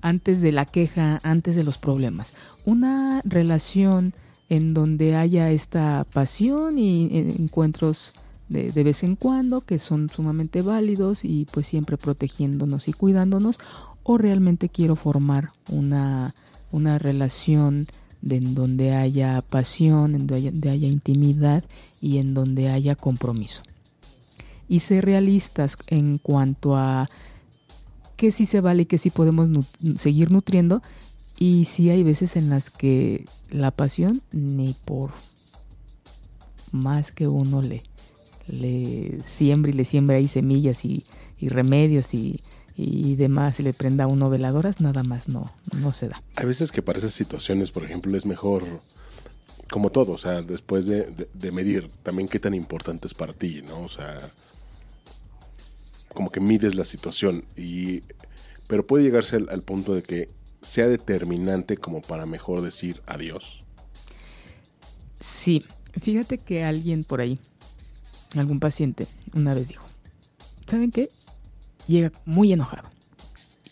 Antes 0.00 0.40
de 0.40 0.52
la 0.52 0.64
queja, 0.64 1.18
antes 1.22 1.56
de 1.56 1.64
los 1.64 1.76
problemas. 1.76 2.32
Una 2.64 3.20
relación 3.24 4.14
en 4.48 4.74
donde 4.74 5.16
haya 5.16 5.50
esta 5.50 6.06
pasión 6.12 6.78
y 6.78 7.06
eh, 7.06 7.34
encuentros 7.38 8.12
de, 8.48 8.72
de, 8.72 8.84
vez 8.84 9.02
en 9.02 9.16
cuando 9.16 9.62
que 9.62 9.78
son 9.78 10.08
sumamente 10.08 10.62
válidos 10.62 11.24
y 11.24 11.46
pues 11.50 11.66
siempre 11.66 11.96
protegiéndonos 11.96 12.88
y 12.88 12.92
cuidándonos 12.92 13.58
o 14.04 14.18
realmente 14.18 14.68
quiero 14.68 14.96
formar 14.96 15.48
una, 15.70 16.34
una 16.70 16.98
relación 16.98 17.86
de, 18.20 18.36
en 18.36 18.54
donde 18.54 18.94
haya 18.94 19.42
pasión, 19.42 20.14
en 20.14 20.26
donde 20.26 20.70
haya, 20.70 20.88
intimidad 20.88 21.64
y 22.00 22.18
en 22.18 22.34
donde 22.34 22.70
haya 22.70 22.94
compromiso. 22.94 23.62
Y 24.68 24.80
ser 24.80 25.04
realistas 25.04 25.76
en 25.88 26.18
cuanto 26.18 26.76
a 26.76 27.08
que 28.16 28.30
sí 28.30 28.46
se 28.46 28.60
vale 28.60 28.82
y 28.82 28.86
que 28.86 28.98
sí 28.98 29.10
podemos 29.10 29.48
seguir 29.96 30.30
nutriendo 30.30 30.82
y 31.38 31.64
sí 31.64 31.90
hay 31.90 32.02
veces 32.02 32.36
en 32.36 32.48
las 32.48 32.70
que 32.70 33.26
la 33.50 33.70
pasión 33.70 34.22
ni 34.32 34.74
por 34.84 35.12
más 36.72 37.12
que 37.12 37.26
uno 37.28 37.60
le, 37.60 37.82
le 38.46 39.20
siembre 39.24 39.72
y 39.72 39.74
le 39.74 39.84
siembra 39.84 40.16
ahí 40.16 40.28
semillas 40.28 40.84
y, 40.84 41.04
y 41.38 41.48
remedios 41.48 42.14
y, 42.14 42.40
y 42.76 43.14
demás, 43.14 43.56
si 43.56 43.62
le 43.62 43.72
prenda 43.72 44.04
a 44.04 44.06
uno 44.06 44.30
veladoras, 44.30 44.80
nada 44.80 45.02
más 45.02 45.28
no, 45.28 45.52
no 45.76 45.92
se 45.92 46.08
da. 46.08 46.20
Hay 46.36 46.46
veces 46.46 46.72
que 46.72 46.82
para 46.82 46.98
esas 46.98 47.14
situaciones, 47.14 47.70
por 47.70 47.84
ejemplo, 47.84 48.16
es 48.16 48.26
mejor, 48.26 48.64
como 49.70 49.90
todo, 49.90 50.12
o 50.12 50.18
sea, 50.18 50.42
después 50.42 50.86
de, 50.86 51.06
medir 51.52 51.88
también 52.02 52.28
qué 52.28 52.40
tan 52.40 52.54
importante 52.54 53.06
es 53.06 53.14
para 53.14 53.32
ti, 53.32 53.62
¿no? 53.62 53.82
O 53.82 53.88
sea, 53.88 54.18
como 56.08 56.30
que 56.30 56.40
mides 56.40 56.74
la 56.74 56.84
situación, 56.84 57.44
y, 57.56 58.02
pero 58.66 58.86
puede 58.86 59.04
llegarse 59.04 59.36
al, 59.36 59.62
punto 59.62 59.94
de 59.94 60.02
que 60.02 60.28
sea 60.60 60.88
determinante 60.88 61.76
como 61.76 62.02
para 62.02 62.26
mejor 62.26 62.60
decir 62.60 63.02
adiós. 63.06 63.64
Sí, 65.20 65.64
fíjate 66.00 66.38
que 66.38 66.64
alguien 66.64 67.04
por 67.04 67.20
ahí, 67.20 67.38
algún 68.40 68.60
paciente, 68.60 69.06
una 69.34 69.54
vez 69.54 69.68
dijo, 69.68 69.86
¿saben 70.66 70.90
qué? 70.90 71.08
llega 71.86 72.12
muy 72.24 72.52
enojado 72.52 72.88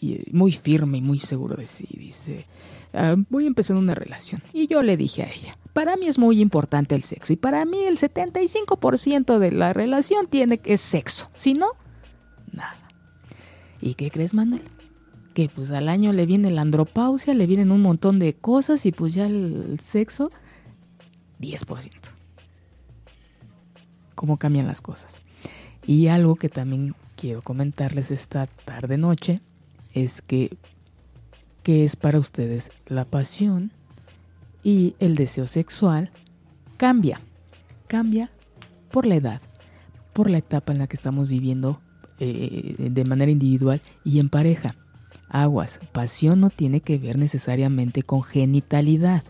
y 0.00 0.24
muy 0.32 0.52
firme 0.52 0.98
y 0.98 1.00
muy 1.00 1.18
seguro 1.18 1.56
de 1.56 1.66
sí. 1.66 1.86
Dice, 1.90 2.46
ah, 2.92 3.16
voy 3.30 3.44
a 3.44 3.48
empezar 3.48 3.76
una 3.76 3.94
relación. 3.94 4.42
Y 4.52 4.66
yo 4.66 4.82
le 4.82 4.96
dije 4.96 5.22
a 5.22 5.30
ella, 5.30 5.56
para 5.72 5.96
mí 5.96 6.08
es 6.08 6.18
muy 6.18 6.40
importante 6.40 6.94
el 6.94 7.02
sexo 7.02 7.32
y 7.32 7.36
para 7.36 7.64
mí 7.64 7.78
el 7.84 7.98
75% 7.98 9.38
de 9.38 9.52
la 9.52 9.72
relación 9.72 10.26
tiene 10.26 10.58
que 10.58 10.74
es 10.74 10.80
sexo. 10.80 11.30
Si 11.34 11.54
no, 11.54 11.68
nada. 12.50 12.88
¿Y 13.80 13.94
qué 13.94 14.10
crees, 14.10 14.34
Manuel? 14.34 14.62
Que 15.34 15.48
pues 15.48 15.70
al 15.70 15.88
año 15.88 16.12
le 16.12 16.26
viene 16.26 16.50
la 16.50 16.62
andropausia, 16.62 17.32
le 17.32 17.46
vienen 17.46 17.72
un 17.72 17.80
montón 17.80 18.18
de 18.18 18.34
cosas 18.34 18.84
y 18.84 18.92
pues 18.92 19.14
ya 19.14 19.26
el 19.26 19.78
sexo, 19.80 20.30
10%. 21.40 22.11
¿Cómo 24.22 24.36
cambian 24.36 24.68
las 24.68 24.80
cosas? 24.80 25.20
Y 25.84 26.06
algo 26.06 26.36
que 26.36 26.48
también 26.48 26.94
quiero 27.16 27.42
comentarles 27.42 28.12
esta 28.12 28.46
tarde 28.46 28.96
noche 28.96 29.40
es 29.94 30.22
que 30.22 30.56
qué 31.64 31.84
es 31.84 31.96
para 31.96 32.20
ustedes 32.20 32.70
la 32.86 33.04
pasión 33.04 33.72
y 34.62 34.94
el 35.00 35.16
deseo 35.16 35.48
sexual 35.48 36.12
cambia, 36.76 37.20
cambia 37.88 38.30
por 38.92 39.06
la 39.06 39.16
edad, 39.16 39.40
por 40.12 40.30
la 40.30 40.38
etapa 40.38 40.70
en 40.72 40.78
la 40.78 40.86
que 40.86 40.94
estamos 40.94 41.28
viviendo 41.28 41.80
eh, 42.20 42.76
de 42.78 43.04
manera 43.04 43.32
individual 43.32 43.82
y 44.04 44.20
en 44.20 44.28
pareja. 44.28 44.76
Aguas, 45.30 45.80
pasión 45.90 46.38
no 46.38 46.50
tiene 46.50 46.80
que 46.80 46.96
ver 46.96 47.18
necesariamente 47.18 48.04
con 48.04 48.22
genitalidad. 48.22 49.24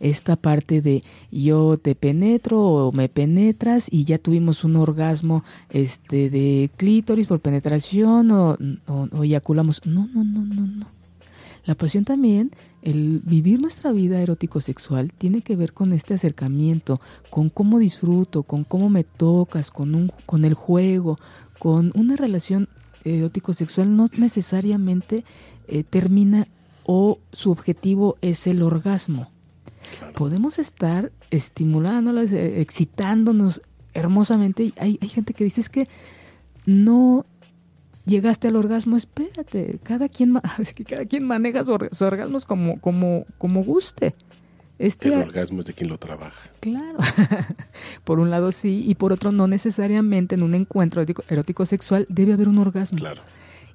Esta 0.00 0.36
parte 0.36 0.80
de 0.80 1.02
yo 1.30 1.78
te 1.78 1.94
penetro 1.94 2.60
o 2.60 2.92
me 2.92 3.08
penetras 3.08 3.88
y 3.90 4.04
ya 4.04 4.18
tuvimos 4.18 4.64
un 4.64 4.76
orgasmo 4.76 5.44
este 5.70 6.30
de 6.30 6.70
clítoris 6.76 7.26
por 7.26 7.40
penetración 7.40 8.30
o, 8.30 8.58
eyaculamos. 9.22 9.84
No, 9.84 10.08
no, 10.12 10.24
no, 10.24 10.42
no, 10.42 10.66
no. 10.66 10.86
La 11.64 11.74
pasión 11.74 12.04
también, 12.04 12.52
el 12.82 13.20
vivir 13.24 13.60
nuestra 13.60 13.90
vida 13.90 14.20
erótico-sexual, 14.20 15.12
tiene 15.12 15.42
que 15.42 15.56
ver 15.56 15.72
con 15.72 15.92
este 15.92 16.14
acercamiento, 16.14 17.00
con 17.28 17.50
cómo 17.50 17.80
disfruto, 17.80 18.44
con 18.44 18.62
cómo 18.62 18.88
me 18.88 19.02
tocas, 19.02 19.72
con, 19.72 19.96
un, 19.96 20.12
con 20.26 20.44
el 20.44 20.54
juego, 20.54 21.18
con 21.58 21.90
una 21.96 22.14
relación 22.14 22.68
erótico-sexual 23.04 23.96
no 23.96 24.08
necesariamente 24.16 25.24
eh, 25.68 25.84
termina 25.84 26.48
o 26.84 27.18
su 27.32 27.50
objetivo 27.50 28.16
es 28.20 28.46
el 28.46 28.62
orgasmo. 28.62 29.30
Podemos 30.14 30.58
estar 30.58 31.12
estimulándolas, 31.30 32.32
eh, 32.32 32.60
excitándonos 32.60 33.62
hermosamente. 33.94 34.72
Hay, 34.78 34.98
hay 35.00 35.08
gente 35.08 35.34
que 35.34 35.44
dice 35.44 35.60
es 35.60 35.68
que 35.68 35.88
no 36.66 37.24
llegaste 38.06 38.48
al 38.48 38.56
orgasmo, 38.56 38.96
espérate, 38.96 39.78
cada 39.82 40.08
quien, 40.08 40.34
cada 40.88 41.04
quien 41.04 41.24
maneja 41.24 41.64
sus 41.64 42.02
orgasmos 42.02 42.44
como, 42.44 42.80
como, 42.80 43.26
como 43.38 43.62
guste. 43.62 44.14
Este, 44.78 45.08
el 45.08 45.14
orgasmo 45.14 45.60
es 45.60 45.66
de 45.66 45.72
quien 45.72 45.88
lo 45.88 45.98
trabaja. 45.98 46.50
Claro. 46.60 46.98
por 48.04 48.20
un 48.20 48.30
lado 48.30 48.52
sí, 48.52 48.84
y 48.86 48.94
por 48.94 49.12
otro 49.12 49.32
no 49.32 49.46
necesariamente 49.46 50.34
en 50.34 50.42
un 50.42 50.54
encuentro 50.54 51.04
erótico, 51.28 51.64
sexual 51.64 52.06
debe 52.10 52.34
haber 52.34 52.48
un 52.48 52.58
orgasmo. 52.58 52.98
Claro. 52.98 53.22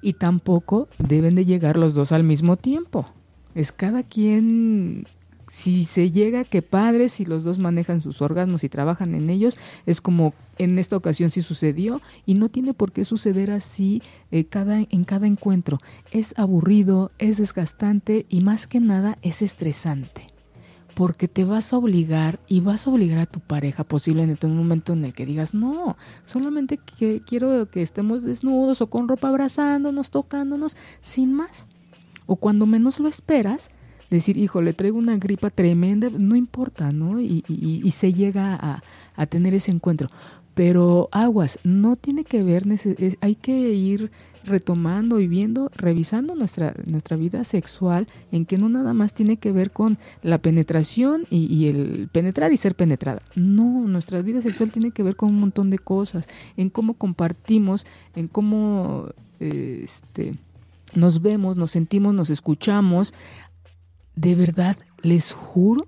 Y 0.00 0.14
tampoco 0.14 0.88
deben 0.98 1.34
de 1.34 1.44
llegar 1.44 1.76
los 1.76 1.94
dos 1.94 2.12
al 2.12 2.24
mismo 2.24 2.56
tiempo. 2.56 3.08
Es 3.54 3.72
cada 3.72 4.02
quien 4.02 5.06
si 5.52 5.84
se 5.84 6.10
llega, 6.10 6.44
que 6.44 6.62
padres, 6.62 7.12
si 7.12 7.26
los 7.26 7.44
dos 7.44 7.58
manejan 7.58 8.00
sus 8.00 8.22
orgasmos 8.22 8.64
y 8.64 8.70
trabajan 8.70 9.14
en 9.14 9.28
ellos, 9.28 9.58
es 9.84 10.00
como 10.00 10.32
en 10.56 10.78
esta 10.78 10.96
ocasión 10.96 11.30
sí 11.30 11.42
sucedió 11.42 12.00
y 12.24 12.32
no 12.32 12.48
tiene 12.48 12.72
por 12.72 12.90
qué 12.90 13.04
suceder 13.04 13.50
así 13.50 14.00
eh, 14.30 14.46
cada, 14.46 14.78
en 14.78 15.04
cada 15.04 15.26
encuentro. 15.26 15.76
Es 16.10 16.32
aburrido, 16.38 17.10
es 17.18 17.36
desgastante 17.36 18.24
y 18.30 18.40
más 18.40 18.66
que 18.66 18.80
nada 18.80 19.18
es 19.20 19.42
estresante 19.42 20.28
porque 20.94 21.28
te 21.28 21.44
vas 21.44 21.74
a 21.74 21.76
obligar 21.76 22.40
y 22.48 22.60
vas 22.60 22.86
a 22.86 22.90
obligar 22.90 23.18
a 23.18 23.26
tu 23.26 23.40
pareja 23.40 23.84
posiblemente 23.84 24.46
en 24.46 24.54
un 24.54 24.58
momento 24.58 24.94
en 24.94 25.04
el 25.04 25.12
que 25.12 25.26
digas, 25.26 25.52
no, 25.52 25.98
solamente 26.24 26.78
que 26.78 27.20
quiero 27.20 27.70
que 27.70 27.82
estemos 27.82 28.22
desnudos 28.22 28.80
o 28.80 28.86
con 28.86 29.06
ropa 29.06 29.28
abrazándonos, 29.28 30.10
tocándonos, 30.10 30.78
sin 31.02 31.34
más. 31.34 31.66
O 32.24 32.36
cuando 32.36 32.64
menos 32.64 33.00
lo 33.00 33.08
esperas, 33.08 33.70
decir, 34.16 34.36
hijo, 34.36 34.60
le 34.62 34.72
traigo 34.72 34.98
una 34.98 35.16
gripa 35.16 35.50
tremenda, 35.50 36.10
no 36.10 36.36
importa, 36.36 36.92
¿no? 36.92 37.20
Y, 37.20 37.44
y, 37.48 37.90
se 37.92 38.12
llega 38.12 38.82
a, 39.16 39.26
tener 39.26 39.54
ese 39.54 39.70
encuentro. 39.70 40.08
Pero 40.54 41.08
aguas, 41.12 41.58
no 41.64 41.96
tiene 41.96 42.24
que 42.24 42.42
ver, 42.42 42.64
hay 43.20 43.34
que 43.36 43.52
ir 43.52 44.10
retomando 44.44 45.20
y 45.20 45.28
viendo, 45.28 45.70
revisando 45.74 46.34
nuestra, 46.34 46.74
nuestra 46.84 47.16
vida 47.16 47.44
sexual, 47.44 48.08
en 48.32 48.44
que 48.44 48.58
no 48.58 48.68
nada 48.68 48.92
más 48.92 49.14
tiene 49.14 49.36
que 49.36 49.52
ver 49.52 49.70
con 49.70 49.98
la 50.22 50.38
penetración 50.38 51.26
y, 51.30 51.66
el 51.66 52.08
penetrar 52.12 52.52
y 52.52 52.56
ser 52.56 52.74
penetrada. 52.74 53.22
No, 53.34 53.86
nuestra 53.86 54.20
vida 54.22 54.42
sexual 54.42 54.70
tiene 54.70 54.90
que 54.90 55.02
ver 55.02 55.16
con 55.16 55.30
un 55.30 55.40
montón 55.40 55.70
de 55.70 55.78
cosas, 55.78 56.28
en 56.56 56.70
cómo 56.70 56.94
compartimos, 56.94 57.86
en 58.14 58.28
cómo 58.28 59.08
este, 59.40 60.34
nos 60.94 61.22
vemos, 61.22 61.56
nos 61.56 61.70
sentimos, 61.70 62.14
nos 62.14 62.30
escuchamos. 62.30 63.14
De 64.16 64.34
verdad, 64.34 64.76
les 65.02 65.32
juro 65.32 65.86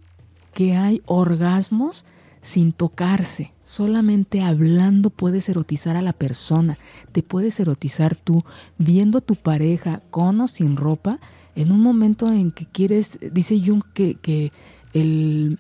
que 0.53 0.77
hay 0.77 1.03
orgasmos 1.07 2.05
sin 2.41 2.72
tocarse. 2.72 3.53
Solamente 3.62 4.43
hablando 4.43 5.11
puedes 5.11 5.49
erotizar 5.49 5.97
a 5.97 6.03
la 6.03 6.12
persona. 6.12 6.79
Te 7.12 7.22
puedes 7.22 7.59
erotizar 7.59 8.16
tú 8.16 8.45
viendo 8.79 9.18
a 9.18 9.22
tu 9.22 9.35
pareja 9.35 10.03
con 10.11 10.41
o 10.41 10.49
sin 10.49 10.77
ropa 10.77 11.18
en 11.57 11.72
un 11.72 11.81
momento 11.81 12.31
en 12.33 12.51
que 12.51 12.66
quieres, 12.66 13.18
dice 13.33 13.61
Jung 13.64 13.83
que, 13.95 14.16
que 14.16 14.53
el, 14.93 15.59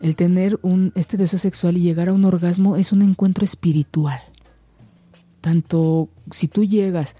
el 0.00 0.16
tener 0.16 0.58
un, 0.62 0.92
este 0.94 1.16
deseo 1.16 1.38
sexual 1.38 1.76
y 1.76 1.80
llegar 1.80 2.08
a 2.08 2.12
un 2.12 2.24
orgasmo 2.24 2.76
es 2.76 2.92
un 2.92 3.02
encuentro 3.02 3.44
espiritual. 3.44 4.20
Tanto 5.40 6.08
si 6.30 6.48
tú 6.48 6.64
llegas 6.64 7.14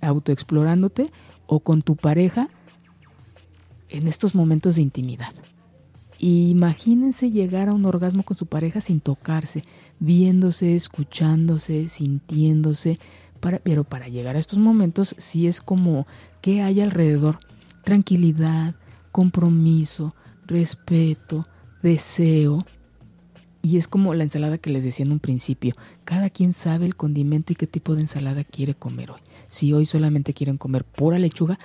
autoexplorándote 0.00 1.10
o 1.46 1.60
con 1.60 1.82
tu 1.82 1.96
pareja 1.96 2.50
en 3.88 4.08
estos 4.08 4.34
momentos 4.34 4.76
de 4.76 4.82
intimidad 4.82 5.32
imagínense 6.18 7.30
llegar 7.30 7.68
a 7.68 7.74
un 7.74 7.84
orgasmo 7.84 8.24
con 8.24 8.36
su 8.36 8.46
pareja 8.46 8.80
sin 8.80 9.00
tocarse, 9.00 9.62
viéndose, 10.00 10.74
escuchándose, 10.74 11.88
sintiéndose, 11.88 12.98
pero 13.62 13.84
para 13.84 14.08
llegar 14.08 14.36
a 14.36 14.40
estos 14.40 14.58
momentos 14.58 15.14
sí 15.18 15.46
es 15.46 15.60
como 15.60 16.06
que 16.40 16.62
hay 16.62 16.80
alrededor 16.80 17.38
tranquilidad, 17.84 18.74
compromiso, 19.12 20.14
respeto, 20.46 21.46
deseo. 21.82 22.64
Y 23.60 23.76
es 23.76 23.88
como 23.88 24.14
la 24.14 24.22
ensalada 24.22 24.58
que 24.58 24.70
les 24.70 24.84
decía 24.84 25.04
en 25.04 25.12
un 25.12 25.18
principio. 25.18 25.74
Cada 26.04 26.30
quien 26.30 26.52
sabe 26.52 26.86
el 26.86 26.96
condimento 26.96 27.52
y 27.52 27.56
qué 27.56 27.66
tipo 27.66 27.94
de 27.94 28.02
ensalada 28.02 28.44
quiere 28.44 28.74
comer 28.74 29.10
hoy. 29.10 29.20
Si 29.46 29.72
hoy 29.72 29.84
solamente 29.84 30.32
quieren 30.32 30.58
comer 30.58 30.84
pura 30.84 31.18
lechuga, 31.18 31.58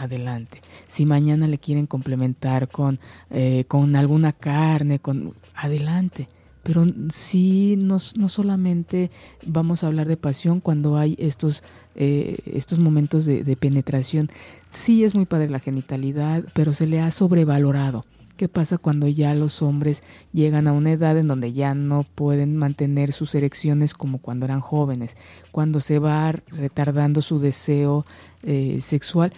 adelante. 0.00 0.60
Si 0.88 1.06
mañana 1.06 1.46
le 1.46 1.58
quieren 1.58 1.86
complementar 1.86 2.68
con, 2.68 2.98
eh, 3.30 3.64
con 3.68 3.96
alguna 3.96 4.32
carne, 4.32 4.98
con 4.98 5.34
adelante. 5.54 6.26
Pero 6.62 6.84
sí, 7.10 7.76
no, 7.78 7.98
no, 8.16 8.28
solamente 8.28 9.10
vamos 9.46 9.82
a 9.82 9.86
hablar 9.86 10.06
de 10.08 10.16
pasión 10.16 10.60
cuando 10.60 10.98
hay 10.98 11.16
estos, 11.18 11.62
eh, 11.94 12.36
estos 12.44 12.78
momentos 12.78 13.24
de, 13.24 13.56
penetración. 13.56 14.30
Sí 14.68 15.04
es 15.04 15.14
muy 15.14 15.24
padre 15.24 15.48
la 15.48 15.60
genitalidad, 15.60 16.44
pero 16.52 16.72
se 16.72 16.86
le 16.86 17.00
ha 17.00 17.10
sobrevalorado. 17.12 18.04
¿Qué 18.36 18.48
pasa 18.48 18.78
cuando 18.78 19.06
ya 19.06 19.34
los 19.34 19.60
hombres 19.60 20.02
llegan 20.32 20.66
a 20.66 20.72
una 20.72 20.92
edad 20.92 21.18
en 21.18 21.28
donde 21.28 21.52
ya 21.52 21.74
no 21.74 22.04
pueden 22.14 22.56
mantener 22.56 23.12
sus 23.12 23.34
erecciones 23.34 23.92
como 23.92 24.18
cuando 24.18 24.46
eran 24.46 24.60
jóvenes? 24.60 25.16
Cuando 25.52 25.80
se 25.80 25.98
va 25.98 26.32
retardando 26.32 27.20
su 27.20 27.38
deseo 27.38 28.06
eh, 28.42 28.78
sexual, 28.80 29.32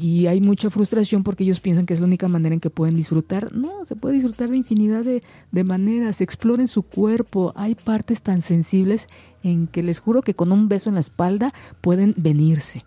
y 0.00 0.26
hay 0.26 0.40
mucha 0.40 0.70
frustración 0.70 1.22
porque 1.22 1.44
ellos 1.44 1.60
piensan 1.60 1.84
que 1.84 1.92
es 1.92 2.00
la 2.00 2.06
única 2.06 2.26
manera 2.26 2.54
en 2.54 2.60
que 2.60 2.70
pueden 2.70 2.96
disfrutar. 2.96 3.54
No, 3.54 3.84
se 3.84 3.94
puede 3.94 4.14
disfrutar 4.14 4.48
de 4.48 4.56
infinidad 4.56 5.04
de, 5.04 5.22
de, 5.50 5.64
maneras. 5.64 6.20
Exploren 6.20 6.66
su 6.66 6.82
cuerpo. 6.82 7.52
Hay 7.56 7.74
partes 7.74 8.22
tan 8.22 8.40
sensibles 8.40 9.06
en 9.42 9.66
que 9.66 9.82
les 9.82 9.98
juro 10.00 10.22
que 10.22 10.34
con 10.34 10.50
un 10.50 10.68
beso 10.68 10.88
en 10.88 10.94
la 10.94 11.00
espalda 11.00 11.52
pueden 11.80 12.14
venirse. 12.16 12.84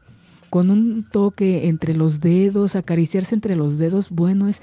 Con 0.50 0.72
un 0.72 1.06
toque 1.12 1.68
entre 1.68 1.96
los 1.96 2.22
dedos, 2.22 2.76
acariciarse 2.76 3.36
entre 3.36 3.56
los 3.56 3.78
dedos, 3.78 4.10
bueno, 4.10 4.48
es 4.48 4.62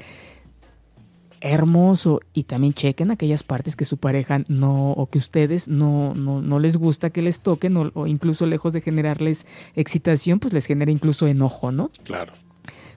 hermoso 1.42 2.20
y 2.32 2.44
también 2.44 2.72
chequen 2.72 3.10
aquellas 3.10 3.42
partes 3.42 3.74
que 3.74 3.84
su 3.84 3.96
pareja 3.96 4.44
no 4.46 4.92
o 4.92 5.10
que 5.10 5.18
ustedes 5.18 5.66
no, 5.66 6.14
no, 6.14 6.40
no 6.40 6.60
les 6.60 6.76
gusta 6.76 7.10
que 7.10 7.20
les 7.20 7.40
toquen 7.40 7.76
o, 7.76 8.06
incluso 8.06 8.46
lejos 8.46 8.72
de 8.72 8.80
generarles 8.80 9.44
excitación 9.74 10.38
pues 10.38 10.54
les 10.54 10.66
genera 10.66 10.92
incluso 10.92 11.26
enojo, 11.26 11.72
¿no? 11.72 11.90
Claro. 12.04 12.32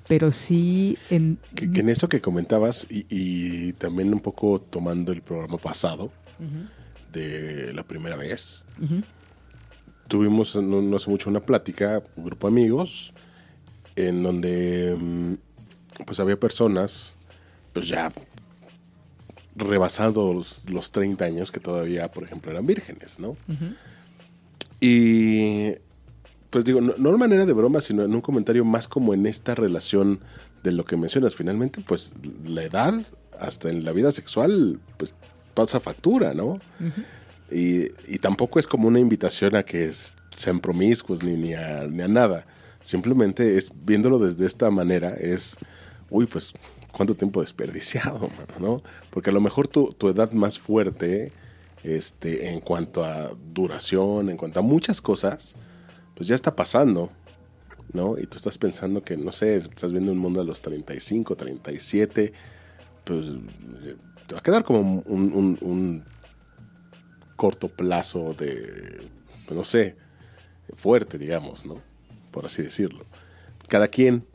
Pero 0.07 0.31
sí 0.31 0.97
en... 1.09 1.39
Que, 1.55 1.65
en 1.65 1.89
eso 1.89 2.07
que 2.07 2.21
comentabas 2.21 2.85
y, 2.89 3.73
también 3.73 4.13
un 4.13 4.19
poco 4.19 4.61
tomando 4.61 5.11
el 5.11 5.23
programa 5.23 5.57
pasado 5.57 6.11
de 7.11 7.73
la 7.73 7.83
primera 7.83 8.15
vez, 8.15 8.65
tuvimos 10.07 10.55
no, 10.55 10.95
hace 10.95 11.09
mucho 11.09 11.31
una 11.31 11.39
plática, 11.39 12.03
un 12.15 12.25
grupo 12.25 12.47
de 12.47 12.53
amigos, 12.53 13.13
en 13.95 14.21
donde 14.21 14.95
mm, 14.99 15.33
pues 16.05 16.19
había 16.19 16.39
personas 16.39 17.15
pues 17.73 17.87
ya 17.87 18.11
rebasados 19.55 20.65
los 20.69 20.91
30 20.91 21.25
años 21.25 21.51
que 21.51 21.59
todavía, 21.59 22.11
por 22.11 22.23
ejemplo, 22.23 22.51
eran 22.51 22.65
vírgenes, 22.65 23.19
¿no? 23.19 23.37
Y 24.79 25.73
pues 26.49 26.65
digo, 26.65 26.81
no, 26.81 26.93
no 26.97 27.11
de 27.11 27.17
manera 27.17 27.45
de 27.45 27.53
broma, 27.53 27.81
sino 27.81 28.03
en 28.03 28.13
un 28.13 28.21
comentario 28.21 28.63
más 28.63 28.87
como 28.87 29.13
en 29.13 29.25
esta 29.25 29.55
relación 29.55 30.19
de 30.63 30.71
lo 30.71 30.85
que 30.85 30.97
mencionas. 30.97 31.35
Finalmente, 31.35 31.81
pues 31.85 32.13
la 32.45 32.63
edad, 32.63 32.93
hasta 33.39 33.69
en 33.69 33.83
la 33.85 33.91
vida 33.91 34.11
sexual, 34.11 34.79
pues 34.97 35.15
pasa 35.53 35.79
factura, 35.79 36.33
¿no? 36.33 36.59
y, 37.49 37.85
y, 38.07 38.19
tampoco 38.19 38.59
es 38.59 38.67
como 38.67 38.87
una 38.87 38.99
invitación 38.99 39.55
a 39.55 39.63
que 39.63 39.91
sean 40.31 40.59
promiscuos 40.59 41.23
ni, 41.23 41.35
ni, 41.35 41.53
a, 41.53 41.87
ni 41.87 42.01
a 42.03 42.07
nada. 42.07 42.45
Simplemente 42.81 43.57
es, 43.57 43.71
viéndolo 43.83 44.19
desde 44.19 44.45
esta 44.45 44.69
manera, 44.69 45.13
es, 45.13 45.57
uy, 46.09 46.25
pues 46.25 46.53
cuánto 46.95 47.15
tiempo 47.15 47.41
desperdiciado, 47.41 48.29
¿no? 48.59 48.81
Porque 49.09 49.29
a 49.29 49.33
lo 49.33 49.41
mejor 49.41 49.67
tu, 49.67 49.93
tu 49.93 50.07
edad 50.07 50.31
más 50.31 50.57
fuerte 50.57 51.33
este, 51.83 52.49
en 52.49 52.61
cuanto 52.61 53.03
a 53.03 53.31
duración, 53.53 54.29
en 54.29 54.37
cuanto 54.37 54.59
a 54.59 54.63
muchas 54.63 55.01
cosas, 55.01 55.55
pues 56.15 56.27
ya 56.27 56.35
está 56.35 56.55
pasando, 56.55 57.11
¿no? 57.93 58.17
Y 58.17 58.25
tú 58.27 58.37
estás 58.37 58.57
pensando 58.57 59.03
que, 59.03 59.17
no 59.17 59.31
sé, 59.31 59.57
estás 59.57 59.91
viendo 59.91 60.11
un 60.11 60.17
mundo 60.17 60.39
de 60.39 60.45
los 60.45 60.61
35, 60.61 61.35
37, 61.35 62.33
pues 63.03 63.25
te 64.25 64.33
va 64.33 64.39
a 64.39 64.43
quedar 64.43 64.63
como 64.63 65.03
un, 65.05 66.03
corto 67.35 67.67
plazo 67.67 68.33
de, 68.33 69.09
no 69.51 69.65
sé, 69.65 69.97
fuerte, 70.75 71.17
digamos, 71.17 71.65
¿no? 71.65 71.81
Por 72.31 72.45
así 72.45 72.63
decirlo. 72.63 73.05
Cada 73.67 73.89
quien, 73.89 74.25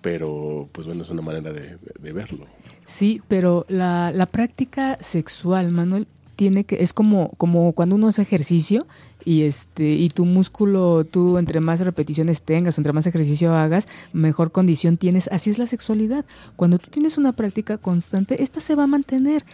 pero 0.00 0.68
pues 0.72 0.86
bueno, 0.86 1.02
es 1.02 1.10
una 1.10 1.22
manera 1.22 1.52
de, 1.52 1.78
verlo. 2.12 2.46
Sí, 2.84 3.20
pero 3.28 3.66
la, 3.68 4.12
la, 4.12 4.26
práctica 4.26 4.98
sexual, 5.00 5.70
Manuel, 5.70 6.06
tiene 6.38 6.62
que, 6.62 6.76
es 6.82 6.92
como, 6.92 7.30
como 7.36 7.72
cuando 7.72 7.96
uno 7.96 8.06
hace 8.06 8.22
ejercicio 8.22 8.86
y 9.24 9.42
este, 9.42 9.90
y 9.90 10.08
tu 10.08 10.24
músculo, 10.24 11.04
tú 11.04 11.36
entre 11.36 11.58
más 11.58 11.80
repeticiones 11.80 12.42
tengas, 12.42 12.78
entre 12.78 12.92
más 12.92 13.08
ejercicio 13.08 13.54
hagas, 13.54 13.88
mejor 14.12 14.52
condición 14.52 14.98
tienes. 14.98 15.28
Así 15.32 15.50
es 15.50 15.58
la 15.58 15.66
sexualidad. 15.66 16.24
Cuando 16.54 16.78
tú 16.78 16.90
tienes 16.90 17.18
una 17.18 17.32
práctica 17.32 17.76
constante, 17.76 18.40
esta 18.42 18.60
se 18.60 18.76
va 18.76 18.84
a 18.84 18.86
mantener. 18.86 19.44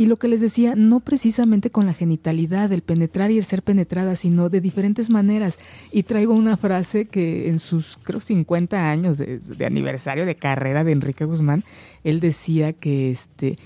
Y 0.00 0.06
lo 0.06 0.16
que 0.16 0.28
les 0.28 0.40
decía, 0.40 0.72
no 0.76 1.00
precisamente 1.00 1.68
con 1.68 1.84
la 1.84 1.92
genitalidad, 1.92 2.72
el 2.72 2.80
penetrar 2.80 3.30
y 3.32 3.36
el 3.36 3.44
ser 3.44 3.62
penetrada, 3.62 4.16
sino 4.16 4.48
de 4.48 4.62
diferentes 4.62 5.10
maneras. 5.10 5.58
Y 5.92 6.04
traigo 6.04 6.32
una 6.32 6.56
frase 6.56 7.04
que 7.04 7.48
en 7.48 7.58
sus, 7.58 7.98
creo, 8.02 8.22
50 8.22 8.90
años 8.90 9.18
de, 9.18 9.40
de 9.40 9.66
aniversario 9.66 10.24
de 10.24 10.36
carrera 10.36 10.84
de 10.84 10.92
Enrique 10.92 11.26
Guzmán, 11.26 11.64
él 12.02 12.20
decía 12.20 12.72
que 12.72 13.10
este, 13.10 13.56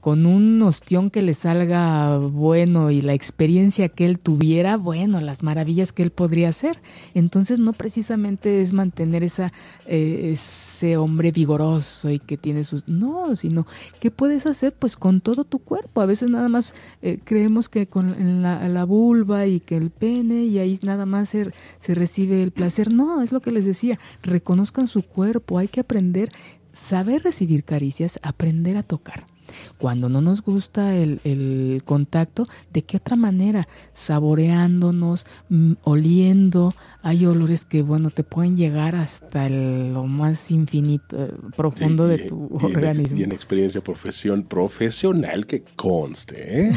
con 0.00 0.26
un 0.26 0.60
ostión 0.62 1.10
que 1.10 1.22
le 1.22 1.34
salga 1.34 2.18
bueno 2.18 2.90
y 2.90 3.00
la 3.02 3.14
experiencia 3.14 3.88
que 3.88 4.06
él 4.06 4.18
tuviera, 4.18 4.76
bueno, 4.76 5.20
las 5.20 5.42
maravillas 5.42 5.92
que 5.92 6.02
él 6.02 6.10
podría 6.10 6.48
hacer. 6.48 6.78
Entonces 7.14 7.58
no 7.58 7.72
precisamente 7.72 8.62
es 8.62 8.72
mantener 8.72 9.22
esa, 9.22 9.52
eh, 9.86 10.30
ese 10.32 10.96
hombre 10.96 11.32
vigoroso 11.32 12.10
y 12.10 12.18
que 12.18 12.36
tiene 12.36 12.64
sus... 12.64 12.88
No, 12.88 13.34
sino 13.36 13.66
¿qué 14.00 14.10
puedes 14.10 14.46
hacer? 14.46 14.72
Pues 14.72 14.96
con 14.96 15.20
todo 15.20 15.44
tu 15.44 15.58
cuerpo. 15.58 16.00
A 16.00 16.06
veces 16.06 16.28
nada 16.28 16.48
más 16.48 16.74
eh, 17.02 17.18
creemos 17.24 17.68
que 17.68 17.86
con 17.86 18.42
la, 18.42 18.68
la, 18.68 18.84
vulva 18.84 19.46
y 19.46 19.60
que 19.60 19.76
el 19.76 19.90
pene 19.90 20.44
y 20.44 20.58
ahí 20.58 20.78
nada 20.82 21.06
más 21.06 21.30
se, 21.30 21.52
se 21.78 21.94
recibe 21.94 22.42
el 22.42 22.50
placer. 22.50 22.90
No, 22.90 23.22
es 23.22 23.32
lo 23.32 23.40
que 23.40 23.52
les 23.52 23.64
decía, 23.64 23.98
reconozcan 24.22 24.88
su 24.88 25.02
cuerpo, 25.02 25.58
hay 25.58 25.68
que 25.68 25.80
aprender, 25.80 26.30
saber 26.72 27.22
recibir 27.22 27.64
caricias, 27.64 28.18
aprender 28.22 28.76
a 28.76 28.82
tocar. 28.82 29.29
Cuando 29.78 30.08
no 30.08 30.20
nos 30.20 30.42
gusta 30.42 30.96
el, 30.96 31.82
contacto, 31.84 32.46
¿de 32.72 32.82
qué 32.82 32.96
otra 32.98 33.16
manera? 33.16 33.68
Saboreándonos, 33.92 35.26
mm, 35.48 35.72
oliendo. 35.84 36.74
Hay 37.02 37.26
olores 37.26 37.64
que, 37.64 37.82
bueno, 37.82 38.10
te 38.10 38.24
pueden 38.24 38.56
llegar 38.56 38.94
hasta 38.94 39.48
lo 39.48 40.06
más 40.06 40.50
infinito, 40.50 41.24
eh, 41.24 41.32
profundo 41.56 42.06
de 42.06 42.18
tu 42.28 42.48
organismo. 42.52 43.18
Y 43.18 43.22
en 43.22 43.32
experiencia 43.32 43.82
profesión, 43.82 44.42
profesional 44.42 45.46
que 45.46 45.62
conste, 45.76 46.68
¿eh? 46.68 46.72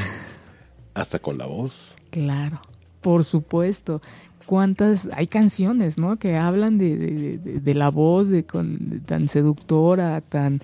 hasta 0.94 1.20
con 1.20 1.38
la 1.38 1.46
voz. 1.46 1.96
Claro, 2.12 2.62
por 3.02 3.24
supuesto 3.24 4.02
cuántas 4.46 5.10
hay 5.14 5.28
canciones 5.28 5.98
no 5.98 6.18
que 6.18 6.38
hablan 6.38 6.78
de, 6.78 7.38
de, 7.38 7.74
la 7.74 7.90
voz 7.90 8.30
de, 8.30 8.46
con, 8.46 9.02
tan 9.06 9.28
seductora 9.28 10.22
tan 10.22 10.62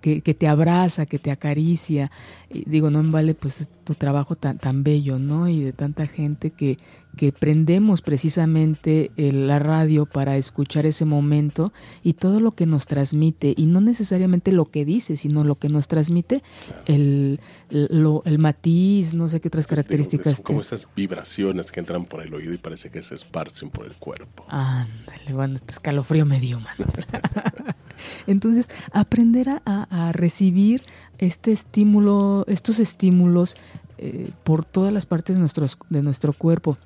que, 0.00 0.20
que, 0.22 0.34
te 0.34 0.48
abraza 0.48 1.06
que 1.06 1.18
te 1.18 1.30
acaricia. 1.30 2.10
Digo 2.50 2.90
no 2.90 3.02
me 3.02 3.10
vale 3.10 3.34
pues 3.34 3.68
tu 3.84 3.94
trabajo 3.94 4.34
tan 4.34 4.58
tan 4.58 4.82
bello 4.82 5.18
no 5.18 5.48
y 5.48 5.60
de 5.62 5.72
tanta 5.72 6.06
gente 6.06 6.50
que 6.50 6.76
que 7.16 7.32
prendemos 7.32 8.02
precisamente 8.02 9.10
la 9.16 9.58
radio 9.58 10.06
para 10.06 10.36
escuchar 10.36 10.86
ese 10.86 11.04
momento 11.04 11.72
y 12.02 12.14
todo 12.14 12.40
lo 12.40 12.52
que 12.52 12.66
nos 12.66 12.86
transmite, 12.86 13.54
y 13.56 13.66
no 13.66 13.80
necesariamente 13.80 14.52
lo 14.52 14.66
que 14.66 14.84
dice, 14.84 15.16
sino 15.16 15.44
lo 15.44 15.56
que 15.56 15.68
nos 15.68 15.88
transmite, 15.88 16.42
el, 16.86 17.40
el 17.70 18.38
matiz, 18.38 19.14
no 19.14 19.28
sé 19.28 19.40
qué 19.40 19.48
otras 19.48 19.66
características. 19.66 20.40
como 20.40 20.60
esas 20.60 20.86
vibraciones 20.94 21.72
que 21.72 21.80
entran 21.80 22.04
por 22.04 22.22
el 22.22 22.32
oído 22.32 22.52
y 22.52 22.58
parece 22.58 22.90
que 22.90 23.02
se 23.02 23.14
esparcen 23.14 23.70
por 23.70 23.86
el 23.86 23.94
cuerpo. 23.94 24.44
Ándale, 24.48 25.32
bueno, 25.32 25.56
este 25.56 25.72
escalofrío 25.72 26.26
medio, 26.26 26.60
man. 26.60 26.76
Entonces, 28.26 28.70
aprender 28.92 29.48
a, 29.48 29.62
a, 29.64 30.12
recibir 30.12 30.82
este 31.18 31.52
estímulo, 31.52 32.44
estos 32.48 32.78
estímulos 32.78 33.56
eh, 33.98 34.30
por 34.44 34.64
todas 34.64 34.92
las 34.92 35.04
partes 35.04 35.36
de, 35.36 35.40
nuestros, 35.40 35.76
de 35.90 36.02
nuestro 36.02 36.32
cuerpo 36.32 36.78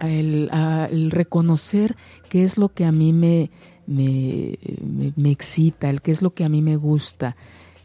el, 0.00 1.10
reconocer 1.10 1.96
qué 2.28 2.44
es 2.44 2.58
lo 2.58 2.68
que 2.68 2.84
a 2.84 2.92
mí 2.92 3.12
me, 3.12 3.50
me, 3.86 4.58
me, 5.16 5.30
excita, 5.30 5.90
el 5.90 6.02
qué 6.02 6.10
es 6.10 6.22
lo 6.22 6.34
que 6.34 6.44
a 6.44 6.48
mí 6.48 6.62
me 6.62 6.76
gusta. 6.76 7.36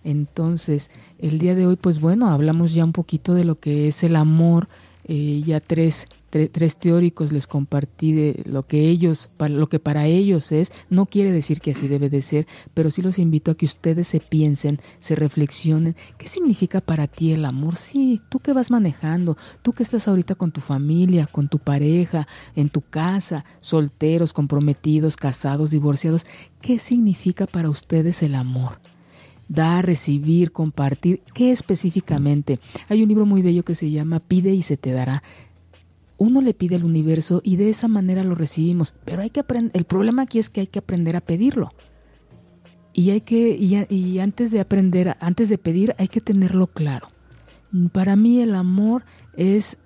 Entonces, 0.03 0.91
el 1.19 1.39
día 1.39 1.55
de 1.55 1.65
hoy, 1.65 1.75
pues 1.75 1.99
bueno, 1.99 2.29
hablamos 2.29 2.73
ya 2.73 2.83
un 2.83 2.91
poquito 2.91 3.33
de 3.33 3.45
lo 3.45 3.59
que 3.59 3.87
es 3.87 4.03
el 4.03 4.15
amor, 4.15 4.67
eh, 5.05 5.41
ya 5.45 5.59
tres 5.59 6.07
tres 6.33 6.77
teóricos 6.77 7.31
les 7.31 7.47
compartí 7.47 8.11
de 8.13 8.43
lo 8.45 8.65
que 8.65 8.89
ellos, 8.89 9.29
para, 9.37 9.53
lo 9.53 9.69
que 9.69 9.79
para 9.79 10.07
ellos 10.07 10.51
es, 10.51 10.71
no 10.89 11.05
quiere 11.05 11.31
decir 11.31 11.61
que 11.61 11.71
así 11.71 11.87
debe 11.87 12.09
de 12.09 12.21
ser, 12.21 12.47
pero 12.73 12.89
sí 12.89 13.01
los 13.01 13.19
invito 13.19 13.51
a 13.51 13.55
que 13.55 13.65
ustedes 13.65 14.07
se 14.07 14.19
piensen, 14.19 14.79
se 14.97 15.15
reflexionen, 15.15 15.95
¿qué 16.17 16.27
significa 16.27 16.81
para 16.81 17.07
ti 17.07 17.33
el 17.33 17.45
amor? 17.45 17.75
Sí, 17.75 18.21
tú 18.29 18.39
que 18.39 18.53
vas 18.53 18.71
manejando, 18.71 19.37
tú 19.61 19.73
que 19.73 19.83
estás 19.83 20.07
ahorita 20.07 20.35
con 20.35 20.51
tu 20.51 20.61
familia, 20.61 21.27
con 21.27 21.49
tu 21.49 21.59
pareja, 21.59 22.27
en 22.55 22.69
tu 22.69 22.81
casa, 22.81 23.45
solteros, 23.59 24.33
comprometidos, 24.33 25.17
casados, 25.17 25.71
divorciados, 25.71 26.25
¿qué 26.61 26.79
significa 26.79 27.45
para 27.45 27.69
ustedes 27.69 28.23
el 28.23 28.35
amor? 28.35 28.79
dar, 29.49 29.85
recibir, 29.85 30.51
compartir. 30.51 31.21
¿Qué 31.33 31.51
específicamente? 31.51 32.59
Hay 32.89 33.03
un 33.03 33.09
libro 33.09 33.25
muy 33.25 33.41
bello 33.41 33.63
que 33.63 33.75
se 33.75 33.91
llama 33.91 34.19
Pide 34.19 34.51
y 34.53 34.63
se 34.63 34.77
te 34.77 34.93
dará 34.93 35.21
uno 36.17 36.41
le 36.41 36.53
pide 36.53 36.75
al 36.75 36.83
universo 36.83 37.41
y 37.43 37.55
de 37.55 37.69
esa 37.69 37.87
manera 37.87 38.23
lo 38.23 38.35
recibimos. 38.35 38.93
Pero 39.05 39.21
hay 39.21 39.29
que 39.29 39.39
aprender, 39.41 39.71
el 39.75 39.85
problema 39.85 40.23
aquí 40.23 40.39
es 40.39 40.49
que 40.49 40.61
hay 40.61 40.67
que 40.67 40.79
aprender 40.79 41.15
a 41.15 41.21
pedirlo. 41.21 41.71
Y 42.93 43.09
hay 43.09 43.21
que, 43.21 43.57
y, 43.57 44.19
antes 44.19 44.51
de 44.51 44.59
aprender, 44.59 45.17
antes 45.19 45.49
de 45.49 45.57
pedir, 45.57 45.95
hay 45.97 46.07
que 46.07 46.21
tenerlo 46.21 46.67
claro. 46.67 47.09
Para 47.91 48.15
mí 48.15 48.39
el 48.39 48.53
amor 48.53 49.03
es 49.35 49.77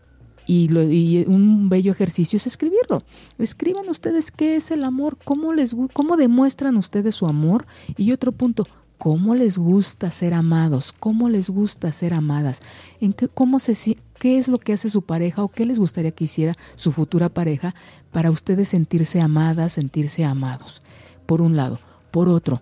y, 0.45 0.67
lo, 0.67 0.84
y, 0.84 1.23
un 1.25 1.69
bello 1.69 1.93
ejercicio 1.93 2.36
es 2.36 2.47
escribirlo. 2.47 3.03
Escriban 3.38 3.88
ustedes 3.88 4.30
qué 4.30 4.57
es 4.57 4.71
el 4.71 4.84
amor, 4.84 5.17
cómo 5.23 5.53
les 5.53 5.73
cómo 5.93 6.17
demuestran 6.17 6.75
ustedes 6.75 7.15
su 7.15 7.28
amor 7.28 7.65
y 7.95 8.11
otro 8.11 8.34
punto, 8.34 8.67
cómo 8.97 9.35
les 9.35 9.57
gusta 9.57 10.11
ser 10.11 10.33
amados, 10.33 10.93
cómo 10.97 11.29
les 11.29 11.49
gusta 11.49 11.91
ser 11.91 12.13
amadas, 12.13 12.61
en 12.99 13.13
qué, 13.13 13.27
cómo 13.27 13.59
se, 13.59 13.75
qué 14.19 14.37
es 14.37 14.47
lo 14.47 14.57
que 14.57 14.73
hace 14.73 14.89
su 14.89 15.03
pareja 15.03 15.43
o 15.43 15.49
qué 15.49 15.65
les 15.65 15.79
gustaría 15.79 16.11
que 16.11 16.25
hiciera 16.25 16.55
su 16.75 16.91
futura 16.91 17.29
pareja 17.29 17.75
para 18.11 18.31
ustedes 18.31 18.69
sentirse 18.69 19.21
amadas, 19.21 19.73
sentirse 19.73 20.25
amados. 20.25 20.81
Por 21.25 21.41
un 21.41 21.55
lado. 21.55 21.79
Por 22.11 22.29
otro, 22.29 22.61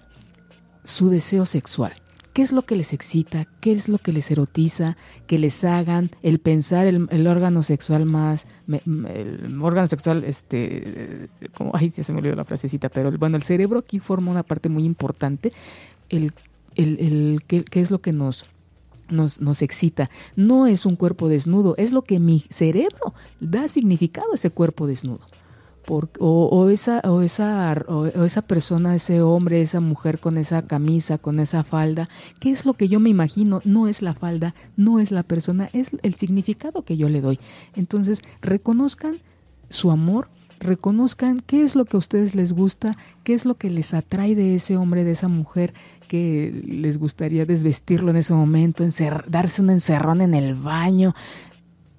su 0.83 1.09
deseo 1.09 1.45
sexual. 1.45 1.93
¿Qué 2.35 2.41
es 2.41 2.51
lo 2.51 2.63
que 2.63 2.75
les 2.75 2.91
excita? 2.91 3.45
¿Qué 3.61 3.71
es 3.71 3.87
lo 3.87 3.97
que 3.97 4.11
les 4.11 4.29
erotiza? 4.29 4.97
Que 5.25 5.39
les 5.39 5.63
hagan 5.63 6.11
el 6.21 6.39
pensar 6.39 6.85
el, 6.85 7.27
órgano 7.27 7.63
sexual 7.63 8.05
más, 8.05 8.45
el 8.67 9.57
órgano 9.61 9.87
sexual, 9.87 10.25
este, 10.25 11.29
como, 11.55 11.71
ay, 11.73 11.89
ya 11.91 12.03
se 12.03 12.11
me 12.11 12.19
olvidó 12.19 12.35
la 12.35 12.43
frasecita, 12.43 12.89
pero 12.89 13.09
bueno, 13.13 13.37
el 13.37 13.43
cerebro 13.43 13.79
aquí 13.79 13.99
forma 13.99 14.31
una 14.31 14.43
parte 14.43 14.67
muy 14.67 14.83
importante. 14.83 15.53
El, 16.09 16.33
el, 16.75 16.99
el 16.99 17.43
¿qué, 17.47 17.63
¿qué, 17.63 17.81
es 17.81 17.91
lo 17.91 17.99
que 17.99 18.13
nos 18.13 18.45
nos, 19.09 19.41
nos 19.41 19.61
excita. 19.61 20.09
No 20.35 20.67
es 20.67 20.85
un 20.85 20.95
cuerpo 20.95 21.27
desnudo, 21.29 21.75
es 21.77 21.91
lo 21.91 22.03
que 22.03 22.19
mi 22.19 22.45
cerebro 22.49 23.13
da 23.39 23.67
significado 23.67 24.31
a 24.31 24.35
ese 24.35 24.49
cuerpo 24.49 24.87
desnudo. 24.87 25.21
Por, 25.85 26.09
o, 26.17 26.67
esa, 26.69 26.99
o, 27.01 27.21
esa, 27.21 27.71
o, 27.87 28.07
esa 28.07 28.41
persona, 28.41 28.95
ese 28.95 29.21
hombre, 29.21 29.61
esa 29.61 29.79
mujer 29.79 30.17
con 30.17 30.39
esa 30.39 30.63
camisa, 30.63 31.19
con 31.19 31.39
esa 31.39 31.63
falda, 31.63 32.09
¿qué 32.39 32.49
es 32.49 32.65
lo 32.65 32.73
que 32.73 32.87
yo 32.87 32.99
me 32.99 33.11
imagino? 33.11 33.61
No 33.65 33.87
es 33.87 34.01
la 34.01 34.15
falda, 34.15 34.55
no 34.77 34.99
es 34.99 35.11
la 35.11 35.21
persona, 35.21 35.69
es 35.73 35.91
el 36.01 36.15
significado 36.15 36.83
que 36.83 36.97
yo 36.97 37.07
le 37.07 37.21
doy. 37.21 37.39
Entonces, 37.75 38.23
reconozcan 38.41 39.19
su 39.69 39.91
amor, 39.91 40.29
reconozcan 40.59 41.39
qué 41.39 41.61
es 41.61 41.75
lo 41.75 41.85
que 41.85 41.97
a 41.97 41.99
ustedes 41.99 42.33
les 42.33 42.53
gusta, 42.53 42.97
qué 43.23 43.35
es 43.35 43.45
lo 43.45 43.53
que 43.55 43.69
les 43.69 43.93
atrae 43.93 44.33
de 44.33 44.55
ese 44.55 44.77
hombre, 44.77 45.03
de 45.03 45.11
esa 45.11 45.27
mujer, 45.27 45.75
que 46.07 46.63
les 46.65 46.97
gustaría 46.97 47.45
desvestirlo 47.45 48.11
en 48.11 48.17
ese 48.17 48.33
momento, 48.33 48.83
darse 49.27 49.61
un 49.61 49.69
encerrón 49.69 50.21
en 50.21 50.33
el 50.33 50.55
baño. 50.55 51.13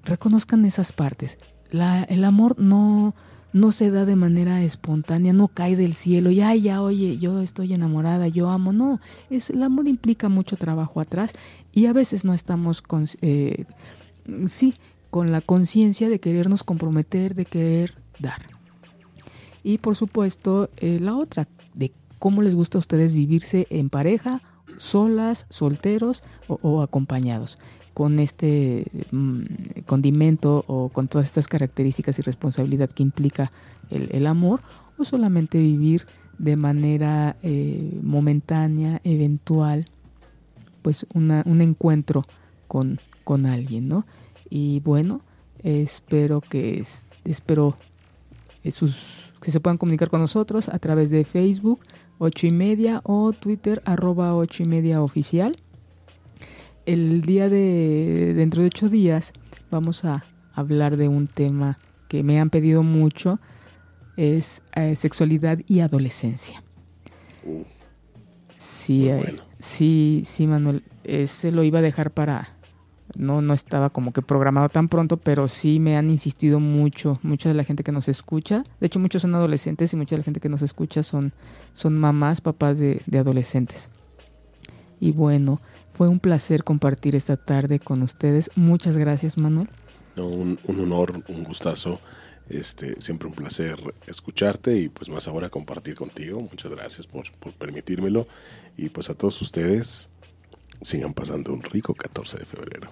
Reconozcan 0.05 0.65
esas 0.65 0.93
partes. 0.93 1.39
El 1.71 2.25
amor 2.25 2.59
no, 2.59 3.15
no 3.53 3.73
se 3.73 3.91
da 3.91 4.05
de 4.05 4.17
manera 4.17 4.63
espontánea, 4.63 5.33
no 5.33 5.49
cae 5.49 5.77
del 5.77 5.95
cielo 5.95 6.31
y 6.31 6.41
ay, 6.41 6.63
ya, 6.63 6.83
oye, 6.83 7.19
yo 7.19 7.41
estoy 7.41 7.73
enamorada, 7.73 8.29
yo 8.29 8.51
amo. 8.51 8.73
No, 8.73 9.01
es, 9.31 9.51
el 9.51 9.63
amor 9.63 9.89
implica 9.89 10.29
mucho 10.29 10.57
trabajo 10.57 11.01
atrás 11.01 11.33
y 11.73 11.87
a 11.87 11.93
veces 11.93 12.25
no 12.25 12.35
estamos 12.35 12.83
con, 12.83 13.09
eh, 13.23 13.65
sí, 14.47 14.75
con 15.11 15.33
la 15.33 15.41
conciencia 15.41 16.09
de 16.09 16.21
querernos 16.21 16.65
comprometer, 16.65 17.35
de 17.35 17.47
querer 17.47 17.95
dar. 18.19 18.43
Y 19.63 19.79
por 19.79 19.97
supuesto, 19.97 20.71
eh, 20.77 20.99
la 21.01 21.17
otra, 21.17 21.49
de 21.75 21.93
cómo 22.19 22.43
les 22.43 22.55
gusta 22.55 22.79
a 22.79 22.81
ustedes 22.81 23.13
vivirse 23.13 23.67
en 23.71 23.91
pareja, 23.91 24.43
solas, 24.79 25.47
solteros 25.51 26.23
o, 26.49 26.83
acompañados, 26.83 27.59
con 27.95 28.19
este 28.19 28.85
mm, 29.11 29.43
condimento 29.87 30.65
o 30.67 30.91
con 30.91 31.09
todas 31.09 31.27
estas 31.27 31.49
características 31.49 32.19
y 32.19 32.23
responsabilidad 32.23 32.91
que 32.91 33.03
implica 33.03 33.51
el, 33.91 34.27
amor, 34.27 34.61
o 34.99 35.05
solamente 35.05 35.59
vivir 35.59 36.07
de 36.39 36.57
manera 36.57 37.37
eh, 37.43 37.99
momentánea, 38.03 39.01
eventual, 39.05 39.87
pues 40.83 41.07
un 41.15 41.61
encuentro 41.61 42.25
con, 42.69 43.01
con 43.25 43.47
alguien, 43.47 43.89
¿no? 43.89 44.07
Y 44.51 44.81
bueno, 44.81 45.23
espero 45.63 46.41
que 46.41 46.85
espero 47.25 47.77
sus, 48.71 49.33
que 49.41 49.51
se 49.51 49.61
puedan 49.61 49.79
comunicar 49.79 50.11
con 50.11 50.21
nosotros 50.21 50.69
a 50.69 50.79
través 50.79 51.11
de 51.11 51.25
Facebook, 51.25 51.81
8 52.19 52.47
y 52.47 52.51
media, 52.51 53.01
o 53.05 53.33
Twitter, 53.33 53.83
arroba 53.85 54.35
8 54.35 54.63
y 54.63 54.67
media 54.67 55.03
oficial. 55.03 55.57
El 56.87 57.23
día 57.23 57.49
de, 57.49 58.33
dentro 58.35 58.63
de 58.63 58.69
ocho 58.69 58.89
días, 58.89 59.33
vamos 59.71 60.05
a 60.05 60.25
hablar 60.55 60.97
de 60.97 61.09
un 61.09 61.27
tema 61.27 61.79
que 62.09 62.23
me 62.23 62.39
han 62.39 62.51
pedido 62.51 62.83
mucho, 62.85 63.41
es 64.17 64.63
eh, 64.75 64.95
sexualidad 64.95 65.59
y 65.67 65.81
adolescencia. 65.81 66.63
Uh, 67.45 67.65
sí, 68.57 69.09
eh, 69.09 69.37
sí, 69.59 70.23
sí, 70.25 70.47
Manuel, 70.47 70.85
ese 71.05 71.51
lo 71.51 71.65
iba 71.65 71.81
a 71.81 71.83
dejar 71.83 72.13
para, 72.13 72.56
no, 73.19 73.43
no 73.43 73.55
estaba 73.55 73.91
como 73.91 74.13
que 74.13 74.23
programado 74.23 74.69
tan 74.69 74.89
pronto, 74.89 75.17
pero 75.17 75.49
sí 75.49 75.81
me 75.81 75.97
han 75.97 76.11
insistido 76.11 76.61
mucho, 76.61 77.19
mucha 77.23 77.49
de 77.49 77.55
la 77.55 77.65
gente 77.65 77.83
que 77.83 77.93
nos 77.93 78.09
escucha, 78.09 78.63
de 78.81 78.87
hecho 78.87 78.99
muchos 78.99 79.23
son 79.23 79.35
adolescentes 79.35 79.93
y 79.93 79.97
mucha 79.97 80.15
de 80.15 80.19
la 80.19 80.25
gente 80.25 80.41
que 80.41 80.49
nos 80.49 80.63
escucha 80.63 81.03
son, 81.03 81.33
son 81.75 81.97
mamás, 81.99 82.41
papás 82.41 82.79
de, 82.79 83.03
adolescentes. 83.19 83.89
Y 85.01 85.13
bueno, 85.13 85.61
fue 85.93 86.09
un 86.09 86.21
placer 86.21 86.65
compartir 86.65 87.15
esta 87.15 87.37
tarde 87.37 87.79
con 87.79 88.03
ustedes. 88.03 88.51
Muchas 88.55 88.97
gracias, 88.97 89.37
Manuel. 89.37 89.69
un, 90.17 90.59
honor, 90.67 91.23
un 91.29 91.45
gustazo. 91.45 92.01
Este, 92.49 93.01
siempre 93.03 93.27
un 93.27 93.35
placer 93.35 93.77
escucharte 94.07 94.79
y 94.79 94.89
pues 94.89 95.09
más 95.09 95.27
ahora 95.27 95.49
compartir 95.49 95.97
contigo. 95.97 96.41
Muchas 96.41 96.71
gracias 96.71 97.07
por, 97.07 97.31
por 97.33 97.53
permitírmelo. 97.55 98.29
Y 98.77 98.89
pues 98.91 99.11
a 99.11 99.15
todos 99.15 99.43
ustedes, 99.43 100.09
sigan 100.83 101.13
pasando 101.13 101.53
un 101.53 101.63
rico 101.63 101.95
14 101.95 102.39
de 102.39 102.45
febrero. 102.45 102.91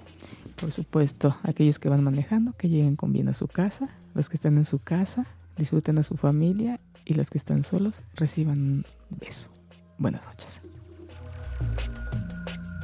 Por 0.57 0.73
supuesto, 0.73 1.37
aquellos 1.43 1.79
que 1.79 1.89
van 1.89 2.05
manejando, 2.05 2.53
que 2.57 2.69
lleguen 2.69 2.97
con 2.97 3.13
bien 3.13 3.29
a 3.29 3.35
su 3.35 3.49
casa, 3.49 3.89
los 4.15 4.29
que 4.29 4.37
están 4.37 4.57
en 4.57 4.65
su 4.65 4.79
casa, 4.79 5.27
disfruten 5.57 5.99
a 5.99 6.03
su 6.03 6.17
familia 6.17 6.81
y 7.05 7.15
los 7.15 7.31
que 7.31 7.39
están 7.39 7.63
solos, 7.63 8.03
reciban 8.15 8.59
un 8.59 8.85
beso. 9.11 9.49
Buenas 9.99 10.25
noches. 10.25 10.63